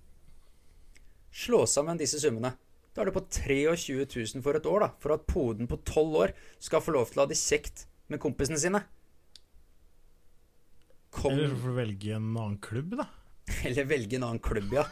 Slå 1.37 1.61
sammen 1.69 1.99
disse 2.01 2.17
summene. 2.21 2.55
Da 2.97 3.03
er 3.03 3.11
det 3.11 3.13
på 3.13 3.27
23 3.29 4.07
000 4.09 4.41
for 4.41 4.57
et 4.57 4.65
år, 4.65 4.81
da. 4.81 4.89
For 5.03 5.13
at 5.13 5.27
poden 5.29 5.69
på 5.69 5.77
12 5.83 6.15
år 6.23 6.33
skal 6.57 6.81
få 6.81 6.95
lov 6.95 7.11
til 7.11 7.21
å 7.21 7.27
ha 7.27 7.29
det 7.29 7.37
kjekt 7.37 7.85
med 8.09 8.21
kompisene 8.23 8.57
sine. 8.57 8.81
Kom 11.13 11.35
Eller 11.35 11.53
så 11.53 11.59
får 11.61 11.75
du 11.75 11.77
velge 11.77 12.15
en 12.17 12.31
annen 12.33 12.57
klubb, 12.57 12.97
da. 12.97 13.05
Eller 13.69 13.85
velge 13.85 14.17
en 14.17 14.25
annen 14.31 14.41
klubb, 14.41 14.73
ja. 14.73 14.87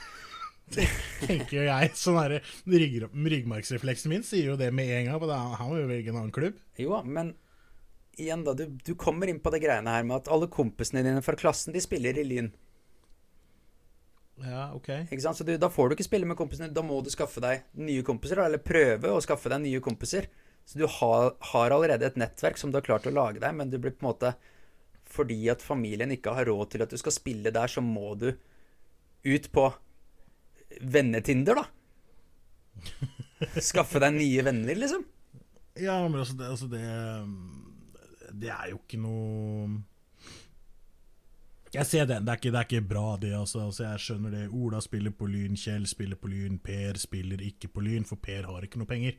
Tenker 0.73 1.53
jo 1.59 1.63
jeg. 1.67 1.91
Sånn 1.99 2.17
her, 2.17 2.37
rygg, 2.69 2.97
Ryggmargsrefleksen 3.13 4.11
min 4.11 4.25
sier 4.25 4.51
jo 4.51 4.59
det 4.59 4.71
med 4.73 4.89
en 4.89 5.09
gang. 5.11 5.19
for 5.21 5.31
Han 5.31 5.71
må 5.71 5.79
jo 5.79 5.89
velge 5.89 6.11
en 6.11 6.21
annen 6.21 6.35
klubb. 6.35 6.57
Jo, 6.81 6.97
men 7.05 7.35
igjen, 8.17 8.45
da. 8.47 8.55
Du, 8.57 8.67
du 8.67 8.93
kommer 8.99 9.29
inn 9.29 9.41
på 9.43 9.53
det 9.53 9.61
greiene 9.63 9.93
her 9.93 10.05
med 10.07 10.23
at 10.23 10.31
alle 10.31 10.49
kompisene 10.51 11.03
dine 11.05 11.23
fra 11.25 11.37
klassen, 11.39 11.75
de 11.75 11.83
spiller 11.83 12.17
i 12.17 12.25
Lyn. 12.27 12.49
Ja, 14.43 14.71
ok. 14.75 14.89
Ikke 15.05 15.23
sant? 15.23 15.37
Så 15.39 15.45
du, 15.47 15.53
da 15.59 15.69
får 15.71 15.89
du 15.89 15.95
ikke 15.95 16.07
spille 16.09 16.27
med 16.27 16.39
kompisene. 16.39 16.73
Da 16.73 16.83
må 16.83 16.99
du 17.03 17.11
skaffe 17.13 17.43
deg 17.43 17.63
nye 17.79 18.03
kompiser, 18.07 18.41
eller 18.43 18.63
prøve 18.63 19.13
å 19.13 19.21
skaffe 19.23 19.51
deg 19.53 19.63
nye 19.63 19.83
kompiser. 19.83 20.27
Så 20.65 20.81
du 20.81 20.87
har, 20.89 21.35
har 21.51 21.71
allerede 21.71 22.07
et 22.09 22.19
nettverk 22.19 22.57
som 22.57 22.71
du 22.73 22.79
har 22.79 22.85
klart 22.85 23.05
å 23.07 23.13
lage 23.13 23.39
deg, 23.43 23.53
men 23.55 23.69
du 23.69 23.77
blir 23.77 23.93
på 23.93 24.01
en 24.01 24.09
måte 24.09 24.33
Fordi 25.05 25.37
at 25.53 25.61
familien 25.61 26.09
ikke 26.11 26.33
har 26.33 26.47
råd 26.49 26.71
til 26.73 26.81
at 26.81 26.89
du 26.89 26.97
skal 26.97 27.13
spille 27.13 27.53
der, 27.53 27.69
så 27.69 27.83
må 27.85 28.15
du 28.17 28.31
ut 29.25 29.51
på 29.53 29.67
vennetinder, 30.81 31.61
da. 31.61 31.65
Skaffe 33.61 34.01
deg 34.03 34.15
nye 34.17 34.45
venner, 34.45 34.77
liksom. 34.77 35.03
Ja, 35.79 35.97
men 36.07 36.21
altså 36.21 36.37
det, 36.39 36.47
altså 36.47 36.67
det 36.71 36.81
Det 38.31 38.47
er 38.47 38.69
jo 38.71 38.77
ikke 38.79 38.99
noe 39.03 39.81
Jeg 41.75 41.87
ser 41.89 42.05
den. 42.07 42.23
Det 42.23 42.31
er 42.31 42.39
ikke, 42.39 42.51
det 42.53 42.59
er 42.61 42.67
ikke 42.69 42.87
bra, 42.87 43.05
det. 43.19 43.33
Altså, 43.35 43.65
altså 43.65 43.83
Jeg 43.83 44.03
skjønner 44.05 44.31
det. 44.31 44.43
Ola 44.55 44.79
spiller 44.83 45.11
på 45.11 45.27
Lyn, 45.27 45.57
Kjell 45.59 45.87
spiller 45.91 46.19
på 46.19 46.29
Lyn, 46.31 46.55
Per 46.63 46.99
spiller 47.01 47.43
ikke 47.43 47.67
på 47.73 47.83
Lyn, 47.83 48.07
for 48.07 48.21
Per 48.23 48.47
har 48.47 48.63
ikke 48.63 48.79
noe 48.79 48.87
penger. 48.87 49.17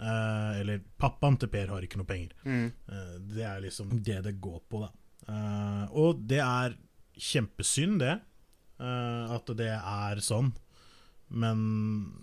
Uh, 0.00 0.56
eller 0.62 0.80
pappaen 0.96 1.36
til 1.36 1.52
Per 1.52 1.74
har 1.74 1.84
ikke 1.84 2.00
noe 2.00 2.08
penger. 2.08 2.32
Eh, 2.48 3.12
det 3.34 3.44
er 3.44 3.60
liksom 3.66 3.92
det 4.00 4.22
det 4.24 4.38
går 4.40 4.62
på, 4.70 4.80
da. 4.86 4.88
Uh, 5.28 5.84
og 6.00 6.24
det 6.30 6.40
er 6.40 6.78
kjempesynd, 7.18 8.00
det. 8.00 8.16
at 8.78 9.48
det 9.58 9.72
er 9.74 10.20
sånn. 10.22 10.52
Men, 11.28 11.58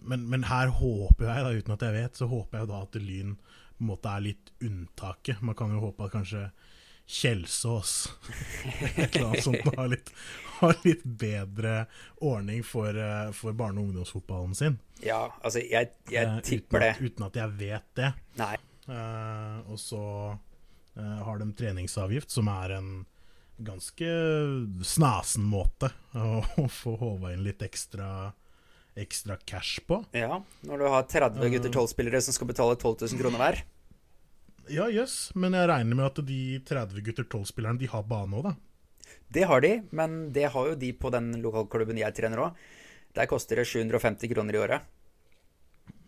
men, 0.02 0.24
men 0.32 0.48
her 0.50 0.72
håper 0.74 1.28
jeg, 1.30 1.44
da, 1.46 1.52
uten 1.54 1.76
at 1.76 1.84
jeg 1.86 1.96
vet, 1.96 2.18
så 2.18 2.30
håper 2.30 2.62
jeg 2.62 2.72
da 2.72 2.80
at 2.86 2.98
Lyn 3.02 3.36
på 3.76 3.84
en 3.84 3.92
måte 3.92 4.12
er 4.12 4.24
litt 4.24 4.54
unntaket. 4.64 5.44
Man 5.46 5.58
kan 5.58 5.74
jo 5.76 5.84
håpe 5.84 6.08
at 6.08 6.16
kanskje 6.16 6.48
Kjelsås 7.06 7.92
et 8.98 9.16
eller 9.16 9.28
annet 9.28 9.44
sånt 9.46 9.68
har 9.76 9.90
litt, 9.92 10.08
har 10.58 10.80
litt 10.82 11.04
bedre 11.06 11.76
ordning 12.18 12.64
for, 12.66 12.98
eh, 12.98 13.30
for 13.38 13.54
barne- 13.54 13.84
og 13.84 13.92
ungdomsfotballen 13.92 14.56
sin. 14.58 14.80
Ja, 15.06 15.28
altså, 15.44 15.62
jeg, 15.62 15.92
Eh, 16.10 16.14
jeg 16.14 16.44
tipper 16.44 16.80
det. 16.80 16.94
Uten, 16.96 17.06
uten 17.06 17.28
at 17.28 17.36
jeg 17.42 17.54
vet 17.60 17.92
det. 17.98 18.14
Nei. 18.42 18.56
Uh, 18.86 19.66
og 19.74 19.80
så 19.82 20.02
uh, 20.38 21.20
har 21.26 21.40
de 21.42 21.48
treningsavgift, 21.58 22.30
som 22.32 22.50
er 22.54 22.76
en 22.78 22.90
ganske 23.66 24.10
snasen 24.86 25.46
måte 25.50 25.90
å, 26.14 26.44
å 26.64 26.68
få 26.70 26.96
håva 27.02 27.34
inn 27.34 27.46
litt 27.46 27.64
ekstra, 27.66 28.32
ekstra 28.96 29.38
cash 29.46 29.84
på. 29.88 30.00
Ja, 30.16 30.40
når 30.68 30.82
du 30.82 30.86
har 30.92 31.08
30 31.12 31.50
gutter 31.54 31.74
12-spillere 31.74 32.22
som 32.24 32.36
skal 32.36 32.50
betale 32.52 32.78
12 32.78 33.08
000 33.12 33.22
kroner 33.22 33.42
hver. 33.42 33.62
Ja, 34.72 34.88
jøss, 34.90 35.30
men 35.38 35.54
jeg 35.54 35.70
regner 35.70 36.00
med 36.00 36.08
at 36.08 36.24
de 36.26 36.40
30 36.66 37.06
gutter 37.06 37.28
12-spillerne, 37.28 37.82
de 37.82 37.92
har 37.92 38.08
bane 38.10 38.40
òg, 38.40 38.50
da. 38.50 38.56
Det 39.36 39.46
har 39.50 39.62
de, 39.62 39.76
men 39.94 40.18
det 40.34 40.48
har 40.54 40.72
jo 40.72 40.80
de 40.80 40.92
på 40.98 41.12
den 41.14 41.34
lokalklubben 41.44 42.00
jeg 42.02 42.16
trener 42.18 42.48
òg. 42.48 42.68
Der 43.16 43.30
koster 43.32 43.60
det 43.62 43.68
750 43.70 44.32
kroner 44.32 44.56
i 44.56 44.62
året. 44.64 44.92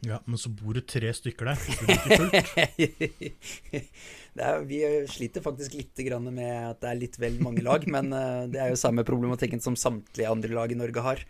Ja, 0.06 0.20
men 0.30 0.38
så 0.38 0.52
bor 0.54 0.76
det 0.78 0.86
tre 0.90 1.10
stykker 1.16 1.50
der. 1.50 1.58
Så 1.58 1.74
det 1.74 1.86
blir 1.88 1.96
ikke 1.98 2.18
fullt. 2.22 3.88
er, 4.46 4.66
vi 4.70 4.82
sliter 5.10 5.46
faktisk 5.46 5.78
litt 5.78 6.04
grann 6.06 6.28
med 6.30 6.54
at 6.70 6.82
det 6.84 6.92
er 6.92 7.00
litt 7.00 7.18
vel 7.22 7.40
mange 7.44 7.64
lag, 7.66 7.86
men 7.90 8.14
eh, 8.14 8.44
det 8.54 8.62
er 8.62 8.74
jo 8.74 8.80
samme 8.80 9.06
problematikken 9.08 9.64
som 9.64 9.78
samtlige 9.80 10.30
andre 10.30 10.54
lag 10.54 10.74
i 10.74 10.78
Norge 10.78 11.06
har. 11.06 11.24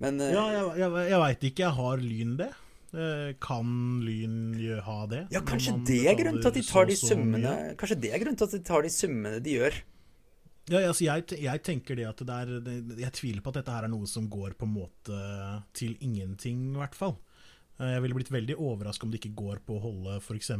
Men 0.00 0.20
eh, 0.20 0.32
Ja, 0.34 0.46
jeg, 0.54 0.66
jeg, 0.80 1.06
jeg 1.12 1.20
veit 1.24 1.46
ikke. 1.50 1.64
Jeg 1.66 1.76
har 1.78 2.02
Lyn 2.04 2.34
det? 2.40 2.50
Eh, 2.90 3.30
Kan 3.42 3.70
Lyn 4.02 4.36
ha 4.86 4.98
det? 5.10 5.22
ja, 5.30 5.42
kanskje 5.46 5.76
det 5.86 6.00
er 6.10 6.16
grunnen 6.18 6.40
til 6.42 6.50
at 6.50 6.58
de 6.58 6.64
tar 6.66 6.88
de 6.90 6.96
summene? 6.98 7.54
Kanskje 7.78 8.00
det 8.02 8.10
er 8.14 8.22
grunnen 8.24 8.40
til 8.40 8.48
at 8.48 8.56
de 8.56 8.62
tar 8.66 8.82
de 8.86 8.92
summene 8.94 9.40
de 9.44 9.56
gjør. 9.60 9.80
Ja, 10.70 10.80
altså 10.86 11.02
jeg, 11.06 11.24
jeg 11.40 11.62
tenker 11.66 11.96
det 11.98 12.04
at 12.06 12.20
det 12.26 12.34
er 12.36 12.50
Jeg 13.00 13.12
tviler 13.16 13.42
på 13.42 13.50
at 13.50 13.60
dette 13.60 13.72
her 13.74 13.86
er 13.88 13.90
noe 13.90 14.06
som 14.10 14.28
går 14.30 14.52
på 14.58 14.68
en 14.68 14.74
måte 14.76 15.20
til 15.74 15.96
ingenting, 16.04 16.68
i 16.74 16.80
hvert 16.82 16.94
fall. 16.98 17.16
Eh, 17.80 17.94
Jeg 17.96 18.02
ville 18.04 18.18
blitt 18.18 18.32
veldig 18.34 18.56
overraska 18.58 19.06
om 19.06 19.12
det 19.14 19.20
ikke 19.22 19.36
går 19.44 19.62
på 19.66 19.78
å 19.78 19.84
holde 19.86 20.18
f.eks. 20.22 20.50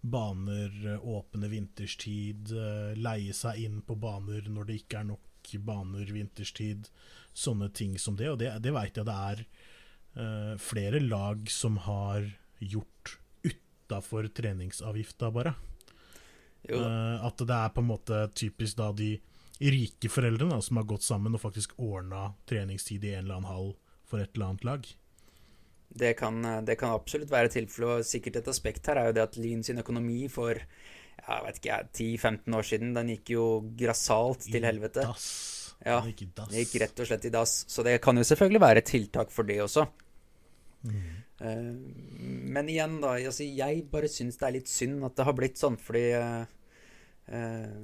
baner 0.00 0.76
åpne 1.04 1.48
vinterstid, 1.52 2.52
leie 2.96 3.34
seg 3.36 3.58
inn 3.66 3.80
på 3.84 3.96
baner 4.00 4.46
når 4.48 4.70
det 4.70 4.78
ikke 4.84 5.02
er 5.02 5.10
nok 5.10 5.26
baner 5.66 6.04
vinterstid, 6.12 6.88
sånne 7.36 7.70
ting 7.74 7.98
som 7.98 8.16
det. 8.18 8.30
Og 8.32 8.38
det, 8.40 8.52
det 8.62 8.74
veit 8.74 8.96
jeg 8.96 9.08
det 9.08 9.16
er 9.16 9.42
uh, 10.18 10.54
flere 10.60 11.00
lag 11.02 11.50
som 11.50 11.78
har 11.86 12.26
gjort 12.60 13.16
utafor 13.46 14.28
treningsavgifta, 14.36 15.32
bare. 15.34 15.54
Eh, 16.68 17.24
at 17.24 17.40
det 17.40 17.56
er 17.56 17.72
på 17.72 17.80
en 17.80 17.88
måte 17.88 18.16
typisk 18.36 18.76
da 18.76 18.90
de 18.92 19.14
rike 19.60 20.10
foreldrene 20.12 20.52
da, 20.54 20.60
som 20.64 20.76
har 20.76 20.88
gått 20.88 21.06
sammen 21.06 21.34
og 21.36 21.42
faktisk 21.42 21.72
ordna 21.80 22.34
treningstid 22.48 23.04
i 23.04 23.14
en 23.14 23.24
eller 23.24 23.38
annen 23.38 23.48
hall 23.50 23.70
for 24.08 24.20
et 24.20 24.34
eller 24.34 24.50
annet 24.52 24.66
lag. 24.68 24.88
Det 25.90 26.12
kan, 26.20 26.38
det 26.64 26.76
kan 26.78 26.94
absolutt 26.94 27.32
være 27.32 27.50
tilfellet, 27.56 28.04
og 28.04 28.06
sikkert 28.06 28.38
et 28.40 28.50
aspekt 28.52 28.86
her 28.86 29.00
er 29.00 29.08
jo 29.08 29.16
det 29.16 29.24
at 29.24 29.38
Lyn 29.40 29.64
sin 29.66 29.80
økonomi 29.82 30.28
for 30.30 30.60
jeg 31.20 31.44
vet 31.44 31.58
ikke, 31.60 31.78
10-15 31.98 32.56
år 32.56 32.66
siden, 32.66 32.92
den 32.96 33.10
gikk 33.14 33.32
jo 33.34 33.46
grassat 33.76 34.46
til 34.46 34.64
helvete. 34.64 35.04
Dass. 35.04 35.59
Ja, 35.86 36.00
det 36.04 36.12
gikk. 36.12 36.34
Det 36.36 36.64
gikk 36.64 36.76
rett 36.82 37.00
og 37.00 37.08
slett 37.08 37.24
i 37.24 37.32
dass, 37.32 37.54
så 37.70 37.84
det 37.86 37.96
kan 38.04 38.18
jo 38.20 38.24
selvfølgelig 38.26 38.60
være 38.60 38.82
et 38.82 38.90
tiltak 38.90 39.32
for 39.32 39.48
det 39.48 39.60
også. 39.64 39.86
Mm. 40.84 41.00
Uh, 41.40 41.72
men 42.52 42.68
igjen, 42.68 42.98
da. 43.00 43.14
Altså, 43.16 43.46
jeg 43.48 43.86
bare 43.92 44.10
syns 44.12 44.36
det 44.40 44.48
er 44.48 44.56
litt 44.58 44.68
synd 44.68 45.04
at 45.08 45.16
det 45.16 45.24
har 45.28 45.36
blitt 45.36 45.60
sånn, 45.60 45.78
fordi 45.80 46.04
uh, 46.20 46.42
uh, 47.32 47.78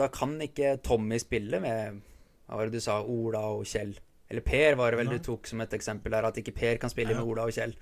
Da 0.00 0.08
kan 0.12 0.38
ikke 0.40 0.78
Tommy 0.84 1.18
spille 1.20 1.60
med 1.60 2.00
Hva 2.46 2.60
var 2.60 2.68
det 2.68 2.80
du 2.80 2.84
sa? 2.84 3.02
Ola 3.02 3.44
og 3.52 3.66
Kjell. 3.68 3.92
Eller 4.32 4.44
Per 4.44 4.78
var 4.80 4.92
det 4.92 5.02
vel 5.02 5.10
Nei. 5.12 5.18
du 5.20 5.24
tok 5.28 5.48
som 5.48 5.60
et 5.60 5.76
eksempel 5.76 6.16
her, 6.16 6.24
at 6.24 6.40
ikke 6.40 6.56
Per 6.56 6.80
kan 6.80 6.92
spille 6.92 7.12
Ja. 7.12 7.20
med 7.20 7.28
Ola 7.28 7.44
og 7.44 7.52
Kjell. 7.52 7.76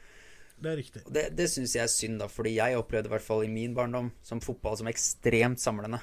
Det 0.63 0.71
er 0.71 0.79
riktig. 0.79 1.05
Og 1.07 1.15
det 1.15 1.25
det 1.39 1.49
syns 1.51 1.75
jeg 1.75 1.83
er 1.83 1.91
synd, 1.91 2.19
da, 2.23 2.29
fordi 2.31 2.57
jeg 2.59 2.79
opplevde 2.79 3.11
i 3.11 3.15
hvert 3.15 3.27
fall 3.27 3.47
i 3.47 3.51
min 3.51 3.75
barndom 3.75 4.11
som 4.27 4.43
fotball 4.43 4.77
som 4.79 4.91
ekstremt 4.91 5.63
samlende. 5.63 6.03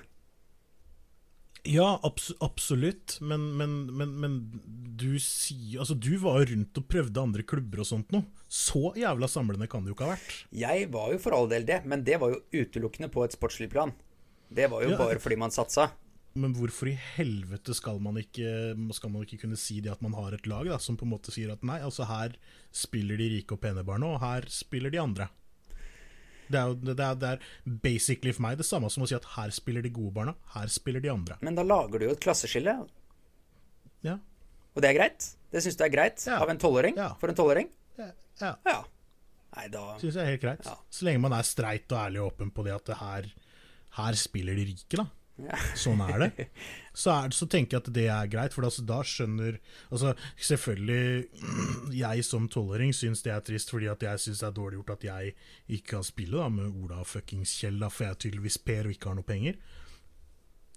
Ja, 1.68 2.00
abs 2.08 2.30
absolutt, 2.40 3.18
men, 3.22 3.50
men, 3.60 3.74
men, 3.98 4.14
men 4.22 4.36
du 5.00 5.18
sier 5.20 5.82
Altså, 5.84 5.96
du 6.00 6.14
var 6.22 6.40
jo 6.42 6.54
rundt 6.54 6.78
og 6.80 6.86
prøvde 6.88 7.20
andre 7.22 7.44
klubber 7.44 7.82
og 7.84 7.90
sånt 7.90 8.14
noe. 8.16 8.24
Så 8.48 8.94
jævla 8.98 9.28
samlende 9.30 9.68
kan 9.70 9.84
det 9.84 9.92
jo 9.92 9.98
ikke 9.98 10.08
ha 10.08 10.14
vært. 10.16 10.36
Jeg 10.56 10.88
var 10.94 11.12
jo 11.14 11.20
for 11.22 11.36
all 11.36 11.50
del 11.52 11.66
det, 11.68 11.82
men 11.86 12.06
det 12.08 12.20
var 12.22 12.32
jo 12.34 12.40
utelukkende 12.64 13.12
på 13.14 13.26
et 13.26 13.36
sportslig 13.36 13.70
plan. 13.74 13.92
Det 14.50 14.70
var 14.72 14.82
jo 14.86 14.94
Ja. 14.96 14.98
bare 14.98 15.20
fordi 15.22 15.38
man 15.38 15.52
satsa. 15.54 15.90
Men 16.40 16.54
hvorfor 16.56 16.88
i 16.92 16.98
helvete 17.18 17.74
skal 17.74 17.98
man 18.00 18.16
ikke 18.22 18.78
Skal 18.94 19.10
man 19.10 19.24
ikke 19.26 19.40
kunne 19.42 19.58
si 19.58 19.80
det 19.82 19.92
at 19.92 20.02
man 20.02 20.14
har 20.14 20.32
et 20.38 20.46
lag 20.48 20.66
da, 20.70 20.78
som 20.78 20.96
på 20.96 21.04
en 21.04 21.12
måte 21.12 21.34
sier 21.34 21.52
at 21.52 21.64
nei, 21.66 21.80
altså 21.82 22.06
her 22.08 22.36
spiller 22.72 23.18
de 23.18 23.30
rike 23.34 23.52
og 23.58 23.62
pene 23.62 23.84
barna, 23.84 24.14
og 24.16 24.22
her 24.22 24.46
spiller 24.48 24.94
de 24.94 25.02
andre? 25.02 25.28
Det 26.50 26.58
er 26.60 26.68
jo 26.72 26.74
det 26.82 27.00
er, 27.00 27.16
det 27.22 27.30
er 27.30 27.40
basically 27.84 28.32
for 28.34 28.42
meg 28.48 28.58
det 28.58 28.66
samme 28.66 28.90
som 28.90 29.04
å 29.04 29.08
si 29.10 29.16
at 29.16 29.26
her 29.36 29.52
spiller 29.54 29.82
de 29.86 29.90
gode 29.94 30.14
barna, 30.16 30.34
her 30.56 30.68
spiller 30.74 31.00
de 31.04 31.12
andre. 31.14 31.38
Men 31.46 31.56
da 31.56 31.62
lager 31.64 32.00
du 32.02 32.06
jo 32.08 32.12
et 32.16 32.20
klasseskille, 32.24 32.74
Ja. 34.04 34.16
og 34.76 34.82
det 34.82 34.90
er 34.90 34.98
greit? 34.98 35.28
Det 35.52 35.62
syns 35.66 35.78
du 35.78 35.84
er 35.84 35.90
greit 35.94 36.26
Ja. 36.26 36.40
av 36.42 36.50
en 36.50 36.58
tolvåring? 36.58 36.96
Ja. 36.98 37.14
For 37.20 37.30
en 37.30 37.36
tolvåring? 37.36 37.70
Ja, 37.98 38.12
ja 38.42 38.56
Ja. 38.66 38.84
Nei, 39.56 39.68
da 39.68 39.98
syns 39.98 40.14
jeg 40.16 40.22
er 40.24 40.30
helt 40.38 40.42
greit. 40.42 40.68
Så 40.92 41.04
lenge 41.06 41.20
man 41.22 41.34
er 41.34 41.42
streit 41.44 41.92
og 41.92 41.98
ærlig 41.98 42.22
og 42.22 42.34
åpen 42.34 42.52
på 42.54 42.64
det 42.64 42.74
at 42.76 42.86
det 42.86 42.98
her, 42.98 43.26
her 43.98 44.14
spiller 44.14 44.56
de 44.56 44.66
rike, 44.66 44.98
da. 44.98 45.06
Ja. 45.40 45.58
Sånn 45.80 46.02
er 46.04 46.24
det. 46.26 46.48
Så, 46.92 47.12
er, 47.14 47.34
så 47.36 47.48
tenker 47.48 47.78
jeg 47.78 47.84
at 47.86 47.92
det 47.96 48.06
er 48.12 48.32
greit, 48.32 48.56
for 48.56 48.68
altså, 48.68 48.84
da 48.84 49.00
skjønner 49.08 49.60
Altså, 49.88 50.14
selvfølgelig 50.36 51.30
Jeg 52.04 52.26
som 52.28 52.50
tolvåring 52.52 52.92
syns 52.96 53.24
det 53.26 53.32
er 53.34 53.44
trist, 53.46 53.72
fordi 53.72 53.88
at 53.92 54.04
jeg 54.04 54.24
syns 54.26 54.44
det 54.44 54.50
er 54.50 54.58
dårlig 54.58 54.82
gjort 54.82 54.98
at 54.98 55.06
jeg 55.08 55.36
ikke 55.80 55.96
kan 55.96 56.08
spille 56.08 56.42
da 56.42 56.50
med 56.52 56.74
Ola 56.84 57.06
fuckings 57.08 57.54
Kjell, 57.62 57.80
da, 57.80 57.92
for 57.94 58.08
jeg 58.08 58.18
er 58.18 58.24
tydeligvis 58.26 58.60
Per 58.68 58.90
og 58.90 58.96
ikke 58.98 59.12
har 59.14 59.20
noe 59.22 59.30
penger. 59.30 59.62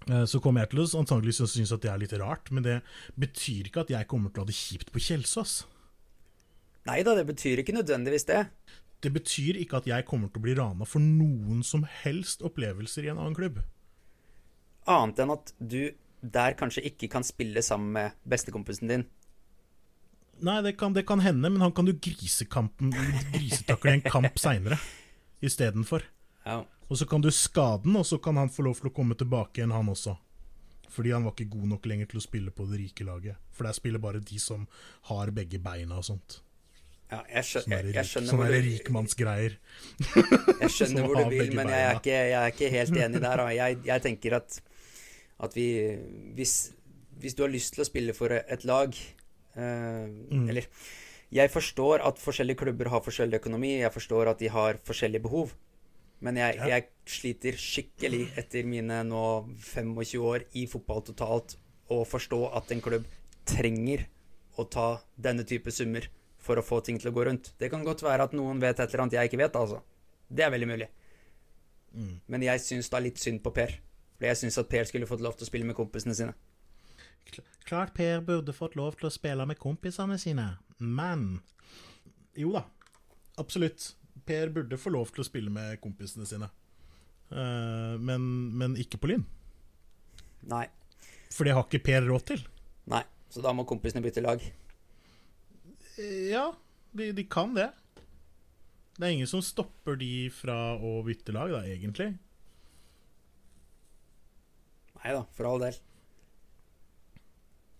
Eh, 0.09 0.25
Så 0.29 0.39
kommer 0.43 0.63
jeg 0.63 0.73
til 0.73 0.83
å 0.83 0.87
antagelig 1.01 1.35
synes 1.41 1.75
at 1.75 1.83
det 1.83 1.91
er 1.91 2.01
litt 2.01 2.15
rart, 2.21 2.51
men 2.51 2.65
det 2.65 2.79
betyr 3.19 3.69
ikke 3.69 3.83
at 3.85 3.93
jeg 3.93 4.09
kommer 4.11 4.31
til 4.31 4.43
å 4.43 4.47
ha 4.47 4.51
det 4.51 4.57
kjipt 4.57 4.93
på 4.95 5.03
Kjelsås. 5.03 5.63
Nei 6.87 6.99
da, 7.07 7.13
det 7.15 7.27
betyr 7.29 7.61
ikke 7.63 7.75
nødvendigvis 7.75 8.27
det. 8.27 8.41
Det 9.03 9.11
betyr 9.11 9.59
ikke 9.59 9.81
at 9.81 9.87
jeg 9.87 10.05
kommer 10.07 10.31
til 10.31 10.39
å 10.39 10.45
bli 10.45 10.55
rana 10.55 10.87
for 10.87 11.03
noen 11.03 11.63
som 11.67 11.83
helst 12.03 12.43
opplevelser 12.43 13.07
i 13.07 13.11
en 13.11 13.19
annen 13.19 13.35
klubb. 13.35 13.59
Annet 14.89 15.21
enn 15.23 15.33
at 15.35 15.53
du 15.59 15.81
der 16.23 16.55
kanskje 16.59 16.85
ikke 16.87 17.09
kan 17.11 17.25
spille 17.27 17.61
sammen 17.63 17.91
med 17.95 18.17
bestekompisen 18.29 18.91
din. 18.91 19.05
Nei, 20.43 20.61
det 20.65 20.75
kan, 20.79 20.93
det 20.95 21.05
kan 21.07 21.21
hende, 21.23 21.49
men 21.49 21.61
han 21.61 21.71
kan 21.75 21.87
grisekampen 21.87 22.91
grisetakle 23.31 23.91
i 23.91 23.99
en 23.99 24.05
kamp 24.07 24.39
seinere 24.39 24.79
istedenfor. 25.43 26.03
Ja. 26.45 26.63
Og 26.87 26.97
så 26.99 27.05
kan 27.05 27.21
du 27.21 27.31
skade 27.31 27.83
den, 27.83 27.95
og 27.95 28.05
så 28.05 28.17
kan 28.17 28.37
han 28.37 28.51
få 28.51 28.65
lov 28.67 28.79
til 28.79 28.89
å 28.91 28.95
komme 28.95 29.15
tilbake 29.19 29.61
igjen, 29.61 29.75
han 29.75 29.91
også. 29.91 30.15
Fordi 30.93 31.13
han 31.15 31.25
var 31.25 31.33
ikke 31.33 31.53
god 31.55 31.69
nok 31.73 31.85
lenger 31.89 32.11
til 32.11 32.19
å 32.19 32.23
spille 32.23 32.51
på 32.53 32.65
det 32.69 32.79
rike 32.81 33.05
laget. 33.07 33.39
For 33.55 33.65
der 33.65 33.77
spiller 33.77 34.01
bare 34.03 34.21
de 34.21 34.39
som 34.41 34.67
har 35.09 35.31
begge 35.33 35.61
beina 35.63 35.97
og 36.01 36.05
sånt. 36.05 36.41
ja 37.11 37.23
jeg, 37.29 37.45
skjø 37.45 37.63
Sånne 37.63 37.79
jeg, 37.79 37.95
jeg 37.95 38.09
skjønner 38.09 38.33
sånne 38.33 38.49
du, 38.51 38.59
rikmannsgreier. 38.67 39.57
jeg 40.59 40.69
skjønner 40.75 41.03
hvor 41.07 41.17
du 41.17 41.33
vil, 41.33 41.55
men 41.57 41.71
jeg 41.73 41.87
er 41.87 41.97
ikke, 41.97 42.19
jeg 42.19 42.37
er 42.41 42.53
ikke 42.53 42.69
helt 42.75 43.01
enig 43.07 43.23
der. 43.25 43.43
Jeg, 43.57 43.81
jeg 43.89 44.05
tenker 44.05 44.37
at, 44.41 44.59
at 45.43 45.55
vi 45.57 45.67
hvis, 46.37 46.71
hvis 47.19 47.35
du 47.37 47.43
har 47.45 47.51
lyst 47.53 47.75
til 47.75 47.83
å 47.83 47.87
spille 47.89 48.15
for 48.17 48.33
et 48.33 48.65
lag 48.69 48.93
eh, 49.55 50.07
Mm. 50.33 50.47
Eller 50.49 50.65
Jeg 51.33 51.49
forstår 51.49 52.01
at 52.05 52.19
forskjellige 52.21 52.59
klubber 52.61 52.89
har 52.93 53.01
forskjellig 53.01 53.39
økonomi, 53.41 53.79
jeg 53.81 53.91
forstår 53.93 54.29
at 54.29 54.39
de 54.39 54.47
har 54.53 54.77
forskjellige 54.85 55.21
behov. 55.23 55.53
Men 56.21 56.35
jeg, 56.37 56.55
Ja. 56.55 56.67
jeg 56.67 56.87
sliter 57.05 57.53
skikkelig 57.57 58.27
etter 58.37 58.63
mine 58.65 59.03
nå 59.03 59.49
25 59.57 60.21
år 60.21 60.45
i 60.53 60.65
fotball 60.67 61.01
totalt 61.01 61.55
å 61.89 62.03
forstå 62.05 62.55
at 62.55 62.71
en 62.71 62.81
klubb 62.81 63.05
trenger 63.45 64.05
å 64.57 64.69
ta 64.69 65.01
denne 65.19 65.43
type 65.43 65.71
summer 65.71 66.05
for 66.37 66.55
å 66.55 66.63
få 66.63 66.83
ting 66.83 66.99
til 66.99 67.11
å 67.11 67.15
gå 67.15 67.25
rundt. 67.25 67.51
Det 67.57 67.69
kan 67.71 67.83
godt 67.83 68.03
være 68.03 68.23
at 68.23 68.33
noen 68.33 68.59
vet 68.61 68.79
et 68.79 68.89
eller 68.93 69.03
annet 69.03 69.13
jeg 69.17 69.29
ikke 69.31 69.41
vet, 69.41 69.53
altså. 69.55 69.81
Det 70.29 70.45
er 70.45 70.51
veldig 70.51 70.67
mulig. 70.69 70.87
Mm. 71.95 72.21
Men 72.27 72.41
jeg 72.41 72.59
syns 72.59 72.89
da 72.89 72.99
litt 72.99 73.17
synd 73.17 73.41
på 73.43 73.53
Per. 73.53 73.73
For 74.23 74.31
jeg 74.31 74.39
syns 74.39 74.55
at 74.61 74.69
Per 74.71 74.85
skulle 74.87 75.07
fått 75.09 75.19
lov 75.19 75.33
til 75.35 75.43
å 75.43 75.49
spille 75.49 75.67
med 75.67 75.75
kompisene 75.75 76.13
sine. 76.15 76.31
Klart 77.67 77.91
Per 77.97 78.21
burde 78.23 78.55
fått 78.55 78.77
lov 78.79 78.95
til 78.95 79.09
å 79.09 79.11
spille 79.11 79.43
med 79.43 79.59
kompisene 79.59 80.15
sine, 80.15 80.45
men 80.79 81.41
Jo 82.39 82.53
da, 82.55 82.61
absolutt. 83.35 83.89
Per 84.23 84.53
burde 84.55 84.79
få 84.79 84.93
lov 84.95 85.11
til 85.11 85.25
å 85.25 85.27
spille 85.27 85.51
med 85.51 85.75
kompisene 85.83 86.23
sine. 86.23 86.47
Uh, 87.35 87.99
men, 87.99 88.23
men 88.55 88.79
ikke 88.79 89.01
på 89.03 89.11
Lyn. 89.11 89.27
Nei. 90.47 90.69
For 91.27 91.43
det 91.43 91.57
har 91.59 91.67
ikke 91.67 91.83
Per 91.83 92.07
råd 92.07 92.27
til. 92.31 92.47
Nei. 92.95 93.03
Så 93.27 93.43
da 93.43 93.51
må 93.51 93.67
kompisene 93.67 94.05
bytte 94.07 94.23
lag. 94.23 94.39
Ja, 96.31 96.47
de, 96.95 97.11
de 97.11 97.27
kan 97.27 97.51
det. 97.59 97.73
Det 98.95 99.03
er 99.03 99.17
ingen 99.17 99.27
som 99.27 99.43
stopper 99.43 99.99
de 99.99 100.29
fra 100.31 100.77
å 100.79 101.01
bytte 101.03 101.35
lag, 101.35 101.51
da, 101.51 101.65
egentlig. 101.67 102.13
Nei 105.03 105.13
da, 105.15 105.23
for 105.35 105.49
all 105.49 105.61
del. 105.63 105.77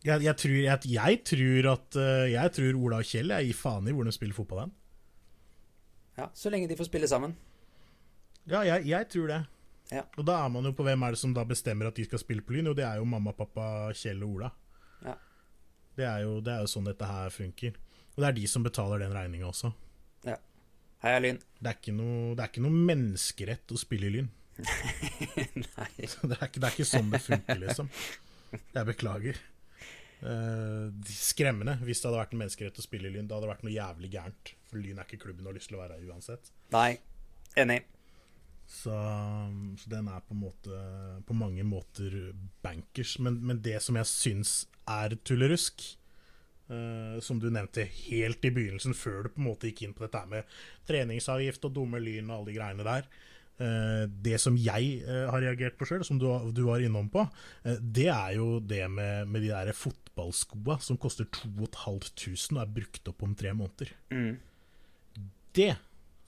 Jeg, 0.04 0.20
jeg, 0.26 0.36
tror, 0.36 0.56
jeg, 0.60 0.90
jeg 0.92 1.20
tror 1.24 1.68
at 1.72 1.96
eh, 1.96 2.32
Jeg 2.34 2.52
tror 2.58 2.80
Ola 2.82 2.98
og 3.00 3.08
Kjell 3.08 3.32
jeg 3.32 3.48
gir 3.48 3.56
faen 3.56 3.86
i 3.88 3.94
hvor 3.96 4.04
de 4.04 4.12
spiller 4.12 4.36
fotball 4.36 4.66
hen. 4.66 4.74
Ja, 6.18 6.28
Så 6.36 6.52
lenge 6.52 6.68
de 6.68 6.76
får 6.78 6.90
spille 6.90 7.08
sammen. 7.08 7.38
Ja, 8.52 8.66
jeg, 8.68 9.08
tror 9.10 9.30
det. 9.32 9.40
Ja. 9.94 10.04
Og 10.20 10.28
da 10.28 10.42
er 10.44 10.52
man 10.52 10.68
jo 10.68 10.74
på 10.76 10.84
hvem 10.84 11.06
er 11.08 11.16
det 11.16 11.22
som 11.22 11.32
da 11.34 11.46
bestemmer 11.48 11.88
at 11.88 11.96
de 11.96 12.04
skal 12.04 12.20
spille 12.20 12.44
på 12.44 12.58
Lyn, 12.58 12.68
og 12.74 12.76
det 12.76 12.84
er 12.84 13.00
jo 13.00 13.08
mamma, 13.08 13.32
pappa, 13.38 13.88
Kjell 13.96 14.20
og 14.28 14.36
Ola. 14.36 14.50
Ja. 15.06 15.16
Det 15.96 16.06
er, 16.10 16.20
jo, 16.26 16.36
det 16.44 16.52
er 16.52 16.66
jo 16.66 16.70
sånn 16.74 16.90
dette 16.90 17.08
her 17.08 17.32
funker. 17.32 17.80
Og 18.14 18.20
det 18.20 18.28
er 18.28 18.38
de 18.42 18.46
som 18.52 18.68
betaler 18.68 19.06
den 19.06 19.16
regninga 19.16 19.48
også. 19.48 19.72
Heia 21.04 21.20
Lyn. 21.20 21.40
Det 21.60 21.68
er, 21.68 21.78
ikke 21.82 21.94
noe, 21.96 22.32
det 22.32 22.44
er 22.46 22.52
ikke 22.52 22.62
noe 22.64 22.84
menneskerett 22.88 23.74
å 23.76 23.80
spille 23.80 24.08
i 24.08 24.14
Lyn. 24.14 24.30
Nei. 25.64 25.90
Det 26.30 26.38
er, 26.38 26.46
ikke, 26.46 26.62
det 26.62 26.68
er 26.68 26.76
ikke 26.76 26.88
sånn 26.88 27.10
det 27.14 27.22
funker, 27.24 27.60
liksom. 27.64 27.90
Jeg 28.54 28.88
beklager. 28.90 29.40
Uh, 30.24 30.94
skremmende 31.10 31.74
hvis 31.84 32.00
det 32.00 32.08
hadde 32.08 32.20
vært 32.22 32.36
en 32.36 32.40
menneskerett 32.46 32.78
å 32.80 32.86
spille 32.86 33.10
i 33.10 33.16
Lyn. 33.16 33.26
Det 33.28 33.36
hadde 33.36 33.50
vært 33.50 33.66
noe 33.66 33.74
jævlig 33.74 34.12
gærent. 34.14 34.54
For 34.70 34.80
Lyn 34.80 35.02
er 35.02 35.10
ikke 35.10 35.26
klubben 35.26 35.44
du 35.44 35.50
har 35.52 35.58
lyst 35.58 35.72
til 35.72 35.80
å 35.80 35.82
være 35.84 36.00
i 36.00 36.08
uansett. 36.12 36.54
Nei. 36.76 36.92
Enig. 37.60 37.82
Så, 38.70 38.94
så 39.82 39.90
den 39.92 40.08
er 40.10 40.22
på, 40.24 40.38
måte, 40.38 40.78
på 41.28 41.36
mange 41.36 41.66
måter 41.68 42.16
bankers. 42.64 43.18
Men, 43.20 43.42
men 43.44 43.60
det 43.66 43.82
som 43.84 44.00
jeg 44.00 44.10
syns 44.10 44.56
er 44.90 45.18
tullerusk, 45.26 45.84
uh, 46.72 47.20
som 47.26 47.42
du 47.42 47.50
nevnte 47.52 47.90
helt 48.06 48.46
i 48.48 48.54
begynnelsen, 48.54 48.96
før 48.96 49.26
du 49.26 49.34
på 49.34 49.44
en 49.44 49.50
måte 49.50 49.74
gikk 49.74 49.88
inn 49.88 49.98
på 49.98 50.06
dette 50.06 50.24
med 50.32 50.58
treningsavgift 50.88 51.68
og 51.68 51.76
dumme 51.82 52.00
lyn 52.04 52.30
og 52.30 52.40
alle 52.40 52.52
de 52.52 52.60
greiene 52.62 52.88
der 52.88 53.12
Det 53.58 54.40
som 54.42 54.58
jeg 54.58 55.04
eh, 55.04 55.28
har 55.30 55.44
reagert 55.46 55.78
på 55.78 55.88
sjøl, 55.88 56.04
som 56.08 56.20
du, 56.22 56.26
du 56.56 56.64
var 56.68 56.84
innom 56.84 57.10
på, 57.14 57.26
eh, 57.68 57.78
det 57.80 58.10
er 58.14 58.36
jo 58.40 58.58
det 58.60 58.84
med, 58.92 59.30
med 59.30 59.46
de 59.46 59.52
der 59.54 59.74
fotballskoa 59.78 60.80
som 60.84 61.00
koster 61.02 61.30
2500 61.30 62.58
og 62.58 62.62
er 62.64 62.76
brukt 62.80 63.14
opp 63.14 63.26
om 63.26 63.36
tre 63.38 63.54
måneder. 63.58 63.94
Mm. 64.14 64.38
Det 65.54 65.74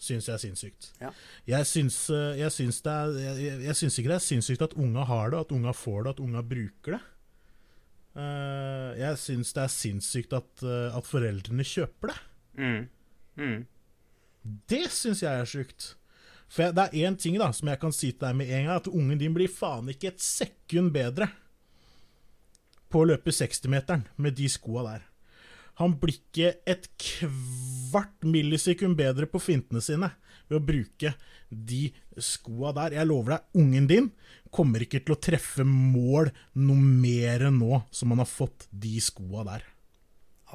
syns 0.06 0.28
jeg 0.28 0.36
er 0.36 0.44
sinnssykt. 0.44 0.88
Ja. 1.02 1.12
Jeg 1.50 1.68
syns, 1.70 1.98
eh, 2.14 2.38
jeg, 2.42 2.54
syns 2.54 2.82
er, 2.86 3.18
jeg, 3.40 3.60
jeg 3.66 3.78
syns 3.80 4.00
ikke 4.00 4.12
det 4.14 4.20
er 4.20 4.26
sinnssykt 4.28 4.66
at 4.66 4.78
unga 4.78 5.06
har 5.10 5.34
det, 5.34 5.44
at 5.46 5.54
unga 5.56 5.74
får 5.76 6.06
det, 6.06 6.16
at 6.16 6.24
unga 6.26 6.44
bruker 6.46 6.98
det. 6.98 7.04
Eh, 8.16 8.92
jeg 9.02 9.20
syns 9.20 9.54
det 9.56 9.64
er 9.66 9.74
sinnssykt 9.74 10.36
at, 10.38 10.52
eh, 10.64 10.96
at 10.96 11.08
foreldrene 11.10 11.66
kjøper 11.68 12.14
det. 12.14 12.20
Mm. 12.60 12.84
Mm. 13.36 13.62
Det 14.70 14.86
syns 14.94 15.24
jeg 15.26 15.42
er 15.42 15.50
sjukt. 15.50 15.94
For 16.52 16.68
jeg, 16.68 16.76
det 16.78 16.86
er 16.86 17.08
én 17.10 17.18
ting 17.20 17.40
da 17.42 17.50
som 17.56 17.70
jeg 17.72 17.82
kan 17.82 17.96
si 17.96 18.12
til 18.12 18.28
deg 18.28 18.38
med 18.38 18.52
en 18.52 18.68
gang, 18.68 18.78
at 18.78 18.92
ungen 18.92 19.20
din 19.22 19.34
blir 19.36 19.52
faen 19.52 19.90
ikke 19.92 20.14
et 20.14 20.24
sekund 20.24 20.94
bedre 20.96 21.30
på 22.92 23.02
å 23.02 23.10
løpe 23.10 23.34
60-meteren 23.34 24.06
med 24.22 24.38
de 24.38 24.50
skoa 24.52 24.86
der. 24.88 25.08
Han 25.82 25.98
blir 26.00 26.16
ikke 26.16 26.54
et 26.70 26.88
kvart 27.02 28.24
millisekund 28.24 28.96
bedre 28.96 29.28
på 29.28 29.42
fintene 29.44 29.82
sine 29.84 30.14
ved 30.48 30.60
å 30.62 30.64
bruke 30.64 31.12
de 31.50 31.90
skoa 32.22 32.72
der. 32.78 32.96
Jeg 33.00 33.10
lover 33.10 33.36
deg, 33.36 33.48
ungen 33.60 33.90
din 33.90 34.10
kommer 34.56 34.86
ikke 34.86 35.02
til 35.04 35.18
å 35.18 35.20
treffe 35.20 35.66
mål 35.68 36.32
noe 36.62 36.80
mer 36.80 37.50
enn 37.50 37.60
nå 37.60 37.82
som 37.92 38.14
han 38.14 38.24
har 38.24 38.32
fått 38.32 38.70
de 38.72 38.96
skoa 39.04 39.44
der. 39.50 39.66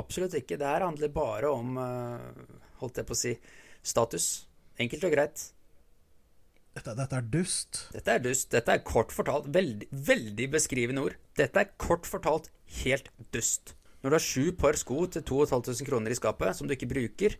Absolutt 0.00 0.38
ikke. 0.38 0.56
Det 0.56 0.68
her 0.68 0.86
handler 0.86 1.12
bare 1.12 1.50
om, 1.52 1.76
eh, 1.76 2.60
holdt 2.80 2.96
jeg 3.02 3.06
på 3.06 3.16
å 3.16 3.20
si, 3.20 3.36
status. 3.82 4.46
Enkelt 4.78 5.04
og 5.04 5.12
greit. 5.12 5.50
Dette, 6.80 6.94
dette 6.96 7.18
er 7.18 7.26
dust. 7.28 7.82
Dette 7.92 8.12
er 8.14 8.22
dust. 8.24 8.48
Dette 8.54 8.72
er 8.72 8.80
kort 8.88 9.12
fortalt 9.12 9.50
veldig, 9.52 9.90
veldig 9.92 10.46
beskrivende 10.54 11.02
ord. 11.04 11.16
Dette 11.36 11.60
er 11.60 11.74
kort 11.76 12.08
fortalt 12.08 12.48
helt 12.80 13.10
dust. 13.36 13.74
Når 14.00 14.08
du 14.08 14.16
har 14.16 14.24
sju 14.24 14.52
par 14.56 14.78
sko 14.80 15.02
til 15.12 15.24
2500 15.28 15.84
kroner 15.84 16.14
i 16.14 16.16
skapet 16.16 16.56
som 16.56 16.68
du 16.68 16.72
ikke 16.72 16.88
bruker, 16.88 17.36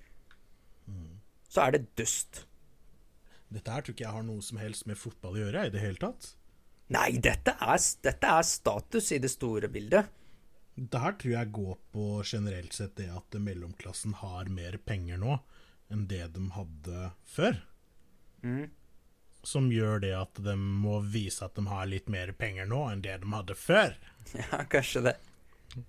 så 1.51 1.65
er 1.65 1.79
det 1.79 1.87
dust. 1.99 2.45
Dette 3.51 3.73
her 3.73 3.83
tror 3.83 3.97
ikke 3.97 4.05
jeg 4.05 4.15
har 4.15 4.27
noe 4.27 4.45
som 4.45 4.61
helst 4.61 4.85
med 4.87 5.01
fotball 5.01 5.39
å 5.39 5.41
gjøre 5.41 5.67
i 5.67 5.73
det 5.73 5.83
hele 5.83 5.99
tatt. 5.99 6.35
Nei, 6.95 7.09
dette 7.23 7.55
er, 7.57 7.81
dette 8.05 8.35
er 8.37 8.47
status 8.47 9.09
i 9.17 9.21
det 9.23 9.31
store 9.33 9.71
bildet. 9.73 10.11
Det 10.77 11.01
her 11.01 11.17
tror 11.19 11.33
jeg 11.33 11.53
går 11.57 11.79
på 11.95 12.05
generelt 12.29 12.77
sett 12.77 12.93
det 13.01 13.09
at 13.15 13.41
mellomklassen 13.41 14.15
har 14.21 14.53
mer 14.53 14.77
penger 14.85 15.19
nå 15.23 15.41
enn 15.91 16.05
det 16.11 16.29
de 16.37 16.45
hadde 16.55 17.09
før. 17.27 17.59
Mm. 18.45 18.69
Som 19.47 19.71
gjør 19.73 20.03
det 20.03 20.13
at 20.17 20.41
de 20.45 20.55
må 20.59 20.99
vise 21.01 21.45
at 21.47 21.57
de 21.57 21.65
har 21.71 21.89
litt 21.89 22.11
mer 22.13 22.33
penger 22.37 22.69
nå 22.69 22.83
enn 22.91 23.05
det 23.05 23.17
de 23.23 23.35
hadde 23.35 23.59
før. 23.59 23.97
Ja, 24.37 24.63
kanskje 24.71 25.01
det. 25.09 25.17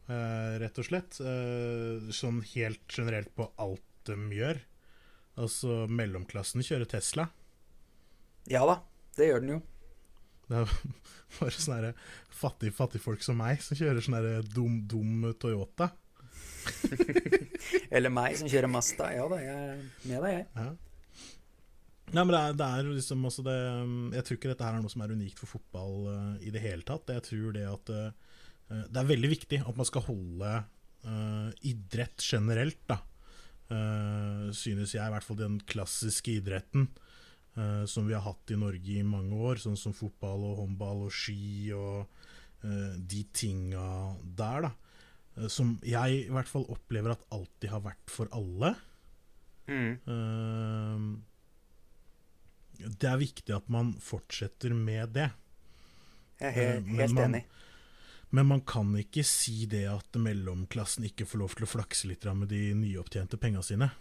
Uh, 0.07 0.57
rett 0.61 0.77
og 0.81 0.87
slett. 0.87 1.17
Uh, 1.21 2.09
sånn 2.13 2.39
helt 2.53 2.81
generelt 2.89 3.33
på 3.37 3.49
alt 3.61 3.83
de 4.07 4.17
gjør. 4.33 4.61
Altså, 5.41 5.85
mellomklassen 5.91 6.63
kjører 6.65 6.89
Tesla. 6.89 7.27
Ja 8.49 8.63
da, 8.67 8.79
det 9.17 9.29
gjør 9.29 9.43
den 9.43 9.53
jo. 9.55 9.59
Det 10.47 10.61
er 10.63 10.75
bare 11.39 11.55
sånne 11.55 11.93
fattige 12.41 12.75
fattigfolk 12.75 13.23
som 13.23 13.37
meg 13.39 13.61
som 13.63 13.77
kjører 13.77 14.03
sånn 14.03 14.47
dum, 14.51 14.81
dum 14.89 15.27
Toyota. 15.39 15.91
Eller 17.95 18.13
meg 18.13 18.37
som 18.39 18.49
kjører 18.51 18.69
Masta. 18.71 19.11
Ja 19.15 19.27
da, 19.31 19.41
jeg 19.41 19.67
er 19.73 19.83
med 20.09 20.25
deg, 20.25 20.33
jeg. 20.35 20.47
Ja. 20.57 20.90
Nei, 22.11 22.23
men 22.25 22.33
det 22.33 22.39
er, 22.41 22.57
det 22.59 22.67
er 22.67 22.89
liksom 22.91 23.23
altså 23.27 23.43
det 23.45 23.57
Jeg 24.17 24.25
tror 24.27 24.37
ikke 24.37 24.51
dette 24.51 24.67
her 24.67 24.77
er 24.77 24.83
noe 24.83 24.91
som 24.91 25.03
er 25.05 25.13
unikt 25.15 25.39
for 25.39 25.53
fotball 25.53 26.09
uh, 26.09 26.33
i 26.43 26.51
det 26.53 26.63
hele 26.63 26.85
tatt. 26.87 27.11
Jeg 27.15 27.25
tror 27.29 27.55
det 27.55 27.63
at 27.69 27.91
uh, 27.95 28.09
det 28.71 28.99
er 28.99 29.07
veldig 29.09 29.31
viktig 29.31 29.61
at 29.67 29.77
man 29.77 29.87
skal 29.87 30.05
holde 30.05 30.51
uh, 31.07 31.49
idrett 31.67 32.23
generelt, 32.23 32.83
da. 32.87 33.01
synes 34.51 34.91
jeg, 34.91 34.99
i 34.99 35.11
hvert 35.13 35.23
fall 35.23 35.37
den 35.39 35.53
klassiske 35.63 36.33
idretten 36.41 36.89
som 37.87 38.03
vi 38.07 38.11
har 38.15 38.23
hatt 38.25 38.51
i 38.51 38.57
Norge 38.59 38.97
i 38.99 39.03
mange 39.03 39.35
år, 39.47 39.61
sånn 39.63 39.77
som 39.79 39.93
fotball 39.95 40.43
og 40.49 40.57
håndball 40.59 41.05
og 41.05 41.13
ski 41.15 41.71
og 41.75 42.11
de 43.11 43.21
tinga 43.31 43.85
der, 44.39 44.67
da. 44.67 45.47
som 45.51 45.77
jeg 45.87 46.25
i 46.25 46.35
hvert 46.35 46.51
fall 46.51 46.67
opplever 46.71 47.15
at 47.15 47.23
alltid 47.31 47.71
har 47.71 47.83
vært 47.87 48.11
for 48.11 48.31
alle. 48.35 48.73
Mm 49.71 51.23
det 52.87 53.09
er 53.09 53.19
viktig 53.21 53.55
at 53.55 53.67
man 53.71 53.93
fortsetter 54.01 54.73
med 54.77 55.13
det. 55.17 55.29
Jeg 56.41 56.47
er 56.49 56.55
helt, 56.57 56.87
eh, 56.87 56.95
helt 57.01 57.17
man, 57.17 57.23
enig. 57.29 57.43
Men 58.31 58.47
man 58.47 58.61
kan 58.63 58.93
ikke 58.95 59.23
si 59.27 59.65
det 59.69 59.85
at 59.91 60.15
mellomklassen 60.15 61.05
ikke 61.09 61.27
får 61.27 61.41
lov 61.41 61.55
til 61.57 61.67
å 61.67 61.71
flakse 61.73 62.07
litt 62.07 62.25
med 62.31 62.47
de 62.49 62.71
nyopptjente 62.79 63.39
penga 63.41 63.63
sine. 63.65 63.91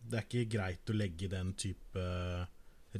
Det 0.00 0.18
er 0.18 0.26
ikke 0.26 0.50
greit 0.56 0.92
å 0.92 0.96
legge 0.96 1.28
den 1.32 1.54
type 1.58 2.04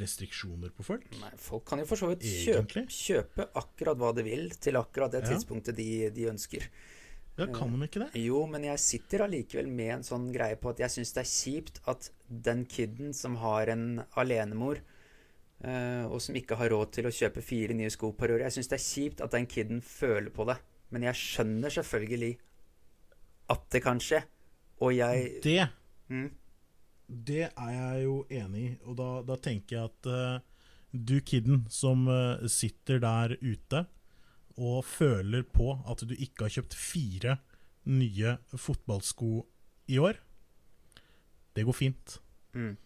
restriksjoner 0.00 0.72
på 0.74 0.86
folk. 0.86 1.06
Nei, 1.20 1.32
Folk 1.40 1.66
kan 1.68 1.82
jo 1.82 1.86
for 1.88 1.98
så 1.98 2.10
vidt 2.12 2.24
kjøpe, 2.24 2.84
kjøpe, 2.94 3.48
akkurat 3.58 3.98
hva 3.98 4.12
de 4.16 4.24
vil 4.26 4.48
til 4.62 4.78
akkurat 4.78 5.12
det 5.12 5.24
tidspunktet 5.26 5.74
ja. 5.74 5.80
de, 5.80 6.10
de, 6.14 6.26
ønsker. 6.30 6.66
Ja, 7.40 7.48
Kan 7.54 7.74
de 7.74 7.86
ikke 7.88 8.02
det? 8.04 8.10
Jo, 8.20 8.44
men 8.50 8.64
jeg 8.68 8.82
sitter 8.82 9.24
allikevel 9.24 9.68
med 9.72 9.94
en 9.98 10.06
sånn 10.06 10.28
greie 10.34 10.58
på 10.60 10.72
at 10.72 10.82
jeg 10.82 10.94
syns 10.96 11.14
det 11.16 11.22
er 11.22 11.30
kjipt 11.30 11.80
at 11.90 12.10
den 12.28 12.64
kiden 12.70 13.14
som 13.16 13.38
har 13.42 13.72
en 13.72 14.02
alenemor, 14.20 14.82
uh, 15.64 16.04
og 16.10 16.18
som 16.22 16.36
ikke 16.38 16.58
har 16.60 16.72
råd 16.74 16.92
til 16.96 17.08
å 17.08 17.14
kjøpe 17.14 17.44
fire 17.44 17.76
nye 17.76 17.92
sko 17.92 18.12
per 18.16 18.34
år 18.36 18.46
Jeg 18.46 18.58
syns 18.58 18.70
det 18.72 18.78
er 18.78 18.86
kjipt 18.86 19.24
at 19.24 19.36
den 19.36 19.48
kiden 19.50 19.80
føler 19.84 20.30
på 20.34 20.46
det. 20.50 20.58
Men 20.90 21.06
jeg 21.06 21.18
skjønner 21.18 21.72
selvfølgelig 21.72 22.34
at 23.54 23.66
det 23.72 23.82
kan 23.82 24.02
skje. 24.02 24.22
Og 24.80 24.94
jeg 24.96 25.40
Det 25.44 25.58
mm. 26.08 26.28
Det 27.10 27.42
er 27.48 27.70
jeg 27.74 28.04
jo 28.04 28.20
enig 28.30 28.60
i, 28.62 28.74
og 28.86 28.94
da, 29.00 29.08
da 29.26 29.34
tenker 29.42 29.76
jeg 29.76 29.88
at 29.90 30.06
uh, 30.06 30.66
du 30.94 31.16
kiden 31.26 31.64
som 31.70 32.04
uh, 32.06 32.46
sitter 32.46 33.00
der 33.02 33.34
ute 33.42 33.82
og 34.60 34.84
føler 34.84 35.46
på 35.48 35.72
at 35.88 36.04
du 36.04 36.12
ikke 36.14 36.46
har 36.46 36.54
kjøpt 36.58 36.76
fire 36.76 37.38
nye 37.88 38.36
fotballsko 38.52 39.30
i 39.90 39.98
år, 40.02 40.18
det 41.56 41.64
går 41.66 41.76
fint. 41.76 42.18
Mm. 42.52 42.76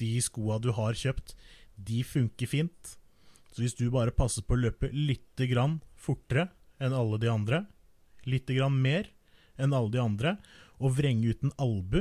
De 0.00 0.10
skoa 0.22 0.60
du 0.62 0.70
har 0.76 0.96
kjøpt, 0.96 1.34
de 1.74 2.04
funker 2.06 2.48
fint. 2.48 2.94
Så 3.52 3.62
hvis 3.62 3.76
du 3.78 3.86
bare 3.92 4.14
passer 4.14 4.46
på 4.46 4.56
å 4.56 4.62
løpe 4.62 4.90
litt 4.94 5.42
grann 5.50 5.80
fortere 5.98 6.48
enn 6.82 6.94
alle 6.96 7.20
de 7.22 7.30
andre, 7.30 7.64
litt 8.26 8.48
grann 8.50 8.78
mer 8.80 9.10
enn 9.60 9.74
alle 9.74 9.92
de 9.94 10.02
andre, 10.02 10.36
og 10.82 10.96
vrenge 10.96 11.30
ut 11.30 11.44
en 11.46 11.54
albu, 11.62 12.00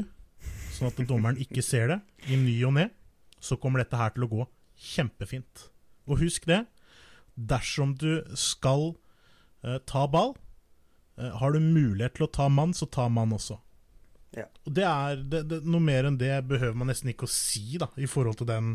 sånn 0.74 0.90
at 0.90 1.02
dommeren 1.10 1.42
ikke 1.42 1.62
ser 1.66 1.92
det, 1.92 2.00
i 2.30 2.40
ny 2.40 2.56
og 2.66 2.78
ne, 2.80 2.88
så 3.44 3.58
kommer 3.60 3.84
dette 3.84 4.00
her 4.00 4.14
til 4.16 4.26
å 4.26 4.32
gå 4.32 4.46
kjempefint. 4.94 5.68
Og 6.10 6.24
husk 6.24 6.48
det, 6.50 6.64
dersom 7.36 7.94
du 8.00 8.24
skal 8.38 8.94
ta 9.88 10.08
ball. 10.12 10.36
Eh, 11.18 11.38
har 11.38 11.52
du 11.52 11.60
mulighet 11.60 12.18
til 12.18 12.28
å 12.28 12.32
ta 12.34 12.50
mann, 12.50 12.74
så 12.74 12.88
ta 12.90 13.08
mann 13.12 13.34
også. 13.36 13.60
Ja. 14.34 14.48
Og 14.66 14.74
det 14.74 14.86
er 14.88 15.20
det, 15.30 15.44
det, 15.50 15.60
Noe 15.70 15.84
mer 15.84 16.08
enn 16.10 16.18
det 16.18 16.34
behøver 16.50 16.78
man 16.78 16.90
nesten 16.90 17.12
ikke 17.12 17.28
å 17.28 17.32
si, 17.32 17.78
da, 17.82 17.92
i 18.02 18.10
forhold 18.10 18.40
til 18.40 18.50
den 18.50 18.72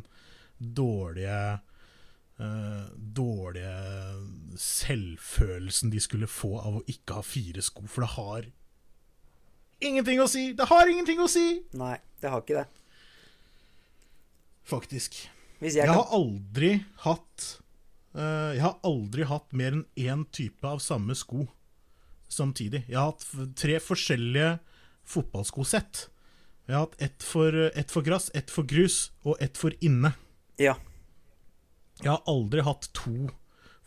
dårlige 0.58 1.40
uh, 2.38 2.84
Dårlige 2.94 3.72
selvfølelsen 4.62 5.90
de 5.90 6.02
skulle 6.02 6.30
få 6.30 6.52
av 6.62 6.78
å 6.78 6.84
ikke 6.86 7.18
ha 7.18 7.26
fire 7.26 7.64
sko, 7.64 7.88
for 7.90 8.06
det 8.06 8.12
har 8.14 8.48
ingenting 9.82 10.22
å 10.22 10.28
si! 10.30 10.52
Det 10.58 10.66
har 10.70 10.90
ingenting 10.90 11.22
å 11.22 11.28
si! 11.30 11.60
Nei, 11.78 11.96
det 12.22 12.30
har 12.30 12.42
ikke 12.42 12.62
det. 12.62 12.66
Faktisk. 14.68 15.18
jeg, 15.58 15.74
jeg 15.78 15.90
har 15.90 16.14
aldri 16.14 16.72
hatt 17.02 17.48
jeg 18.18 18.62
har 18.64 18.78
aldri 18.86 19.26
hatt 19.30 19.52
mer 19.54 19.76
enn 19.76 19.86
én 19.94 20.24
type 20.34 20.66
av 20.66 20.82
samme 20.82 21.14
sko 21.14 21.44
samtidig. 22.28 22.84
Jeg 22.88 22.98
har 22.98 23.12
hatt 23.12 23.54
tre 23.58 23.78
forskjellige 23.82 24.58
fotballskosett. 25.08 26.08
Jeg 26.68 26.76
har 26.76 26.86
hatt 26.86 27.02
ett 27.02 27.24
for, 27.24 27.54
et 27.72 27.92
for 27.92 28.04
gress, 28.04 28.28
ett 28.36 28.52
for 28.52 28.68
grus 28.68 29.08
og 29.24 29.38
ett 29.44 29.56
for 29.56 29.74
inne. 29.84 30.12
Ja. 30.60 30.76
Jeg 32.02 32.10
har 32.12 32.24
aldri 32.30 32.64
hatt 32.66 32.90
to 32.94 33.30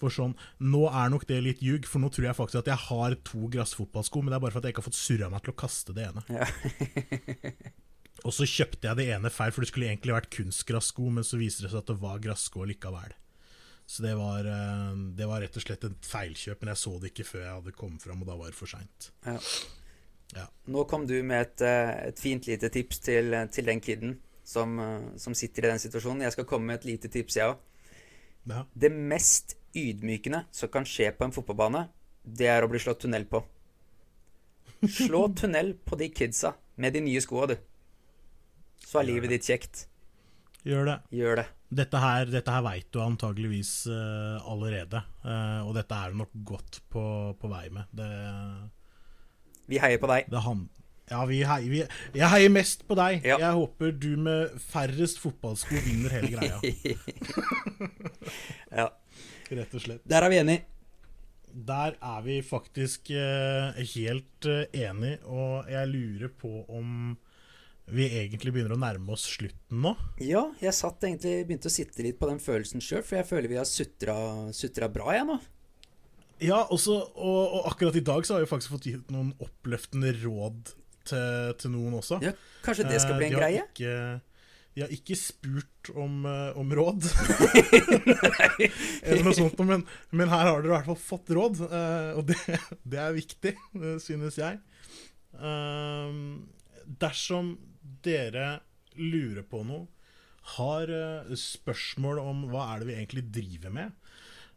for 0.02 0.12
sånn 0.12 0.34
Nå 0.58 0.88
er 0.90 1.12
nok 1.14 1.28
det 1.30 1.38
litt 1.46 1.62
ljug, 1.62 1.86
for 1.86 2.02
nå 2.02 2.10
tror 2.10 2.32
jeg 2.32 2.38
faktisk 2.38 2.64
at 2.64 2.72
jeg 2.72 2.86
har 2.88 3.16
to 3.28 3.46
gressfotballsko, 3.54 4.24
men 4.24 4.34
det 4.34 4.40
er 4.40 4.44
bare 4.48 4.56
for 4.56 4.62
at 4.62 4.68
jeg 4.68 4.74
ikke 4.74 4.82
har 4.82 4.90
fått 4.90 4.98
surra 4.98 5.30
meg 5.30 5.46
til 5.46 5.54
å 5.54 5.60
kaste 5.62 5.96
det 5.96 6.08
ene. 6.10 6.24
Ja. 6.34 6.48
og 8.26 8.34
så 8.34 8.48
kjøpte 8.50 8.90
jeg 8.90 8.98
det 8.98 9.08
ene 9.14 9.32
feil, 9.34 9.54
for 9.54 9.62
det 9.62 9.70
skulle 9.70 9.92
egentlig 9.92 10.18
vært 10.18 10.32
kunstgrassko, 10.34 11.12
men 11.14 11.28
så 11.28 11.38
viser 11.38 11.68
det 11.68 11.74
seg 11.76 11.84
at 11.84 11.94
det 11.94 12.00
var 12.02 12.24
grassko 12.24 12.66
likevel. 12.72 13.14
Så 13.92 14.04
det 14.06 14.14
var, 14.16 14.46
eh, 14.48 14.92
det 14.96 15.26
var, 15.28 15.42
rett 15.44 15.58
og 15.60 15.64
slett 15.66 15.82
et 15.84 16.06
feilkjøp, 16.08 16.62
men 16.62 16.70
jeg 16.72 16.80
så 16.80 16.94
det 17.02 17.10
ikke 17.12 17.26
før 17.28 17.42
jeg 17.44 17.56
hadde 17.58 17.74
kommet 17.76 18.04
fram, 18.06 18.22
og 18.24 18.30
da 18.30 18.38
var 18.40 18.54
det 18.54 18.56
for 18.56 18.72
seint. 18.72 19.10
Ja. 19.26 19.34
Ja. 20.32 20.46
Nå 20.72 20.86
kom 20.88 21.04
du 21.10 21.18
med 21.28 21.42
et, 21.42 21.64
eh, 21.68 21.92
et 22.08 22.22
fint 22.24 22.48
lite 22.48 22.70
tips 22.72 23.02
til, 23.04 23.36
til 23.52 23.68
den 23.68 23.84
kiden 23.84 24.14
som, 24.48 24.80
eh, 24.80 25.10
som, 25.20 25.36
sitter 25.36 25.68
i 25.68 25.74
den 25.74 25.84
situasjonen. 25.84 26.24
Jeg 26.24 26.38
skal 26.38 26.48
komme 26.48 26.72
med 26.72 26.80
et 26.80 26.88
lite 26.88 27.12
tips, 27.12 27.36
jeg 27.36 27.52
òg. 27.52 27.60
Ja. 28.48 28.64
Det 28.72 28.94
mest 28.96 29.58
ydmykende 29.76 30.46
som 30.56 30.72
kan 30.72 30.88
skje 30.88 31.12
på 31.12 31.28
en 31.28 31.36
fotballbane, 31.36 31.90
det 32.24 32.48
er 32.48 32.64
å 32.64 32.72
bli 32.72 32.80
slått 32.80 33.04
tunnel 33.04 33.28
på. 33.28 33.44
Slå 34.88 35.26
tunnel 35.36 35.76
på 35.84 36.00
de 36.00 36.14
kidsa 36.16 36.56
med 36.80 36.96
de 36.96 37.04
nye 37.04 37.20
skoa, 37.20 37.52
du. 37.52 37.58
Så 38.88 39.04
er 39.04 39.12
livet 39.12 39.36
ditt 39.36 39.52
kjekt. 39.52 39.90
Gjør 40.68 40.86
det. 40.86 40.98
Gjør 41.16 41.40
det. 41.42 41.48
Dette 41.72 42.02
her, 42.04 42.28
dette 42.30 42.54
her 42.54 42.64
veit 42.66 42.90
du 42.94 43.00
antageligvis 43.02 43.72
uh, 43.90 44.38
allerede, 44.52 45.00
uh, 45.24 45.64
og 45.66 45.74
dette 45.78 45.98
er 45.98 46.12
du 46.12 46.20
nok 46.20 46.34
godt 46.46 46.82
på, 46.92 47.04
på 47.40 47.52
vei 47.52 47.64
med. 47.74 47.88
Det, 47.96 48.10
vi 49.72 49.80
heier 49.82 50.02
på 50.02 50.10
deg. 50.12 50.28
Han, 50.46 50.66
ja, 51.10 51.22
vi 51.30 51.40
heier, 51.48 51.70
vi, 51.72 51.80
jeg 52.20 52.32
heier 52.34 52.54
mest 52.54 52.86
på 52.90 52.98
deg. 53.00 53.26
Ja. 53.26 53.40
Jeg 53.42 53.58
håper 53.58 53.96
du 54.04 54.12
med 54.28 54.60
færrest 54.62 55.22
fotballsko 55.24 55.80
vinner 55.88 56.14
hele 56.20 56.34
greia. 56.36 56.60
ja. 58.82 58.92
Rett 59.52 59.74
og 59.76 59.84
slett. 59.84 60.06
Der 60.08 60.28
er 60.28 60.32
vi 60.32 60.40
enige. 60.44 60.68
Der 61.52 61.98
er 61.98 62.22
vi 62.28 62.38
faktisk 62.46 63.10
uh, 63.16 63.80
helt 63.96 64.52
enige, 64.70 65.18
og 65.26 65.72
jeg 65.72 65.90
lurer 65.96 66.36
på 66.38 66.54
om 66.70 67.16
vi 67.92 68.06
egentlig 68.22 68.54
begynner 68.54 68.76
å 68.76 68.80
nærme 68.80 69.16
oss 69.16 69.26
slutten 69.34 69.82
nå. 69.84 69.96
Ja, 70.24 70.46
jeg 70.62 70.76
satt 70.78 71.04
egentlig 71.04 71.42
begynte 71.48 71.72
å 71.72 71.74
sitte 71.74 72.06
litt 72.06 72.20
på 72.22 72.30
den 72.30 72.40
følelsen 72.44 72.84
sjøl, 72.84 73.04
for 73.04 73.20
jeg 73.20 73.28
føler 73.28 73.52
vi 73.52 73.60
har 73.60 73.68
sutra 73.68 74.92
bra, 74.92 75.12
jeg 75.16 75.28
nå. 75.28 75.40
Ja, 76.42 76.64
også, 76.74 76.96
og, 76.98 77.42
og, 77.54 77.66
akkurat 77.70 77.98
i 78.00 78.06
dag 78.06 78.26
så 78.26 78.36
har 78.36 78.46
vi 78.46 78.50
faktisk 78.50 78.74
fått 78.74 78.88
gitt 78.90 79.12
noen 79.14 79.30
oppløftende 79.44 80.14
råd 80.24 80.74
til, 81.06 81.54
til 81.62 81.74
noen 81.74 82.00
også. 82.00 82.18
Ja, 82.24 82.34
Kanskje 82.66 82.88
det 82.90 83.02
skal 83.04 83.20
bli 83.20 83.30
en 83.30 83.36
eh, 83.36 83.38
de 83.38 83.42
greie? 83.42 83.66
Ikke, 83.70 83.96
de 84.72 84.86
har 84.86 84.96
ikke 84.96 85.18
spurt 85.20 85.92
om, 86.00 86.24
uh, 86.26 86.58
om 86.58 86.72
råd, 86.80 87.06
eller 89.06 89.26
noe 89.28 89.36
sånt, 89.38 89.62
men, 89.68 89.86
men, 90.16 90.32
her 90.32 90.48
har 90.48 90.64
dere 90.64 90.72
i 90.72 90.76
hvert 90.78 90.90
fall 90.94 91.02
fått 91.04 91.34
råd, 91.38 91.62
uh, 91.68 92.18
og 92.18 92.26
det, 92.32 92.40
det, 92.88 93.02
er 93.04 93.18
viktig, 93.20 93.54
synes 94.02 94.40
jeg. 94.42 94.62
Dersom 97.02 97.54
dere 98.06 98.60
lurer 99.00 99.46
på 99.48 99.64
noe, 99.68 99.88
har 100.58 100.90
uh, 100.90 101.34
spørsmål 101.38 102.22
om 102.22 102.46
hva 102.52 102.72
er 102.74 102.82
det 102.82 102.90
vi 102.90 102.98
egentlig 102.98 103.24
driver 103.34 103.74
med, 103.76 103.92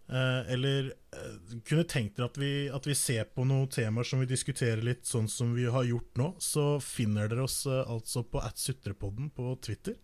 uh, 0.08 0.40
eller 0.52 0.88
uh, 1.12 1.58
kunne 1.68 1.84
tenkt 1.90 2.16
dere 2.16 2.30
at 2.30 2.40
vi, 2.40 2.52
at 2.72 2.88
vi, 2.88 2.96
ser 2.96 3.28
på 3.28 3.44
noen 3.48 3.68
temaer 3.72 4.08
som 4.08 4.22
vi 4.22 4.30
diskuterer 4.30 4.84
litt 4.84 5.04
sånn 5.08 5.28
som 5.30 5.52
vi 5.56 5.68
har 5.68 5.86
gjort 5.88 6.20
nå, 6.20 6.30
så 6.40 6.66
finner 6.82 7.28
dere 7.28 7.44
oss 7.44 7.62
altså 7.68 8.24
på 8.24 8.42
atsutrepodden 8.42 9.30
på 9.36 9.54
Twitter. 9.64 10.00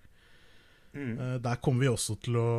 Mm. 0.91 1.39
der 1.39 1.61
kommer 1.63 1.85
vi 1.85 1.89
også 1.93 2.17
til 2.19 2.35
å 2.35 2.53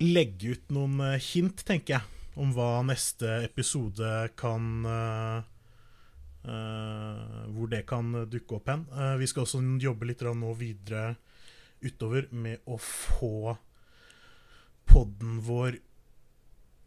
legge 0.00 0.54
ut 0.54 0.70
noen 0.72 1.18
hint, 1.20 1.60
tenker 1.68 1.98
jeg, 1.98 2.30
om 2.40 2.54
hva 2.56 2.78
neste 2.88 3.42
episode 3.44 4.08
kan 4.40 4.80
hvor 6.44 7.70
det 7.72 7.84
kan 7.88 8.12
dukke 8.28 8.58
opp 8.58 8.68
hen. 8.68 8.84
Uh, 8.92 9.14
vi 9.20 9.28
skal 9.30 9.46
også 9.46 9.62
jobbe 9.80 10.08
litt 10.10 10.24
nå 10.24 10.52
videre 10.58 11.14
utover 11.84 12.28
med 12.32 12.64
å 12.68 12.78
få 12.80 13.56
podden 14.88 15.40
vår 15.44 15.78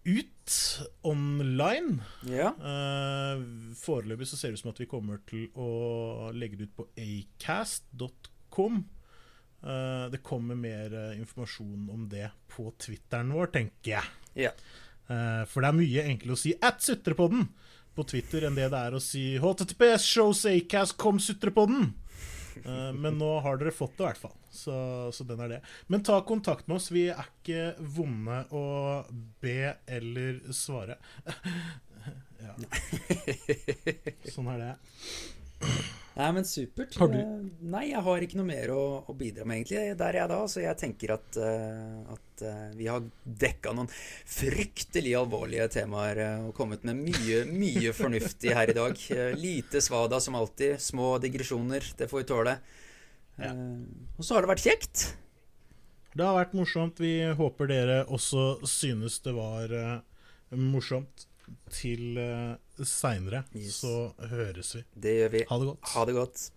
ut 0.07 0.57
online. 1.03 1.97
Ja. 2.29 2.53
Uh, 2.55 3.73
foreløpig 3.77 4.29
så 4.29 4.39
ser 4.39 4.53
det 4.53 4.59
ut 4.59 4.63
som 4.63 4.71
at 4.71 4.81
vi 4.81 4.89
kommer 4.89 5.21
til 5.27 5.49
å 5.59 6.31
legge 6.35 6.59
det 6.59 6.69
ut 6.69 6.77
på 6.77 6.87
acast.com. 6.95 8.83
Uh, 9.57 10.07
det 10.13 10.21
kommer 10.23 10.55
mer 10.59 10.93
uh, 10.93 11.17
informasjon 11.17 11.89
om 11.91 12.05
det 12.11 12.29
på 12.53 12.69
Twitteren 12.79 13.33
vår, 13.35 13.51
tenker 13.57 13.97
jeg. 13.97 14.13
ja. 14.47 14.53
Eh, 15.07 15.43
for 15.47 15.63
det 15.63 15.69
er 15.69 15.77
mye 15.77 16.05
enklere 16.11 16.35
å 16.35 16.39
si 16.39 16.53
'at 16.59 16.83
sutrepodden' 16.83 17.47
på 17.97 18.05
Twitter 18.07 18.45
enn 18.47 18.57
det 18.57 18.69
det 18.73 18.81
er 18.89 18.95
å 18.97 19.01
si 19.03 19.23
'HTTPS 19.41 20.05
shows 20.05 20.45
Acast 20.49 20.97
kom 21.01 21.19
sutrepodden'. 21.21 21.89
den 22.63 23.01
men 23.01 23.17
nå 23.19 23.29
har 23.45 23.57
dere 23.57 23.73
fått 23.75 23.97
det, 23.97 24.03
i 24.03 24.07
hvert 24.07 24.21
fall. 24.21 24.35
Så, 24.49 24.75
så 25.13 25.25
den 25.27 25.41
er 25.45 25.51
det. 25.51 25.59
Men 25.87 26.03
ta 26.05 26.19
kontakt 26.25 26.67
med 26.67 26.79
oss. 26.79 26.89
Vi 26.91 27.07
er 27.13 27.27
ikke 27.27 27.75
vonde 27.97 28.39
å 28.55 28.63
be 29.41 29.75
eller 29.85 30.39
svare. 30.55 30.97
ja. 32.47 32.55
Sånn 34.33 34.49
er 34.55 34.63
det. 34.63 34.73
Nei, 36.17 36.31
men 36.33 36.45
supert. 36.49 36.95
Har 36.97 37.07
du- 37.11 37.17
Eh, 37.19 37.43
Nei, 37.61 37.83
jeg 37.91 38.01
har 38.01 38.23
ikke 38.25 38.37
noe 38.39 38.45
mer 38.47 38.71
å, 38.73 39.03
å 39.05 39.13
bidra 39.15 39.45
med, 39.45 39.59
egentlig. 39.59 39.97
Der 39.99 40.09
er 40.15 40.19
jeg 40.23 40.29
da. 40.31 40.39
Så 40.49 40.61
jeg 40.63 40.77
tenker 40.81 41.13
at, 41.13 41.37
eh, 41.37 42.13
at 42.15 42.41
eh, 42.41 42.71
vi 42.75 42.87
har 42.89 43.03
dekka 43.25 43.73
noen 43.77 43.89
fryktelig 44.25 45.13
alvorlige 45.19 45.67
temaer 45.77 46.21
og 46.47 46.55
kommet 46.57 46.83
med 46.89 46.95
mye, 47.03 47.43
mye 47.45 47.93
fornuftig 48.01 48.53
her 48.57 48.69
i 48.73 48.77
dag. 48.77 48.97
Lite 49.37 49.81
svada 49.85 50.19
som 50.23 50.35
alltid. 50.39 50.79
Små 50.81 51.19
digresjoner. 51.21 51.85
Det 51.97 52.09
får 52.09 52.23
vi 52.23 52.27
tåle. 52.33 52.57
Ja. 53.37 53.53
Og 54.17 54.25
så 54.25 54.33
har 54.33 54.41
det 54.47 54.49
vært 54.55 54.65
kjekt. 54.65 55.05
Det 56.17 56.25
har 56.25 56.33
vært 56.39 56.55
morsomt. 56.57 56.97
Vi 56.97 57.13
håper 57.37 57.69
dere 57.69 57.99
også 58.09 58.55
synes 58.65 59.19
det 59.21 59.35
var 59.37 59.69
morsomt. 60.57 61.27
Til 61.71 62.17
seinere 62.85 63.43
Yes. 63.55 63.75
så 63.81 64.11
høres 64.29 64.75
vi. 64.75 64.83
Det 64.95 65.15
gjør 65.17 65.29
vi. 65.31 65.43
Ha 65.49 65.57
det 65.59 65.65
godt. 65.71 65.89
Ha 65.93 66.05
det 66.05 66.13
godt. 66.15 66.51